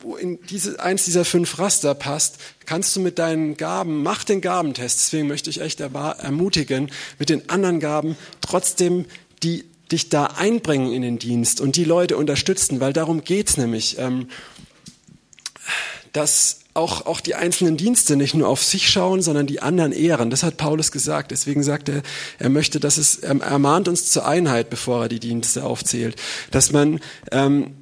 wo 0.00 0.16
in 0.16 0.40
diese, 0.46 0.80
eins 0.80 1.04
dieser 1.04 1.24
fünf 1.24 1.58
Raster 1.58 1.94
passt, 1.94 2.38
kannst 2.64 2.96
du 2.96 3.00
mit 3.00 3.18
deinen 3.18 3.56
Gaben, 3.56 4.02
mach 4.02 4.24
den 4.24 4.40
Gabentest. 4.40 5.00
Deswegen 5.00 5.28
möchte 5.28 5.50
ich 5.50 5.60
echt 5.60 5.80
ermutigen, 5.80 6.90
mit 7.18 7.28
den 7.28 7.48
anderen 7.50 7.80
Gaben 7.80 8.16
trotzdem 8.40 9.04
die, 9.42 9.64
dich 9.92 10.08
da 10.08 10.26
einbringen 10.26 10.92
in 10.92 11.02
den 11.02 11.18
Dienst 11.18 11.60
und 11.60 11.76
die 11.76 11.84
Leute 11.84 12.16
unterstützen, 12.16 12.80
weil 12.80 12.92
darum 12.92 13.24
geht's 13.24 13.56
nämlich, 13.56 13.98
ähm, 13.98 14.28
dass 16.12 16.59
auch, 16.74 17.06
auch 17.06 17.20
die 17.20 17.34
einzelnen 17.34 17.76
Dienste 17.76 18.16
nicht 18.16 18.34
nur 18.34 18.48
auf 18.48 18.62
sich 18.62 18.90
schauen, 18.90 19.22
sondern 19.22 19.46
die 19.46 19.60
anderen 19.60 19.92
ehren. 19.92 20.30
Das 20.30 20.42
hat 20.42 20.56
Paulus 20.56 20.92
gesagt. 20.92 21.30
Deswegen 21.32 21.62
sagt 21.62 21.88
er, 21.88 22.02
er 22.38 22.48
möchte, 22.48 22.78
dass 22.78 22.96
es, 22.96 23.16
er 23.16 23.40
ermahnt 23.40 23.88
uns 23.88 24.10
zur 24.10 24.26
Einheit, 24.26 24.70
bevor 24.70 25.02
er 25.02 25.08
die 25.08 25.20
Dienste 25.20 25.64
aufzählt. 25.64 26.16
Dass 26.50 26.70
man, 26.70 27.00
ähm, 27.32 27.74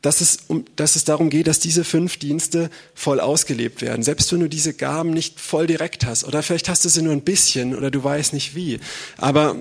dass 0.00 0.20
es, 0.20 0.38
um, 0.46 0.64
dass 0.76 0.96
es 0.96 1.04
darum 1.04 1.28
geht, 1.28 1.46
dass 1.46 1.58
diese 1.58 1.84
fünf 1.84 2.16
Dienste 2.16 2.70
voll 2.94 3.20
ausgelebt 3.20 3.82
werden. 3.82 4.02
Selbst 4.02 4.32
wenn 4.32 4.40
du 4.40 4.48
diese 4.48 4.72
Gaben 4.72 5.10
nicht 5.10 5.38
voll 5.38 5.66
direkt 5.66 6.06
hast 6.06 6.24
oder 6.24 6.42
vielleicht 6.42 6.68
hast 6.68 6.84
du 6.84 6.88
sie 6.88 7.02
nur 7.02 7.12
ein 7.12 7.22
bisschen 7.22 7.74
oder 7.74 7.90
du 7.90 8.02
weißt 8.02 8.32
nicht 8.32 8.54
wie. 8.54 8.80
Aber 9.18 9.56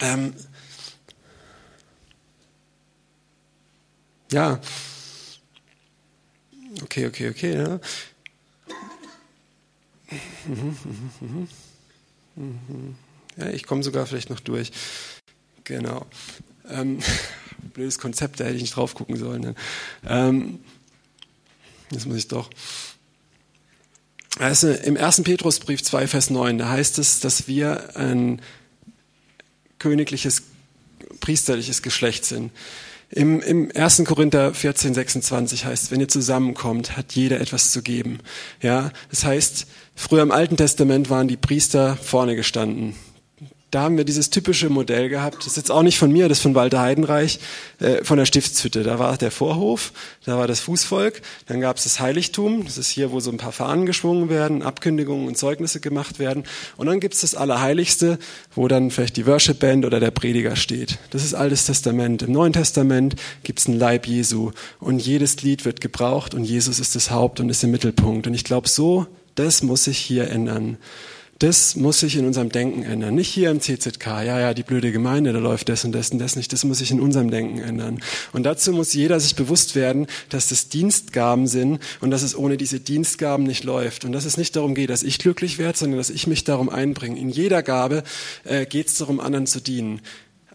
ähm, 0.00 0.32
ja, 4.32 4.60
Okay, 6.82 7.06
okay, 7.06 7.30
okay. 7.30 7.54
Ja, 7.56 7.80
ja 13.36 13.50
ich 13.50 13.64
komme 13.64 13.82
sogar 13.82 14.06
vielleicht 14.06 14.30
noch 14.30 14.40
durch. 14.40 14.70
Genau. 15.64 16.06
Ähm, 16.68 17.00
blödes 17.74 17.98
Konzept, 17.98 18.40
da 18.40 18.44
hätte 18.44 18.56
ich 18.56 18.62
nicht 18.62 18.76
drauf 18.76 18.94
gucken 18.94 19.16
sollen. 19.16 19.42
Ne? 19.42 19.54
Ähm, 20.06 20.60
jetzt 21.90 22.06
muss 22.06 22.16
ich 22.16 22.28
doch. 22.28 22.50
Also 24.38 24.70
Im 24.70 24.96
1. 24.96 25.22
Petrusbrief 25.22 25.82
2, 25.82 26.06
Vers 26.06 26.30
9, 26.30 26.58
da 26.58 26.68
heißt 26.70 26.98
es, 26.98 27.20
dass 27.20 27.48
wir 27.48 27.96
ein 27.96 28.40
königliches, 29.78 30.44
priesterliches 31.20 31.82
Geschlecht 31.82 32.24
sind. 32.24 32.52
Im, 33.10 33.40
Im 33.40 33.70
1. 33.74 34.04
Korinther 34.06 34.54
14, 34.54 34.94
26 34.94 35.64
heißt, 35.64 35.90
wenn 35.90 36.00
ihr 36.00 36.08
zusammenkommt, 36.08 36.96
hat 36.96 37.12
jeder 37.12 37.40
etwas 37.40 37.72
zu 37.72 37.82
geben. 37.82 38.20
Ja, 38.62 38.92
das 39.10 39.24
heißt, 39.24 39.66
früher 39.96 40.22
im 40.22 40.30
Alten 40.30 40.56
Testament 40.56 41.10
waren 41.10 41.26
die 41.26 41.36
Priester 41.36 41.96
vorne 41.96 42.36
gestanden 42.36 42.94
da 43.70 43.82
haben 43.82 43.96
wir 43.96 44.04
dieses 44.04 44.30
typische 44.30 44.68
Modell 44.68 45.08
gehabt. 45.08 45.38
Das 45.38 45.48
ist 45.48 45.56
jetzt 45.56 45.70
auch 45.70 45.82
nicht 45.82 45.98
von 45.98 46.10
mir, 46.10 46.28
das 46.28 46.38
ist 46.38 46.42
von 46.42 46.54
Walter 46.54 46.80
Heidenreich, 46.80 47.38
äh, 47.78 48.04
von 48.04 48.18
der 48.18 48.26
Stiftshütte. 48.26 48.82
Da 48.82 48.98
war 48.98 49.16
der 49.16 49.30
Vorhof, 49.30 49.92
da 50.24 50.36
war 50.36 50.48
das 50.48 50.60
Fußvolk, 50.60 51.22
dann 51.46 51.60
gab 51.60 51.76
es 51.76 51.84
das 51.84 52.00
Heiligtum, 52.00 52.64
das 52.64 52.78
ist 52.78 52.88
hier, 52.88 53.12
wo 53.12 53.20
so 53.20 53.30
ein 53.30 53.36
paar 53.36 53.52
Fahnen 53.52 53.86
geschwungen 53.86 54.28
werden, 54.28 54.62
Abkündigungen 54.62 55.28
und 55.28 55.38
Zeugnisse 55.38 55.80
gemacht 55.80 56.18
werden. 56.18 56.44
Und 56.76 56.86
dann 56.86 57.00
gibt 57.00 57.14
es 57.14 57.20
das 57.20 57.34
Allerheiligste, 57.34 58.18
wo 58.54 58.66
dann 58.66 58.90
vielleicht 58.90 59.16
die 59.16 59.26
Worship 59.26 59.60
Band 59.60 59.84
oder 59.84 60.00
der 60.00 60.10
Prediger 60.10 60.56
steht. 60.56 60.98
Das 61.10 61.24
ist 61.24 61.34
Altes 61.34 61.66
Testament. 61.66 62.22
Im 62.22 62.32
Neuen 62.32 62.52
Testament 62.52 63.14
gibt 63.44 63.60
es 63.60 63.66
einen 63.66 63.78
Leib 63.78 64.06
Jesu 64.06 64.50
und 64.80 64.98
jedes 64.98 65.42
Lied 65.42 65.64
wird 65.64 65.80
gebraucht 65.80 66.34
und 66.34 66.44
Jesus 66.44 66.80
ist 66.80 66.96
das 66.96 67.10
Haupt 67.10 67.40
und 67.40 67.50
ist 67.50 67.62
im 67.62 67.70
Mittelpunkt. 67.70 68.26
Und 68.26 68.34
ich 68.34 68.44
glaube, 68.44 68.68
so, 68.68 69.06
das 69.34 69.62
muss 69.62 69.84
sich 69.84 69.98
hier 69.98 70.28
ändern. 70.28 70.76
Das 71.40 71.74
muss 71.74 72.00
sich 72.00 72.16
in 72.16 72.26
unserem 72.26 72.50
Denken 72.50 72.82
ändern. 72.82 73.14
Nicht 73.14 73.30
hier 73.30 73.50
im 73.50 73.62
CZK, 73.62 74.06
ja, 74.06 74.38
ja, 74.38 74.52
die 74.52 74.62
blöde 74.62 74.92
Gemeinde, 74.92 75.32
da 75.32 75.38
läuft 75.38 75.70
das 75.70 75.86
und 75.86 75.92
das 75.92 76.10
und 76.10 76.18
das 76.18 76.36
nicht. 76.36 76.52
Das 76.52 76.64
muss 76.64 76.78
sich 76.78 76.90
in 76.90 77.00
unserem 77.00 77.30
Denken 77.30 77.60
ändern. 77.60 78.02
Und 78.34 78.42
dazu 78.42 78.74
muss 78.74 78.92
jeder 78.92 79.18
sich 79.20 79.36
bewusst 79.36 79.74
werden, 79.74 80.06
dass 80.28 80.48
das 80.48 80.68
Dienstgaben 80.68 81.46
sind 81.46 81.80
und 82.02 82.10
dass 82.10 82.20
es 82.20 82.36
ohne 82.36 82.58
diese 82.58 82.78
Dienstgaben 82.78 83.46
nicht 83.46 83.64
läuft. 83.64 84.04
Und 84.04 84.12
dass 84.12 84.26
es 84.26 84.36
nicht 84.36 84.54
darum 84.54 84.74
geht, 84.74 84.90
dass 84.90 85.02
ich 85.02 85.18
glücklich 85.18 85.56
werde, 85.56 85.78
sondern 85.78 85.96
dass 85.96 86.10
ich 86.10 86.26
mich 86.26 86.44
darum 86.44 86.68
einbringe. 86.68 87.18
In 87.18 87.30
jeder 87.30 87.62
Gabe 87.62 88.02
äh, 88.44 88.66
geht 88.66 88.88
es 88.88 88.98
darum, 88.98 89.18
anderen 89.18 89.46
zu 89.46 89.60
dienen 89.60 90.02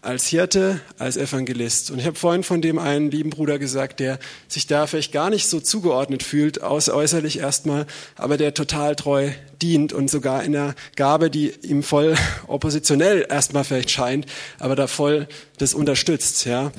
als 0.06 0.28
Hirte, 0.28 0.80
als 0.98 1.16
Evangelist. 1.16 1.90
Und 1.90 1.98
ich 1.98 2.06
habe 2.06 2.16
vorhin 2.16 2.44
von 2.44 2.62
dem 2.62 2.78
einen 2.78 3.10
lieben 3.10 3.30
Bruder 3.30 3.58
gesagt, 3.58 3.98
der 3.98 4.20
sich 4.46 4.68
da 4.68 4.86
vielleicht 4.86 5.12
gar 5.12 5.30
nicht 5.30 5.48
so 5.48 5.58
zugeordnet 5.58 6.22
fühlt, 6.22 6.62
aus 6.62 6.88
äußerlich 6.88 7.40
erstmal, 7.40 7.86
aber 8.14 8.36
der 8.36 8.54
total 8.54 8.94
treu 8.94 9.32
dient 9.60 9.92
und 9.92 10.08
sogar 10.08 10.44
in 10.44 10.52
der 10.52 10.76
Gabe, 10.94 11.28
die 11.28 11.50
ihm 11.62 11.82
voll 11.82 12.14
oppositionell 12.46 13.26
erstmal 13.28 13.64
vielleicht 13.64 13.90
scheint, 13.90 14.26
aber 14.60 14.76
da 14.76 14.86
voll 14.86 15.26
das 15.58 15.74
unterstützt, 15.74 16.44
ja. 16.44 16.70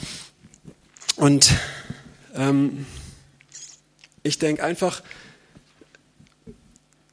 Und 1.18 1.52
ähm, 2.34 2.86
ich 4.24 4.40
denke 4.40 4.64
einfach, 4.64 5.04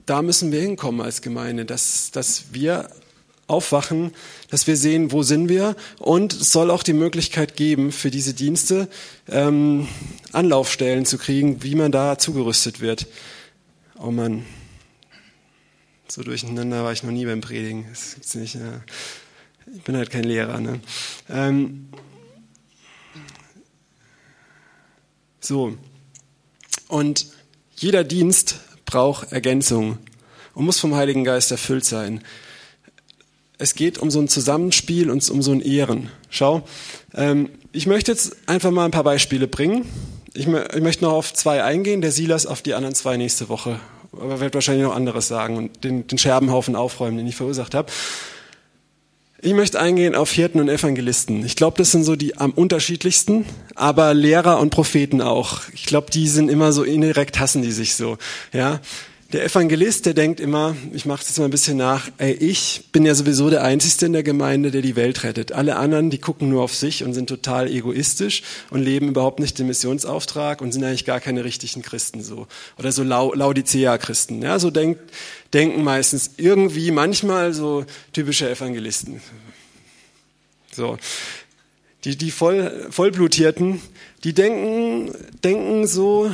da 0.07 0.23
müssen 0.23 0.53
wir 0.53 0.61
hinkommen 0.61 1.01
als 1.01 1.23
Gemeinde, 1.23 1.65
dass, 1.65 2.13
dass 2.13 2.53
wir 2.53 2.89
aufwachen, 3.47 4.13
dass 4.51 4.67
wir 4.67 4.77
sehen, 4.77 5.13
wo 5.13 5.23
sind 5.23 5.49
wir 5.49 5.77
und 5.99 6.33
es 6.33 6.51
soll 6.51 6.71
auch 6.71 6.83
die 6.83 6.93
Möglichkeit 6.93 7.57
geben, 7.57 7.93
für 7.93 8.11
diese 8.11 8.35
Dienste 8.35 8.89
ähm, 9.29 9.89
Anlaufstellen 10.33 11.05
zu 11.05 11.19
kriegen, 11.19 11.63
wie 11.63 11.75
man 11.75 11.93
da 11.93 12.19
zugerüstet 12.19 12.81
wird. 12.81 13.07
Oh 13.99 14.11
Mann, 14.11 14.45
so 16.09 16.23
durcheinander 16.23 16.85
war 16.85 16.93
ich 16.93 17.03
noch 17.03 17.11
nie 17.11 17.27
beim 17.27 17.41
Predigen. 17.41 17.87
Das 17.91 18.15
gibt's 18.15 18.35
nicht. 18.35 18.55
Ja. 18.55 18.81
Ich 19.75 19.83
bin 19.83 19.97
halt 19.97 20.11
kein 20.11 20.25
Lehrer. 20.25 20.61
Ne? 20.61 20.81
Ähm, 21.29 21.89
so. 25.41 25.77
Und 26.89 27.27
jeder 27.77 28.05
Dienst 28.05 28.61
braucht 28.85 29.33
Ergänzung 29.33 29.99
und 30.55 30.65
muss 30.65 30.79
vom 30.79 30.95
Heiligen 30.95 31.25
Geist 31.25 31.51
erfüllt 31.51 31.85
sein. 31.85 32.23
Es 33.57 33.75
geht 33.75 33.99
um 33.99 34.11
so 34.11 34.21
ein 34.21 34.29
Zusammenspiel 34.29 35.11
und 35.11 35.29
um 35.31 35.41
so 35.41 35.53
ein 35.53 35.61
Ehren. 35.61 36.11
Schau, 36.29 36.63
ähm, 37.15 37.51
ich 37.73 37.87
möchte 37.87 38.11
jetzt 38.11 38.37
einfach 38.47 38.71
mal 38.71 38.85
ein 38.85 38.91
paar 38.91 39.05
Beispiele 39.05 39.47
bringen. 39.47 39.87
Ich, 40.33 40.49
ich, 40.49 40.83
möchte 40.83 41.05
noch 41.05 41.13
auf 41.13 41.33
zwei 41.33 41.63
eingehen, 41.63 42.01
der 42.01 42.11
Silas 42.11 42.47
auf 42.47 42.63
die 42.63 42.75
anderen 42.75 42.95
zwei 42.95 43.17
nächste 43.17 43.49
Woche. 43.49 43.79
Aber 44.13 44.41
wird 44.41 44.55
wahrscheinlich 44.55 44.85
noch 44.85 44.95
anderes 44.95 45.29
sagen 45.29 45.57
und 45.57 45.85
den, 45.85 46.07
den 46.07 46.19
Scherbenhaufen 46.19 46.75
aufräumen, 46.75 47.17
den 47.17 47.27
ich 47.27 47.37
verursacht 47.37 47.75
habe. 47.75 47.91
Ich 49.41 49.53
möchte 49.53 49.79
eingehen 49.79 50.15
auf 50.15 50.33
Hirten 50.33 50.59
und 50.59 50.69
Evangelisten. 50.69 51.45
Ich 51.45 51.55
glaube, 51.55 51.77
das 51.77 51.93
sind 51.93 52.05
so 52.05 52.17
die 52.17 52.37
am 52.39 52.51
unterschiedlichsten, 52.53 53.45
aber 53.75 54.15
Lehrer 54.15 54.59
und 54.59 54.71
Propheten 54.71 55.21
auch. 55.21 55.61
Ich 55.75 55.85
glaube, 55.85 56.11
die 56.11 56.29
sind 56.29 56.49
immer 56.49 56.73
so 56.73 56.83
indirekt 56.83 57.39
hassen 57.39 57.63
die 57.63 57.73
sich 57.73 57.95
so, 57.95 58.19
ja. 58.53 58.81
Der 59.35 59.45
Evangelist, 59.45 60.07
der 60.07 60.15
denkt 60.15 60.39
immer, 60.39 60.77
ich 60.93 61.07
mache 61.07 61.25
das 61.27 61.37
mal 61.41 61.47
ein 61.47 61.51
bisschen 61.51 61.77
nach, 61.77 62.09
ey, 62.19 62.35
ich 62.35 62.85
bin 62.93 63.05
ja 63.05 63.17
sowieso 63.17 63.51
der 63.51 63.65
Einzige 63.65 64.07
in 64.07 64.13
der 64.13 64.23
Gemeinde, 64.23 64.71
der 64.71 64.81
die 64.81 64.95
Welt 64.95 65.25
rettet. 65.25 65.51
Alle 65.51 65.75
anderen, 65.75 66.09
die 66.09 66.19
gucken 66.19 66.51
nur 66.51 66.63
auf 66.63 66.73
sich 66.73 67.03
und 67.03 67.15
sind 67.15 67.27
total 67.27 67.69
egoistisch 67.69 68.45
und 68.71 68.81
leben 68.81 69.09
überhaupt 69.09 69.41
nicht 69.41 69.59
den 69.59 69.67
Missionsauftrag 69.67 70.61
und 70.61 70.71
sind 70.71 70.85
eigentlich 70.85 71.05
gar 71.05 71.19
keine 71.19 71.43
richtigen 71.43 71.83
Christen 71.83 72.23
so. 72.23 72.47
Oder 72.79 72.93
so 72.93 73.03
Laodicea-Christen. 73.03 74.41
Ja, 74.41 74.61
so 74.61 74.71
denkt, 74.71 75.01
denken 75.53 75.83
meistens 75.83 76.31
irgendwie, 76.37 76.93
manchmal 76.93 77.55
so 77.55 77.87
typische 78.13 78.49
Evangelisten. 78.49 79.21
So. 80.71 80.97
Die, 82.05 82.17
die 82.17 82.31
Voll, 82.31 82.87
Vollblutierten, 82.89 83.81
die 84.23 84.33
denken, 84.33 85.13
denken 85.43 85.89
so, 85.89 86.31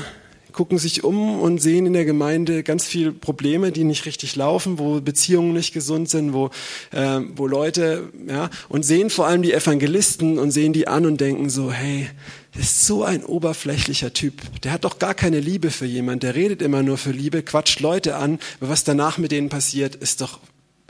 gucken 0.51 0.79
sich 0.79 1.05
um 1.05 1.41
und 1.41 1.61
sehen 1.61 1.87
in 1.87 1.93
der 1.93 2.05
Gemeinde 2.05 2.63
ganz 2.63 2.87
viele 2.87 3.13
Probleme, 3.13 3.73
die 3.73 3.85
nicht 3.85 4.07
richtig 4.07 4.37
laufen, 4.37 4.79
wo 4.79 5.01
Beziehungen 5.01 5.53
nicht 5.53 5.73
gesund 5.73 6.09
sind, 6.09 6.33
wo, 6.33 6.51
äh, 6.93 7.21
wo 7.35 7.47
Leute, 7.47 8.11
ja, 8.27 8.51
und 8.69 8.85
sehen 8.85 9.11
vor 9.11 9.27
allem 9.27 9.43
die 9.43 9.53
Evangelisten 9.53 10.39
und 10.39 10.51
sehen 10.51 10.73
die 10.73 10.89
an 10.89 11.07
und 11.07 11.21
denken 11.21 11.51
so, 11.51 11.71
hey, 11.73 12.09
das 12.55 12.65
ist 12.65 12.87
so 12.87 13.05
ein 13.05 13.25
oberflächlicher 13.25 14.13
Typ. 14.13 14.35
Der 14.63 14.73
hat 14.73 14.85
doch 14.85 14.99
gar 14.99 15.15
keine 15.15 15.41
Liebe 15.41 15.71
für 15.71 15.87
jemand. 15.87 16.23
Der 16.23 16.35
redet 16.35 16.63
immer 16.63 16.83
nur 16.83 16.99
für 16.99 17.13
Liebe, 17.13 17.43
quatscht 17.43 17.81
Leute 17.81 18.17
an. 18.17 18.41
Aber 18.61 18.71
was 18.71 18.83
danach 18.83 19.19
mit 19.19 19.31
denen 19.31 19.49
passiert, 19.49 19.95
ist 19.95 20.21
doch 20.21 20.41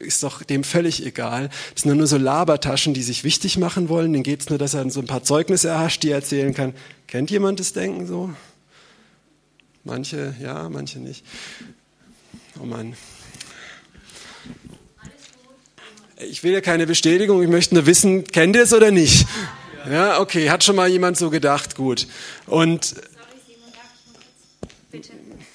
ist 0.00 0.22
doch 0.22 0.42
dem 0.42 0.64
völlig 0.64 1.04
egal. 1.04 1.50
Das 1.74 1.82
sind 1.82 1.96
nur 1.96 2.06
so 2.06 2.16
Labertaschen, 2.16 2.94
die 2.94 3.02
sich 3.02 3.22
wichtig 3.22 3.58
machen 3.58 3.88
wollen. 3.88 4.12
Denen 4.12 4.22
geht 4.22 4.40
es 4.40 4.48
nur, 4.48 4.58
dass 4.58 4.72
er 4.72 4.88
so 4.90 5.00
ein 5.00 5.06
paar 5.06 5.22
Zeugnisse 5.22 5.68
erhascht, 5.68 6.02
die 6.02 6.08
er 6.08 6.16
erzählen 6.16 6.54
kann. 6.54 6.74
Kennt 7.06 7.30
jemand 7.30 7.60
das 7.60 7.74
Denken 7.74 8.06
so? 8.06 8.30
Manche 9.84 10.34
ja, 10.40 10.68
manche 10.68 10.98
nicht. 10.98 11.24
Oh 12.60 12.64
Mann. 12.64 12.94
Ich 16.16 16.42
will 16.42 16.52
ja 16.52 16.60
keine 16.60 16.86
Bestätigung, 16.86 17.42
ich 17.42 17.48
möchte 17.48 17.74
nur 17.74 17.86
wissen, 17.86 18.24
kennt 18.24 18.54
ihr 18.54 18.62
es 18.62 18.74
oder 18.74 18.90
nicht? 18.90 19.26
Ja, 19.90 20.20
okay, 20.20 20.50
hat 20.50 20.62
schon 20.62 20.76
mal 20.76 20.88
jemand 20.88 21.16
so 21.16 21.30
gedacht, 21.30 21.76
gut. 21.76 22.06
Und. 22.46 22.94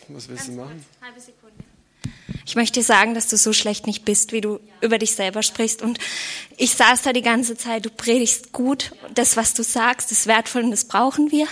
Was 0.08 0.30
willst 0.30 0.48
du 0.48 0.54
machen? 0.54 0.84
Halbe 1.02 1.20
Sekunde. 1.20 1.56
Ich 2.46 2.56
möchte 2.56 2.82
sagen, 2.84 3.14
dass 3.14 3.28
du 3.28 3.38
so 3.38 3.54
schlecht 3.54 3.86
nicht 3.86 4.06
bist, 4.06 4.32
wie 4.32 4.42
du 4.42 4.60
über 4.82 4.98
dich 4.98 5.14
selber 5.16 5.44
sprichst. 5.44 5.82
Und 5.82 6.00
ich 6.58 6.72
saß 6.72 7.02
da 7.02 7.12
die 7.12 7.22
ganze 7.22 7.58
Zeit, 7.58 7.86
du 7.86 7.90
predigst 7.90 8.52
gut. 8.52 8.92
Das, 9.14 9.36
was 9.36 9.54
du 9.54 9.64
sagst, 9.64 10.12
ist 10.12 10.28
wertvoll 10.28 10.64
und 10.64 10.72
das 10.72 10.86
brauchen 10.86 11.32
wir. 11.32 11.48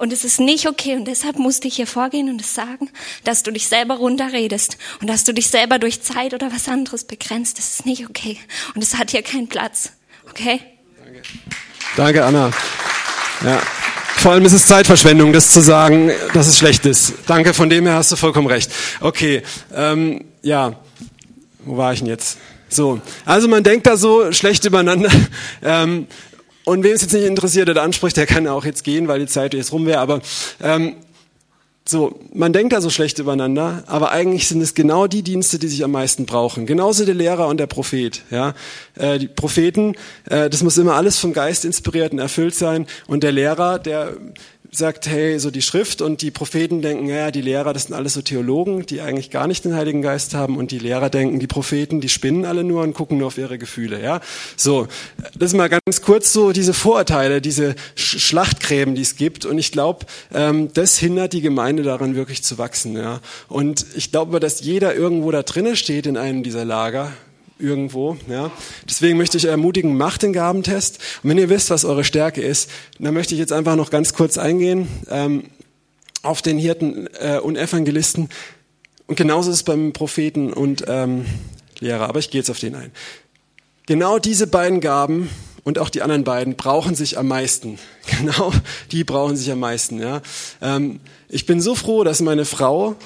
Und 0.00 0.14
es 0.14 0.24
ist 0.24 0.40
nicht 0.40 0.66
okay 0.66 0.96
und 0.96 1.04
deshalb 1.04 1.38
musste 1.38 1.68
ich 1.68 1.76
hier 1.76 1.86
vorgehen 1.86 2.30
und 2.30 2.40
es 2.40 2.54
sagen, 2.54 2.88
dass 3.24 3.42
du 3.42 3.50
dich 3.50 3.68
selber 3.68 3.96
runterredest 3.96 4.78
und 5.02 5.10
dass 5.10 5.24
du 5.24 5.34
dich 5.34 5.48
selber 5.48 5.78
durch 5.78 6.00
Zeit 6.00 6.32
oder 6.32 6.50
was 6.50 6.68
anderes 6.68 7.04
begrenzt. 7.04 7.58
Das 7.58 7.68
ist 7.68 7.84
nicht 7.84 8.08
okay. 8.08 8.38
Und 8.74 8.82
es 8.82 8.96
hat 8.96 9.10
hier 9.10 9.20
keinen 9.20 9.46
Platz. 9.46 9.92
Okay? 10.30 10.62
Danke. 11.04 11.22
Danke, 11.98 12.24
Anna. 12.24 12.50
Ja. 13.44 13.60
Vor 14.16 14.32
allem 14.32 14.46
ist 14.46 14.54
es 14.54 14.64
Zeitverschwendung, 14.64 15.34
das 15.34 15.50
zu 15.50 15.60
sagen, 15.60 16.10
dass 16.32 16.46
es 16.46 16.56
schlecht 16.56 16.86
ist. 16.86 17.12
Danke, 17.26 17.52
von 17.52 17.68
dem 17.68 17.84
her 17.84 17.96
hast 17.96 18.10
du 18.10 18.16
vollkommen 18.16 18.46
recht. 18.46 18.72
Okay, 19.02 19.42
ähm, 19.74 20.24
ja, 20.40 20.80
wo 21.66 21.76
war 21.76 21.92
ich 21.92 21.98
denn 21.98 22.08
jetzt? 22.08 22.38
So, 22.70 23.02
also 23.26 23.48
man 23.48 23.64
denkt 23.64 23.86
da 23.86 23.98
so 23.98 24.32
schlecht 24.32 24.64
übereinander. 24.64 25.10
Ähm, 25.62 26.06
und 26.64 26.82
wem 26.82 26.92
es 26.92 27.02
jetzt 27.02 27.12
nicht 27.12 27.24
interessiert 27.24 27.68
oder 27.68 27.82
anspricht, 27.82 28.16
der 28.16 28.26
kann 28.26 28.46
auch 28.46 28.64
jetzt 28.64 28.84
gehen, 28.84 29.08
weil 29.08 29.20
die 29.20 29.26
Zeit 29.26 29.54
jetzt 29.54 29.72
rum 29.72 29.86
wäre. 29.86 30.00
Aber 30.00 30.20
ähm, 30.62 30.96
so, 31.88 32.20
man 32.32 32.52
denkt 32.52 32.72
da 32.72 32.80
so 32.80 32.90
schlecht 32.90 33.18
übereinander, 33.18 33.82
aber 33.86 34.12
eigentlich 34.12 34.46
sind 34.46 34.60
es 34.60 34.74
genau 34.74 35.06
die 35.06 35.22
Dienste, 35.22 35.58
die 35.58 35.66
sich 35.66 35.82
am 35.82 35.90
meisten 35.90 36.24
brauchen. 36.26 36.66
Genauso 36.66 37.04
der 37.04 37.14
Lehrer 37.14 37.48
und 37.48 37.58
der 37.58 37.66
Prophet. 37.66 38.22
Ja, 38.30 38.54
äh, 38.94 39.18
die 39.18 39.28
Propheten, 39.28 39.96
äh, 40.26 40.48
das 40.48 40.62
muss 40.62 40.78
immer 40.78 40.94
alles 40.94 41.18
vom 41.18 41.32
Geist 41.32 41.64
inspiriert 41.64 42.12
und 42.12 42.18
erfüllt 42.18 42.54
sein. 42.54 42.86
Und 43.08 43.22
der 43.22 43.32
Lehrer, 43.32 43.78
der 43.78 44.16
sagt, 44.72 45.08
hey, 45.08 45.38
so 45.38 45.50
die 45.50 45.62
Schrift 45.62 46.00
und 46.00 46.22
die 46.22 46.30
Propheten 46.30 46.80
denken, 46.82 47.08
ja, 47.08 47.30
die 47.30 47.40
Lehrer, 47.40 47.72
das 47.72 47.84
sind 47.84 47.94
alles 47.94 48.14
so 48.14 48.22
Theologen, 48.22 48.86
die 48.86 49.00
eigentlich 49.00 49.30
gar 49.30 49.46
nicht 49.46 49.64
den 49.64 49.74
Heiligen 49.74 50.02
Geist 50.02 50.34
haben 50.34 50.56
und 50.56 50.70
die 50.70 50.78
Lehrer 50.78 51.10
denken, 51.10 51.40
die 51.40 51.46
Propheten, 51.46 52.00
die 52.00 52.08
spinnen 52.08 52.44
alle 52.44 52.62
nur 52.62 52.82
und 52.82 52.94
gucken 52.94 53.18
nur 53.18 53.26
auf 53.28 53.38
ihre 53.38 53.58
Gefühle, 53.58 54.02
ja. 54.02 54.20
So, 54.56 54.86
das 55.34 55.52
ist 55.52 55.56
mal 55.56 55.68
ganz 55.68 56.02
kurz 56.02 56.32
so 56.32 56.52
diese 56.52 56.74
Vorurteile, 56.74 57.40
diese 57.40 57.74
Schlachtgräben, 57.96 58.94
die 58.94 59.02
es 59.02 59.16
gibt 59.16 59.44
und 59.44 59.58
ich 59.58 59.72
glaube, 59.72 60.06
ähm, 60.32 60.72
das 60.72 60.98
hindert 60.98 61.32
die 61.32 61.40
Gemeinde 61.40 61.82
daran 61.82 62.14
wirklich 62.14 62.44
zu 62.44 62.58
wachsen, 62.58 62.96
ja. 62.96 63.20
Und 63.48 63.86
ich 63.96 64.12
glaube, 64.12 64.40
dass 64.40 64.60
jeder 64.60 64.94
irgendwo 64.94 65.30
da 65.30 65.42
drinnen 65.42 65.76
steht 65.76 66.06
in 66.06 66.16
einem 66.16 66.42
dieser 66.42 66.64
Lager, 66.64 67.12
irgendwo. 67.60 68.16
Ja. 68.28 68.50
Deswegen 68.88 69.18
möchte 69.18 69.36
ich 69.36 69.44
ermutigen, 69.44 69.96
macht 69.96 70.22
den 70.22 70.32
Gabentest. 70.32 70.98
Und 71.22 71.30
wenn 71.30 71.38
ihr 71.38 71.48
wisst, 71.48 71.70
was 71.70 71.84
eure 71.84 72.04
Stärke 72.04 72.40
ist, 72.40 72.70
dann 72.98 73.14
möchte 73.14 73.34
ich 73.34 73.40
jetzt 73.40 73.52
einfach 73.52 73.76
noch 73.76 73.90
ganz 73.90 74.12
kurz 74.12 74.38
eingehen 74.38 74.88
ähm, 75.08 75.44
auf 76.22 76.42
den 76.42 76.58
Hirten 76.58 77.08
äh, 77.18 77.38
und 77.38 77.56
Evangelisten. 77.56 78.28
Und 79.06 79.16
genauso 79.16 79.50
ist 79.50 79.56
es 79.56 79.62
beim 79.62 79.92
Propheten 79.92 80.52
und 80.52 80.84
ähm, 80.86 81.26
Lehrer. 81.80 82.08
Aber 82.08 82.18
ich 82.18 82.30
gehe 82.30 82.40
jetzt 82.40 82.50
auf 82.50 82.58
den 82.58 82.74
ein. 82.74 82.92
Genau 83.86 84.18
diese 84.18 84.46
beiden 84.46 84.80
Gaben 84.80 85.30
und 85.64 85.78
auch 85.78 85.90
die 85.90 86.02
anderen 86.02 86.24
beiden 86.24 86.56
brauchen 86.56 86.94
sich 86.94 87.18
am 87.18 87.28
meisten. 87.28 87.78
Genau, 88.20 88.52
die 88.92 89.02
brauchen 89.02 89.36
sich 89.36 89.50
am 89.50 89.60
meisten. 89.60 89.98
Ja. 89.98 90.20
Ähm, 90.60 91.00
ich 91.28 91.46
bin 91.46 91.60
so 91.60 91.74
froh, 91.74 92.04
dass 92.04 92.20
meine 92.20 92.44
Frau 92.44 92.96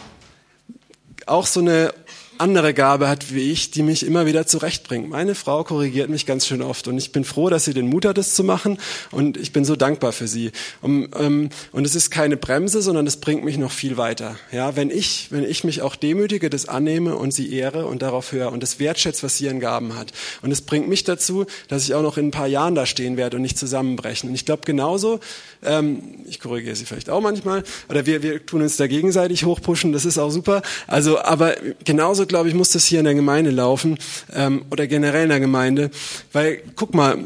auch 1.27 1.47
so 1.47 1.61
eine 1.61 1.95
andere 2.39 2.75
Gabe 2.75 3.09
hat 3.09 3.33
wie 3.33 3.53
ich, 3.53 3.71
die 3.71 3.83
mich 3.83 4.05
immer 4.05 4.27
wieder 4.27 4.47
zurechtbringt. 4.47 5.09
Meine 5.09 5.35
Frau 5.35 5.65
korrigiert 5.65 6.11
mich 6.11 6.27
ganz 6.27 6.47
schön 6.47 6.63
oft 6.63 6.89
und 6.89 6.99
ich 6.99 7.13
bin 7.13 7.25
froh, 7.25 7.49
dass 7.49 7.65
sie 7.65 7.75
den 7.75 7.89
Mut 7.89 8.05
hat, 8.05 8.19
das 8.19 8.35
zu 8.35 8.45
machen 8.45 8.79
und 9.11 9.37
ich 9.37 9.53
bin 9.53 9.65
so 9.65 9.77
dankbar 9.77 10.13
für 10.13 10.29
sie. 10.29 10.53
Und, 10.81 11.09
ähm, 11.19 11.51
und 11.73 11.85
es 11.87 11.95
ist 11.95 12.11
keine 12.11 12.37
Bremse, 12.37 12.83
sondern 12.83 13.07
es 13.07 13.19
bringt 13.19 13.45
mich 13.45 13.59
noch 13.59 13.73
viel 13.73 13.97
weiter. 13.97 14.37
Ja, 14.53 14.77
wenn 14.77 14.91
ich, 14.91 15.29
wenn 15.31 15.45
ich 15.45 15.65
mich 15.65 15.83
auch 15.83 15.97
demütige, 15.97 16.51
das 16.51 16.69
annehme 16.69 17.17
und 17.17 17.33
sie 17.33 17.53
ehre 17.53 17.87
und 17.87 18.03
darauf 18.03 18.33
höre 18.33 18.53
und 18.53 18.63
das 18.63 18.79
wertschätze, 18.79 19.23
was 19.23 19.39
sie 19.39 19.49
an 19.49 19.61
Gaben 19.61 19.97
hat. 19.97 20.13
Und 20.43 20.51
es 20.51 20.61
bringt 20.61 20.89
mich 20.89 21.05
dazu, 21.05 21.47
dass 21.69 21.85
ich 21.85 21.95
auch 21.95 22.03
noch 22.03 22.19
in 22.19 22.29
ein 22.29 22.33
paar 22.33 22.49
Jahren 22.49 22.75
da 22.75 22.87
stehen 22.87 23.17
werde 23.17 23.37
und 23.37 23.43
nicht 23.43 23.59
zusammenbrechen. 23.59 24.29
Und 24.29 24.35
ich 24.35 24.45
glaube 24.45 24.63
genauso, 24.65 25.21
ähm, 25.65 26.03
ich 26.27 26.41
korrigiere 26.41 26.77
sie 26.77 26.85
vielleicht 26.85 27.11
auch 27.11 27.21
manchmal, 27.21 27.65
oder 27.89 28.07
wir, 28.07 28.23
wir 28.23 28.45
tun 28.45 28.63
uns 28.63 28.77
da 28.77 28.87
gegenseitig 28.87 29.45
hochpushen, 29.45 29.93
das 29.93 30.05
ist 30.05 30.19
auch 30.19 30.31
super. 30.31 30.63
Also, 30.87 31.21
aber 31.21 31.55
genauso 31.85 32.27
glaube 32.27 32.49
ich, 32.49 32.55
muss 32.55 32.71
das 32.71 32.85
hier 32.85 32.99
in 32.99 33.05
der 33.05 33.15
Gemeinde 33.15 33.51
laufen 33.51 33.99
ähm, 34.33 34.65
oder 34.71 34.87
generell 34.87 35.25
in 35.25 35.31
der 35.31 35.41
Gemeinde. 35.41 35.91
Weil, 36.33 36.63
guck 36.77 36.95
mal, 36.95 37.19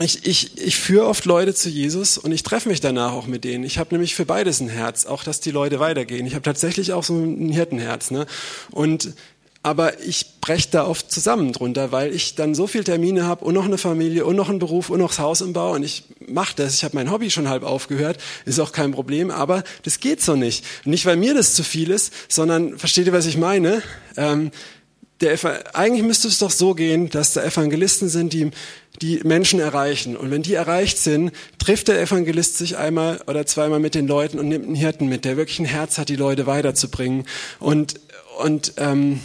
ich, 0.00 0.26
ich, 0.26 0.58
ich 0.58 0.76
führe 0.76 1.06
oft 1.06 1.24
Leute 1.24 1.54
zu 1.54 1.68
Jesus 1.68 2.18
und 2.18 2.30
ich 2.30 2.44
treffe 2.44 2.68
mich 2.68 2.80
danach 2.80 3.12
auch 3.12 3.26
mit 3.26 3.42
denen. 3.42 3.64
Ich 3.64 3.78
habe 3.78 3.92
nämlich 3.92 4.14
für 4.14 4.24
beides 4.24 4.60
ein 4.60 4.68
Herz, 4.68 5.06
auch 5.06 5.24
dass 5.24 5.40
die 5.40 5.50
Leute 5.50 5.80
weitergehen. 5.80 6.24
Ich 6.26 6.34
habe 6.34 6.42
tatsächlich 6.42 6.92
auch 6.92 7.02
so 7.02 7.14
ein 7.14 7.48
Hirtenherz. 7.48 8.12
Ne? 8.12 8.26
Und 8.70 9.14
aber 9.62 10.00
ich 10.00 10.40
breche 10.40 10.68
da 10.70 10.86
oft 10.86 11.10
zusammen 11.10 11.52
drunter, 11.52 11.90
weil 11.92 12.14
ich 12.14 12.34
dann 12.36 12.54
so 12.54 12.66
viele 12.66 12.84
Termine 12.84 13.24
habe 13.24 13.44
und 13.44 13.54
noch 13.54 13.64
eine 13.64 13.78
Familie 13.78 14.24
und 14.24 14.36
noch 14.36 14.48
einen 14.48 14.60
Beruf 14.60 14.88
und 14.88 15.00
noch 15.00 15.10
das 15.10 15.18
Haus 15.18 15.40
im 15.40 15.52
Bau 15.52 15.72
und 15.72 15.82
ich 15.82 16.04
mache 16.26 16.54
das. 16.56 16.74
Ich 16.74 16.84
habe 16.84 16.96
mein 16.96 17.10
Hobby 17.10 17.30
schon 17.30 17.48
halb 17.48 17.64
aufgehört, 17.64 18.18
ist 18.44 18.60
auch 18.60 18.72
kein 18.72 18.92
Problem, 18.92 19.30
aber 19.30 19.64
das 19.82 20.00
geht 20.00 20.22
so 20.22 20.36
nicht. 20.36 20.64
Nicht, 20.84 21.06
weil 21.06 21.16
mir 21.16 21.34
das 21.34 21.54
zu 21.54 21.64
viel 21.64 21.90
ist, 21.90 22.12
sondern, 22.28 22.78
versteht 22.78 23.06
ihr, 23.06 23.12
was 23.12 23.26
ich 23.26 23.36
meine? 23.36 23.82
Ähm, 24.16 24.52
der, 25.20 25.36
eigentlich 25.74 26.04
müsste 26.04 26.28
es 26.28 26.38
doch 26.38 26.52
so 26.52 26.74
gehen, 26.74 27.10
dass 27.10 27.32
da 27.32 27.42
Evangelisten 27.42 28.08
sind, 28.08 28.32
die 28.32 28.50
die 29.02 29.20
Menschen 29.22 29.60
erreichen. 29.60 30.16
Und 30.16 30.30
wenn 30.30 30.42
die 30.42 30.54
erreicht 30.54 30.98
sind, 30.98 31.32
trifft 31.58 31.88
der 31.88 32.00
Evangelist 32.00 32.58
sich 32.58 32.76
einmal 32.76 33.20
oder 33.26 33.46
zweimal 33.46 33.78
mit 33.78 33.94
den 33.94 34.08
Leuten 34.08 34.38
und 34.38 34.48
nimmt 34.48 34.66
einen 34.66 34.74
Hirten 34.74 35.08
mit, 35.08 35.24
der 35.24 35.36
wirklich 35.36 35.60
ein 35.60 35.66
Herz 35.66 35.98
hat, 35.98 36.08
die 36.08 36.16
Leute 36.16 36.46
weiterzubringen. 36.46 37.24
Und, 37.60 37.94
und 38.38 38.72
ähm, 38.76 39.20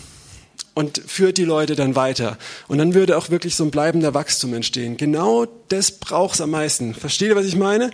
und 0.74 1.02
führt 1.06 1.38
die 1.38 1.46
Leute 1.46 1.76
dann 1.76 1.96
weiter. 1.96 2.38
Und 2.68 2.78
dann 2.78 2.94
würde 2.94 3.18
auch 3.18 3.30
wirklich 3.30 3.56
so 3.56 3.64
ein 3.64 3.72
bleibender 3.72 4.14
Wachstum 4.14 4.54
entstehen. 4.54 4.98
Genau 4.98 5.46
das 5.70 5.92
braucht's 5.92 6.42
am 6.42 6.52
meisten. 6.52 6.94
Versteht 6.94 7.30
ihr, 7.30 7.36
was 7.36 7.46
ich 7.46 7.56
meine? 7.56 7.92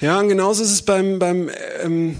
Ja, 0.00 0.18
und 0.18 0.28
genauso 0.28 0.62
ist 0.62 0.70
es 0.70 0.82
beim, 0.82 1.18
beim 1.18 1.50
ähm, 1.82 2.16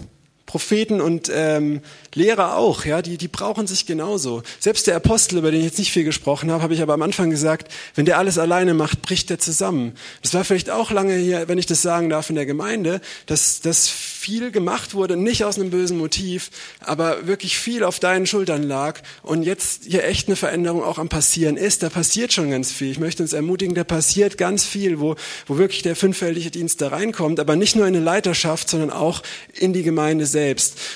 Propheten 0.51 1.01
und 1.01 1.30
ähm, 1.32 1.80
Lehrer 2.12 2.57
auch, 2.57 2.84
ja, 2.84 3.03
die, 3.03 3.16
die 3.16 3.28
brauchen 3.28 3.68
sich 3.68 3.86
genauso. 3.86 4.42
Selbst 4.59 4.88
der 4.88 4.96
Apostel, 4.96 5.38
über 5.38 5.53
den 5.53 5.61
ich 5.61 5.66
jetzt 5.66 5.78
nicht 5.78 5.92
viel 5.92 6.03
gesprochen 6.03 6.51
habe, 6.51 6.61
habe 6.61 6.74
ich 6.74 6.82
aber 6.82 6.94
am 6.94 7.03
Anfang 7.03 7.30
gesagt, 7.30 7.70
wenn 7.94 8.05
der 8.05 8.18
alles 8.18 8.36
alleine 8.36 8.74
macht, 8.74 9.01
bricht 9.01 9.30
er 9.30 9.38
zusammen. 9.38 9.92
Das 10.22 10.34
war 10.34 10.42
vielleicht 10.42 10.68
auch 10.68 10.90
lange 10.90 11.14
hier, 11.14 11.46
wenn 11.46 11.59
ich 11.59 11.66
das 11.66 11.82
sagen 11.82 12.11
darf, 12.11 12.30
in 12.30 12.34
der 12.34 12.46
Gemeinde, 12.46 13.01
dass, 13.26 13.61
dass 13.61 13.88
viel 13.88 14.51
gemacht 14.51 14.92
wurde, 14.94 15.16
nicht 15.16 15.44
aus 15.44 15.57
einem 15.57 15.70
bösen 15.70 15.98
Motiv, 15.98 16.51
aber 16.80 17.28
wirklich 17.28 17.57
viel 17.57 17.84
auf 17.84 18.01
deinen 18.01 18.26
Schultern 18.26 18.64
lag 18.64 19.01
und 19.22 19.44
jetzt 19.44 19.84
hier 19.84 20.03
echt 20.03 20.26
eine 20.26 20.34
Veränderung 20.34 20.82
auch 20.82 20.98
am 20.98 21.09
Passieren 21.09 21.57
ist. 21.57 21.84
Da 21.84 21.90
passiert 21.90 22.32
schon 22.32 22.51
ganz 22.51 22.72
viel. 22.72 22.90
Ich 22.90 22.98
möchte 22.98 23.22
uns 23.22 23.34
ermutigen, 23.34 23.76
da 23.76 23.84
passiert 23.84 24.36
ganz 24.36 24.64
viel, 24.64 24.98
wo, 24.98 25.14
wo 25.46 25.59
wirklich 25.59 25.82
der 25.82 25.94
fünffältige 25.94 26.51
Dienst 26.51 26.80
da 26.80 26.88
reinkommt, 26.88 27.38
aber 27.38 27.55
nicht 27.55 27.76
nur 27.76 27.86
in 27.86 27.94
eine 27.94 28.05
Leiterschaft, 28.05 28.68
sondern 28.68 28.90
auch 28.90 29.22
in 29.55 29.72
die 29.72 29.84
Gemeinde 29.84 30.26
selbst. 30.26 30.39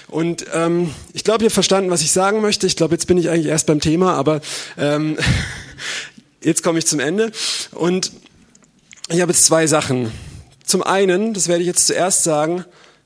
Und 0.08 0.46
ähm, 0.52 0.90
ich 1.12 1.24
glaube, 1.24 1.44
ihr 1.44 1.46
habt 1.46 1.54
verstanden, 1.54 1.90
was 1.90 2.02
ich 2.02 2.12
sagen 2.12 2.40
möchte. 2.40 2.66
Ich 2.66 2.76
glaube, 2.76 2.94
jetzt 2.94 3.06
bin 3.06 3.18
ich 3.18 3.30
eigentlich 3.30 3.46
erst 3.46 3.66
beim 3.66 3.80
Thema, 3.80 4.14
aber 4.14 4.40
ähm, 4.76 5.18
jetzt 6.42 6.62
komme 6.62 6.78
ich 6.78 6.86
zum 6.86 7.00
Ende. 7.00 7.32
Und 7.72 8.12
ich 9.08 9.20
habe 9.20 9.32
jetzt 9.32 9.44
zwei 9.44 9.66
Sachen. 9.66 10.10
Zum 10.64 10.82
einen, 10.82 11.34
das 11.34 11.48
werde 11.48 11.62
ich 11.62 11.66
jetzt 11.66 11.86
zuerst 11.86 12.24
sagen, 12.24 12.64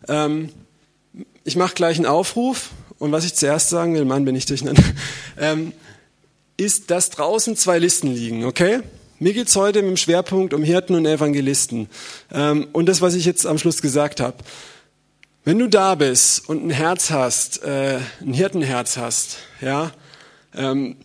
ähm, 0.09 0.51
ich 1.45 1.57
mache 1.57 1.75
gleich 1.75 1.97
einen 1.97 2.07
Aufruf 2.07 2.71
und 2.99 3.11
was 3.13 3.25
ich 3.25 3.35
zuerst 3.35 3.71
sagen 3.71 3.95
will, 3.95 4.05
Mann, 4.05 4.25
bin 4.25 4.37
ich 4.37 4.47
durcheinander, 4.47 4.83
ähm, 5.39 5.73
ist, 6.57 6.91
dass 6.91 7.11
draußen 7.11 7.57
zwei 7.57 7.79
Listen 7.79 8.13
liegen, 8.13 8.45
okay? 8.45 8.81
Mir 9.21 9.33
geht's 9.33 9.57
heute 9.57 9.83
mit 9.83 9.91
dem 9.91 9.97
Schwerpunkt 9.97 10.55
um 10.55 10.63
Hirten 10.63 10.95
und 10.95 11.05
Evangelisten. 11.05 11.89
Ähm, 12.33 12.69
und 12.73 12.87
das, 12.87 13.01
was 13.01 13.15
ich 13.15 13.25
jetzt 13.25 13.47
am 13.47 13.59
Schluss 13.59 13.83
gesagt 13.83 14.21
habe. 14.21 14.37
Wenn 15.45 15.59
du 15.59 15.69
da 15.69 15.95
bist 15.95 16.49
und 16.49 16.67
ein 16.67 16.71
Herz 16.71 17.11
hast, 17.11 17.63
äh, 17.63 18.01
ein 18.21 18.35
Hirtenherz 18.35 18.97
hast, 18.97 19.39
ja, 19.61 19.93
ähm, 20.55 20.97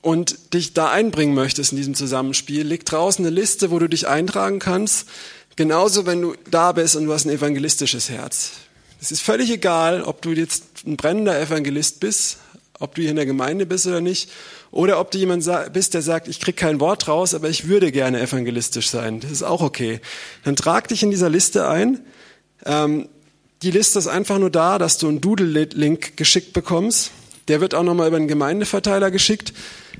und 0.00 0.52
dich 0.52 0.74
da 0.74 0.90
einbringen 0.90 1.34
möchtest 1.34 1.72
in 1.72 1.78
diesem 1.78 1.94
Zusammenspiel, 1.94 2.66
liegt 2.66 2.92
draußen 2.92 3.24
eine 3.24 3.34
Liste, 3.34 3.70
wo 3.70 3.78
du 3.78 3.88
dich 3.88 4.06
eintragen 4.06 4.58
kannst. 4.58 5.08
Genauso, 5.56 6.04
wenn 6.04 6.20
du 6.20 6.34
da 6.50 6.72
bist 6.72 6.96
und 6.96 7.06
du 7.06 7.12
hast 7.12 7.24
ein 7.24 7.30
evangelistisches 7.30 8.10
Herz. 8.10 8.52
Es 9.00 9.12
ist 9.12 9.22
völlig 9.22 9.50
egal, 9.50 10.02
ob 10.02 10.20
du 10.20 10.32
jetzt 10.32 10.86
ein 10.86 10.96
brennender 10.96 11.40
Evangelist 11.40 12.00
bist, 12.00 12.38
ob 12.84 12.94
du 12.94 13.02
hier 13.02 13.10
in 13.10 13.16
der 13.16 13.26
Gemeinde 13.26 13.66
bist 13.66 13.86
oder 13.86 14.00
nicht, 14.00 14.30
oder 14.70 15.00
ob 15.00 15.10
du 15.10 15.18
jemand 15.18 15.48
bist, 15.72 15.94
der 15.94 16.02
sagt, 16.02 16.28
ich 16.28 16.40
krieg 16.40 16.56
kein 16.56 16.78
Wort 16.78 17.08
raus, 17.08 17.34
aber 17.34 17.48
ich 17.48 17.66
würde 17.66 17.90
gerne 17.90 18.20
evangelistisch 18.20 18.90
sein. 18.90 19.20
Das 19.20 19.30
ist 19.32 19.42
auch 19.42 19.60
okay. 19.60 20.00
Dann 20.44 20.54
trag 20.54 20.88
dich 20.88 21.02
in 21.02 21.10
dieser 21.10 21.30
Liste 21.30 21.68
ein 21.68 22.00
ähm, 22.64 23.08
die 23.62 23.70
Liste 23.70 23.98
ist 23.98 24.08
einfach 24.08 24.38
nur 24.38 24.50
da, 24.50 24.78
dass 24.78 24.98
du 24.98 25.08
einen 25.08 25.20
Doodle-Link 25.20 26.16
geschickt 26.16 26.52
bekommst. 26.52 27.12
Der 27.48 27.60
wird 27.60 27.74
auch 27.74 27.82
nochmal 27.82 28.08
über 28.08 28.18
den 28.18 28.28
Gemeindeverteiler 28.28 29.10
geschickt. 29.10 29.52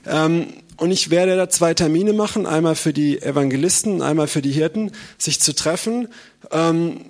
Ähm, 0.06 0.48
und 0.76 0.90
ich 0.90 1.10
werde 1.10 1.36
da 1.36 1.48
zwei 1.48 1.72
Termine 1.72 2.12
machen, 2.12 2.46
einmal 2.46 2.74
für 2.74 2.92
die 2.92 3.22
Evangelisten, 3.22 4.02
einmal 4.02 4.26
für 4.26 4.42
die 4.42 4.50
Hirten, 4.50 4.90
sich 5.18 5.40
zu 5.40 5.54
treffen 5.54 6.08
ähm, 6.50 7.00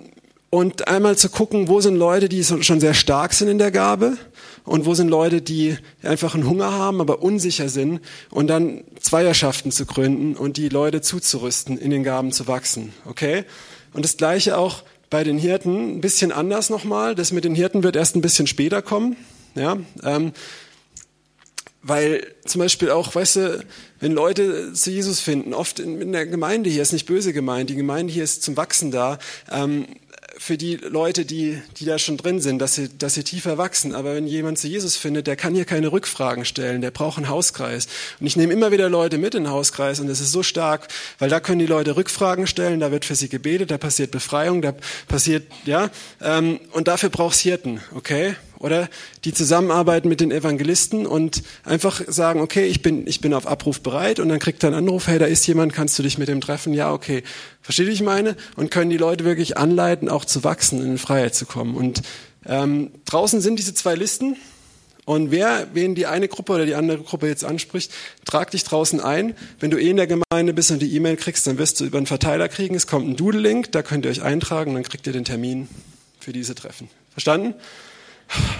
und 0.51 0.87
einmal 0.87 1.17
zu 1.17 1.29
gucken, 1.29 1.67
wo 1.67 1.81
sind 1.81 1.95
Leute, 1.95 2.29
die 2.29 2.43
schon 2.43 2.79
sehr 2.79 2.93
stark 2.93 3.33
sind 3.33 3.47
in 3.47 3.57
der 3.57 3.71
Gabe 3.71 4.17
und 4.65 4.85
wo 4.85 4.95
sind 4.95 5.09
Leute, 5.09 5.41
die 5.41 5.77
einfach 6.01 6.33
einen 6.33 6.49
Hunger 6.49 6.71
haben, 6.71 6.99
aber 6.99 7.21
unsicher 7.21 7.69
sind 7.69 8.01
und 8.31 8.47
dann 8.47 8.83
Zweierschaften 8.99 9.71
zu 9.71 9.85
gründen 9.85 10.35
und 10.35 10.57
die 10.57 10.69
Leute 10.69 11.01
zuzurüsten, 11.01 11.77
in 11.77 11.91
den 11.91 12.03
Gaben 12.03 12.31
zu 12.31 12.47
wachsen. 12.47 12.91
Okay? 13.05 13.45
Und 13.93 14.03
das 14.03 14.17
Gleiche 14.17 14.57
auch 14.57 14.83
bei 15.09 15.23
den 15.23 15.37
Hirten 15.37 15.97
ein 15.97 16.01
bisschen 16.01 16.31
anders 16.31 16.69
nochmal. 16.69 17.15
Das 17.15 17.31
mit 17.31 17.45
den 17.45 17.55
Hirten 17.55 17.83
wird 17.83 17.95
erst 17.95 18.15
ein 18.15 18.21
bisschen 18.21 18.47
später 18.47 18.81
kommen. 18.81 19.15
Ja, 19.55 19.77
ähm, 20.03 20.33
weil 21.81 22.33
zum 22.45 22.59
Beispiel 22.59 22.89
auch, 22.89 23.13
weißt 23.13 23.35
du, 23.35 23.65
wenn 23.99 24.11
Leute 24.11 24.73
zu 24.73 24.89
Jesus 24.89 25.19
finden, 25.19 25.53
oft 25.53 25.79
in, 25.79 26.01
in 26.01 26.11
der 26.11 26.25
Gemeinde 26.25 26.69
hier 26.69 26.81
ist 26.81 26.91
nicht 26.91 27.05
böse 27.05 27.31
gemeint, 27.31 27.69
die 27.69 27.75
Gemeinde 27.75 28.11
hier 28.11 28.23
ist 28.23 28.41
zum 28.41 28.57
Wachsen 28.57 28.89
da. 28.89 29.19
Ähm, 29.51 29.85
für 30.45 30.59
die 30.59 30.75
Leute, 30.75 31.25
die, 31.25 31.59
die 31.77 31.85
da 31.85 31.97
schon 31.97 32.17
drin 32.17 32.39
sind, 32.39 32.59
dass 32.59 32.75
sie, 32.75 32.95
dass 32.95 33.15
sie 33.15 33.23
tiefer 33.23 33.57
wachsen. 33.57 33.95
Aber 33.95 34.13
wenn 34.13 34.27
jemand 34.27 34.59
zu 34.59 34.67
Jesus 34.67 34.95
findet, 34.95 35.25
der 35.25 35.35
kann 35.35 35.55
hier 35.55 35.65
keine 35.65 35.91
Rückfragen 35.91 36.45
stellen, 36.45 36.81
der 36.81 36.91
braucht 36.91 37.17
einen 37.17 37.29
Hauskreis. 37.29 37.87
Und 38.19 38.27
ich 38.27 38.35
nehme 38.35 38.53
immer 38.53 38.71
wieder 38.71 38.87
Leute 38.87 39.17
mit 39.17 39.33
in 39.33 39.45
den 39.45 39.51
Hauskreis 39.51 39.99
und 39.99 40.07
das 40.07 40.21
ist 40.21 40.31
so 40.31 40.43
stark, 40.43 40.87
weil 41.17 41.31
da 41.31 41.39
können 41.39 41.57
die 41.57 41.65
Leute 41.65 41.95
Rückfragen 41.95 42.45
stellen, 42.45 42.79
da 42.79 42.91
wird 42.91 43.05
für 43.05 43.15
sie 43.15 43.27
gebetet, 43.27 43.71
da 43.71 43.79
passiert 43.79 44.11
Befreiung, 44.11 44.61
da 44.61 44.75
passiert, 45.07 45.47
ja, 45.65 45.89
ähm, 46.21 46.59
und 46.73 46.87
dafür 46.87 47.09
brauchst 47.09 47.41
Hirten, 47.41 47.79
okay? 47.95 48.35
Oder 48.65 48.89
die 49.23 49.31
zusammenarbeiten 49.31 50.09
mit 50.09 50.21
den 50.21 50.31
Evangelisten 50.31 51.05
und 51.05 51.43
einfach 51.63 52.01
sagen, 52.07 52.41
okay, 52.41 52.65
ich 52.65 52.81
bin, 52.81 53.05
ich 53.05 53.21
bin 53.21 53.35
auf 53.35 53.45
Abruf 53.45 53.81
bereit 53.81 54.19
und 54.19 54.27
dann 54.27 54.39
kriegt 54.39 54.63
er 54.63 54.69
einen 54.69 54.87
Anruf, 54.87 55.05
hey, 55.05 55.19
da 55.19 55.25
ist 55.25 55.45
jemand, 55.45 55.71
kannst 55.71 55.99
du 55.99 56.03
dich 56.03 56.17
mit 56.17 56.27
dem 56.27 56.41
treffen? 56.41 56.73
Ja, 56.73 56.91
okay. 56.91 57.21
Versteht 57.61 57.85
ihr, 57.85 57.93
ich 57.93 58.01
meine? 58.01 58.35
Und 58.55 58.71
können 58.71 58.89
die 58.89 58.97
Leute 58.97 59.23
wirklich 59.23 59.55
anleiten, 59.55 60.09
auch 60.09 60.25
zu 60.25 60.43
wachsen, 60.43 60.83
in 60.83 60.97
Freiheit 60.97 61.35
zu 61.35 61.45
kommen. 61.45 61.75
Und 61.75 62.01
ähm, 62.47 62.91
draußen 63.05 63.39
sind 63.39 63.59
diese 63.59 63.75
zwei 63.75 63.93
Listen. 63.93 64.35
Und 65.05 65.29
wer, 65.29 65.67
wen 65.73 65.93
die 65.93 66.07
eine 66.07 66.27
Gruppe 66.27 66.53
oder 66.53 66.65
die 66.65 66.73
andere 66.73 66.97
Gruppe 66.97 67.27
jetzt 67.27 67.45
anspricht, 67.45 67.93
trag 68.25 68.49
dich 68.49 68.63
draußen 68.63 68.99
ein. 68.99 69.35
Wenn 69.59 69.69
du 69.69 69.77
eh 69.77 69.91
in 69.91 69.97
der 69.97 70.07
Gemeinde 70.07 70.53
bist 70.53 70.71
und 70.71 70.81
die 70.81 70.95
E-Mail 70.95 71.17
kriegst, 71.17 71.45
dann 71.45 71.59
wirst 71.59 71.79
du 71.79 71.85
über 71.85 71.99
einen 71.99 72.07
Verteiler 72.07 72.49
kriegen. 72.49 72.73
Es 72.73 72.87
kommt 72.87 73.07
ein 73.07 73.15
Doodle-Link, 73.15 73.71
da 73.71 73.83
könnt 73.83 74.05
ihr 74.05 74.11
euch 74.11 74.23
eintragen, 74.23 74.73
dann 74.73 74.81
kriegt 74.81 75.05
ihr 75.05 75.13
den 75.13 75.23
Termin 75.23 75.67
für 76.19 76.33
diese 76.33 76.55
Treffen. 76.55 76.89
Verstanden? 77.11 77.53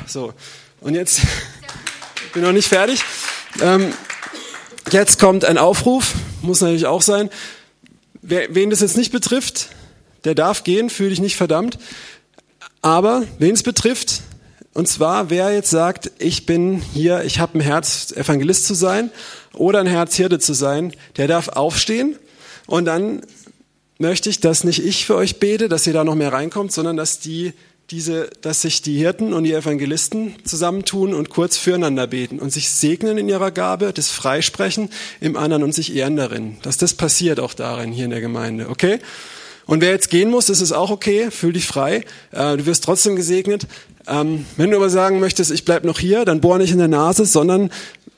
So, 0.07 0.33
und 0.81 0.95
jetzt, 0.95 1.19
ich 1.19 2.31
bin 2.33 2.43
noch 2.43 2.51
nicht 2.51 2.67
fertig. 2.67 3.01
Ähm, 3.61 3.93
jetzt 4.91 5.19
kommt 5.19 5.45
ein 5.45 5.57
Aufruf, 5.57 6.13
muss 6.41 6.61
natürlich 6.61 6.85
auch 6.85 7.01
sein. 7.01 7.29
Wer, 8.21 8.53
wen 8.53 8.69
das 8.69 8.81
jetzt 8.81 8.97
nicht 8.97 9.11
betrifft, 9.11 9.69
der 10.23 10.35
darf 10.35 10.63
gehen, 10.63 10.89
fühle 10.89 11.11
dich 11.11 11.21
nicht 11.21 11.37
verdammt. 11.37 11.77
Aber 12.81 13.23
wen 13.39 13.53
es 13.53 13.63
betrifft, 13.63 14.21
und 14.73 14.87
zwar 14.87 15.29
wer 15.29 15.53
jetzt 15.53 15.69
sagt, 15.69 16.11
ich 16.19 16.45
bin 16.45 16.81
hier, 16.93 17.23
ich 17.23 17.39
habe 17.39 17.57
ein 17.57 17.61
Herz, 17.61 18.11
Evangelist 18.11 18.65
zu 18.65 18.73
sein 18.73 19.09
oder 19.53 19.79
ein 19.79 19.87
Herz, 19.87 20.15
Hirte 20.15 20.37
zu 20.37 20.53
sein, 20.53 20.93
der 21.17 21.27
darf 21.27 21.47
aufstehen 21.47 22.17
und 22.67 22.85
dann 22.85 23.21
möchte 23.97 24.29
ich, 24.29 24.41
dass 24.41 24.63
nicht 24.63 24.83
ich 24.83 25.05
für 25.05 25.15
euch 25.15 25.39
bete, 25.39 25.69
dass 25.69 25.87
ihr 25.87 25.93
da 25.93 26.03
noch 26.03 26.15
mehr 26.15 26.33
reinkommt, 26.33 26.73
sondern 26.73 26.97
dass 26.97 27.19
die 27.19 27.53
diese, 27.91 28.29
dass 28.41 28.61
sich 28.61 28.81
die 28.81 28.97
Hirten 28.97 29.33
und 29.33 29.43
die 29.43 29.53
Evangelisten 29.53 30.35
zusammentun 30.43 31.13
und 31.13 31.29
kurz 31.29 31.57
füreinander 31.57 32.07
beten 32.07 32.39
und 32.39 32.51
sich 32.51 32.69
segnen 32.69 33.17
in 33.17 33.29
ihrer 33.29 33.51
Gabe, 33.51 33.93
das 33.93 34.09
Freisprechen 34.09 34.89
im 35.21 35.37
anderen 35.37 35.63
und 35.63 35.73
sich 35.73 35.95
ehren 35.95 36.15
darin. 36.15 36.57
Dass 36.63 36.77
das 36.77 36.95
passiert 36.95 37.39
auch 37.39 37.53
darin 37.53 37.91
hier 37.91 38.05
in 38.05 38.11
der 38.11 38.21
Gemeinde, 38.21 38.69
okay? 38.69 38.99
Und 39.67 39.81
wer 39.81 39.91
jetzt 39.91 40.09
gehen 40.09 40.29
muss, 40.29 40.47
das 40.47 40.61
ist 40.61 40.71
auch 40.71 40.91
okay, 40.91 41.31
fühl 41.31 41.53
dich 41.53 41.65
frei. 41.65 42.05
Äh, 42.31 42.57
du 42.57 42.65
wirst 42.65 42.83
trotzdem 42.83 43.15
gesegnet. 43.15 43.67
Ähm, 44.07 44.45
wenn 44.57 44.69
du 44.69 44.77
aber 44.77 44.89
sagen 44.89 45.19
möchtest, 45.19 45.51
ich 45.51 45.65
bleib 45.65 45.83
noch 45.83 45.99
hier, 45.99 46.25
dann 46.25 46.41
bohr 46.41 46.57
nicht 46.57 46.71
in 46.71 46.77
der 46.77 46.87
Nase, 46.87 47.25
sondern 47.25 47.69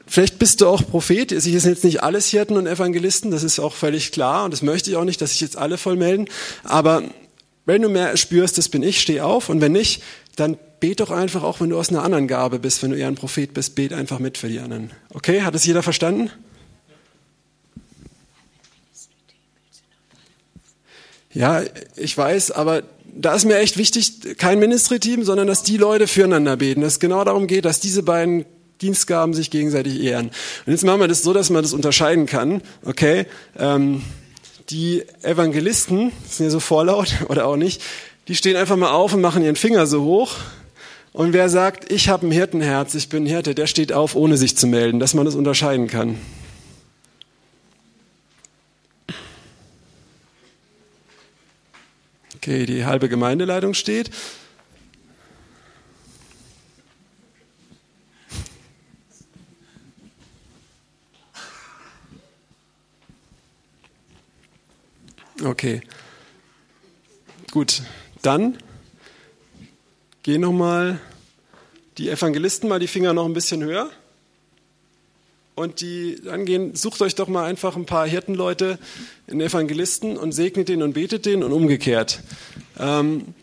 Vielleicht 0.10 0.40
bist 0.40 0.62
du 0.62 0.68
auch 0.68 0.82
Prophet. 0.90 1.34
Ich 1.34 1.44
sind 1.44 1.66
jetzt 1.66 1.84
nicht 1.84 2.02
alles 2.02 2.28
Hirten 2.28 2.56
und 2.56 2.66
Evangelisten, 2.66 3.30
das 3.30 3.44
ist 3.44 3.60
auch 3.60 3.74
völlig 3.74 4.14
klar 4.14 4.46
und 4.46 4.52
das 4.52 4.62
möchte 4.62 4.90
ich 4.90 4.96
auch 4.96 5.04
nicht, 5.04 5.22
dass 5.22 5.32
sich 5.32 5.42
jetzt 5.42 5.58
alle 5.58 5.78
voll 5.78 5.98
melden. 5.98 6.30
Aber 6.64 7.04
wenn 7.68 7.82
du 7.82 7.90
mehr 7.90 8.16
spürst, 8.16 8.58
das 8.58 8.70
bin 8.70 8.82
ich, 8.82 9.02
steh 9.02 9.20
auf. 9.22 9.50
Und 9.50 9.60
wenn 9.60 9.74
nicht, 9.74 10.02
dann 10.38 10.58
bet 10.80 11.02
doch 11.02 11.12
einfach 11.12 11.44
auch, 11.44 11.60
wenn 11.60 11.70
du 11.70 11.78
aus 11.78 11.90
einer 11.90 12.02
anderen 12.02 12.28
Gabe 12.28 12.60
bist, 12.60 12.82
wenn 12.82 12.92
du 12.92 12.98
eher 12.98 13.10
ein 13.10 13.16
Prophet 13.16 13.54
bist, 13.54 13.76
bet 13.76 13.92
einfach 13.92 14.20
mit 14.20 14.38
für 14.38 14.48
die 14.48 14.60
anderen. 14.60 14.92
Okay, 15.14 15.42
hat 15.42 15.54
es 15.54 15.66
jeder 15.66 15.84
verstanden? 15.84 16.32
Ja, 21.34 21.62
ich 21.98 22.18
weiß, 22.18 22.52
aber 22.52 22.84
da 23.06 23.36
ist 23.36 23.44
mir 23.44 23.58
echt 23.58 23.78
wichtig, 23.78 24.38
kein 24.38 24.60
Ministry-Team, 24.60 25.26
sondern 25.26 25.48
dass 25.48 25.64
die 25.64 25.78
Leute 25.78 26.08
füreinander 26.08 26.56
beten. 26.56 26.82
Dass 26.82 26.94
es 26.94 27.00
genau 27.00 27.26
darum 27.26 27.48
geht, 27.48 27.66
dass 27.66 27.82
diese 27.82 28.02
beiden 28.02 28.46
Dienstgaben 28.82 29.34
sich 29.34 29.52
gegenseitig 29.52 30.02
ehren. 30.02 30.28
Und 30.66 30.72
jetzt 30.72 30.86
machen 30.86 31.02
wir 31.02 31.08
das 31.10 31.22
so, 31.22 31.34
dass 31.34 31.50
man 31.50 31.64
das 31.64 31.74
unterscheiden 31.74 32.28
kann. 32.28 32.62
Okay, 32.86 33.26
ähm, 33.60 34.04
die 34.70 35.04
Evangelisten, 35.22 36.12
sind 36.28 36.46
ja 36.46 36.50
so 36.50 36.60
vorlaut 36.60 37.14
oder 37.30 37.46
auch 37.48 37.56
nicht, 37.56 37.82
die 38.28 38.36
stehen 38.36 38.56
einfach 38.56 38.76
mal 38.76 38.92
auf 38.92 39.14
und 39.14 39.22
machen 39.22 39.44
ihren 39.44 39.56
Finger 39.56 39.88
so 39.88 40.04
hoch. 40.04 40.36
Und 41.14 41.34
wer 41.34 41.50
sagt, 41.50 41.92
ich 41.92 42.10
habe 42.10 42.28
ein 42.28 42.32
Hirtenherz, 42.32 42.94
ich 42.94 43.10
bin 43.10 43.26
Hirte, 43.26 43.56
der 43.56 43.68
steht 43.68 43.94
auf, 43.94 44.16
ohne 44.16 44.38
sich 44.38 44.58
zu 44.58 44.68
melden, 44.68 45.00
dass 45.00 45.14
man 45.14 45.26
das 45.26 45.36
unterscheiden 45.36 45.88
kann. 45.88 46.20
Okay, 52.36 52.66
die 52.66 52.86
halbe 52.86 53.10
Gemeindeleitung 53.10 53.74
steht. 53.74 54.12
Okay. 65.44 65.82
Gut, 67.52 67.82
dann 68.22 68.58
gehen 70.24 70.42
nochmal 70.42 71.00
die 71.98 72.10
Evangelisten 72.10 72.68
mal 72.70 72.80
die 72.80 72.88
Finger 72.88 73.14
noch 73.14 73.26
ein 73.26 73.34
bisschen 73.34 73.64
höher. 73.64 73.90
Und 75.56 75.82
die 75.82 76.22
dann 76.24 76.46
gehen, 76.46 76.76
sucht 76.76 77.02
euch 77.02 77.16
doch 77.16 77.28
mal 77.28 77.46
einfach 77.46 77.76
ein 77.76 77.88
paar 77.88 78.08
Hirtenleute 78.08 78.78
in 79.26 79.42
Evangelisten 79.42 80.16
und 80.18 80.32
segnet 80.32 80.70
den 80.70 80.84
und 80.84 80.94
betet 80.94 81.26
den 81.26 81.44
und 81.44 81.52
umgekehrt. 81.52 82.22
Ähm, 82.78 83.34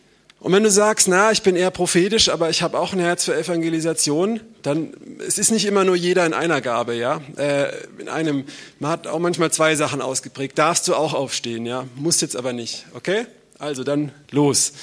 und 0.45 0.51
wenn 0.51 0.61
du 0.61 0.69
sagst, 0.69 1.07
na, 1.07 1.31
ich 1.31 1.41
bin 1.41 1.55
eher 1.55 1.71
prophetisch, 1.71 2.29
aber 2.29 2.51
ich 2.51 2.61
habe 2.61 2.77
auch 2.77 2.93
ein 2.93 2.99
Herz 2.99 3.25
für 3.25 3.35
Evangelisation, 3.35 4.41
dann 4.61 4.93
es 5.27 5.39
ist 5.39 5.49
nicht 5.49 5.65
immer 5.65 5.83
nur 5.83 5.95
jeder 5.95 6.23
in 6.23 6.35
einer 6.35 6.61
Gabe, 6.61 6.93
ja. 6.93 7.19
Äh, 7.35 7.71
in 7.97 8.09
einem, 8.09 8.43
man 8.77 8.91
hat 8.91 9.07
auch 9.07 9.17
manchmal 9.17 9.51
zwei 9.51 9.75
Sachen 9.75 10.03
ausgeprägt. 10.03 10.59
Darfst 10.59 10.87
du 10.87 10.93
auch 10.93 11.15
aufstehen, 11.15 11.65
ja. 11.65 11.87
Muss 11.95 12.21
jetzt 12.21 12.35
aber 12.35 12.53
nicht, 12.53 12.85
okay? 12.93 13.25
Also 13.57 13.83
dann 13.83 14.11
los. 14.29 14.73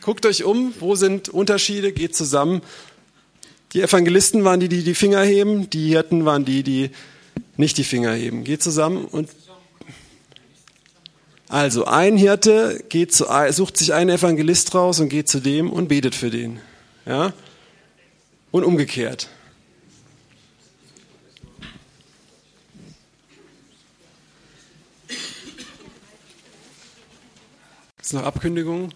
Guckt 0.00 0.24
euch 0.24 0.44
um, 0.44 0.72
wo 0.80 0.94
sind 0.94 1.28
Unterschiede, 1.28 1.92
geht 1.92 2.16
zusammen 2.16 2.62
die 3.74 3.82
Evangelisten 3.82 4.42
waren 4.42 4.60
die, 4.60 4.68
die 4.68 4.82
die 4.82 4.94
Finger 4.94 5.22
heben, 5.22 5.70
die 5.70 5.90
Hirten 5.90 6.24
waren 6.24 6.44
die, 6.44 6.62
die 6.62 6.90
nicht 7.56 7.78
die 7.78 7.84
Finger 7.84 8.14
heben. 8.14 8.42
Geht 8.42 8.62
zusammen 8.62 9.04
und 9.04 9.28
also 11.50 11.84
ein 11.84 12.16
Hirte 12.16 12.84
geht 12.88 13.12
zu, 13.12 13.26
sucht 13.50 13.76
sich 13.76 13.92
einen 13.92 14.10
Evangelist 14.10 14.72
raus 14.72 15.00
und 15.00 15.08
geht 15.08 15.28
zu 15.28 15.40
dem 15.40 15.68
und 15.68 15.88
betet 15.88 16.14
für 16.14 16.30
den. 16.30 16.60
Ja? 17.06 17.32
Und 18.52 18.62
umgekehrt. 18.62 19.28
Ist 28.00 28.14
noch 28.14 28.22
Abkündigung? 28.22 28.92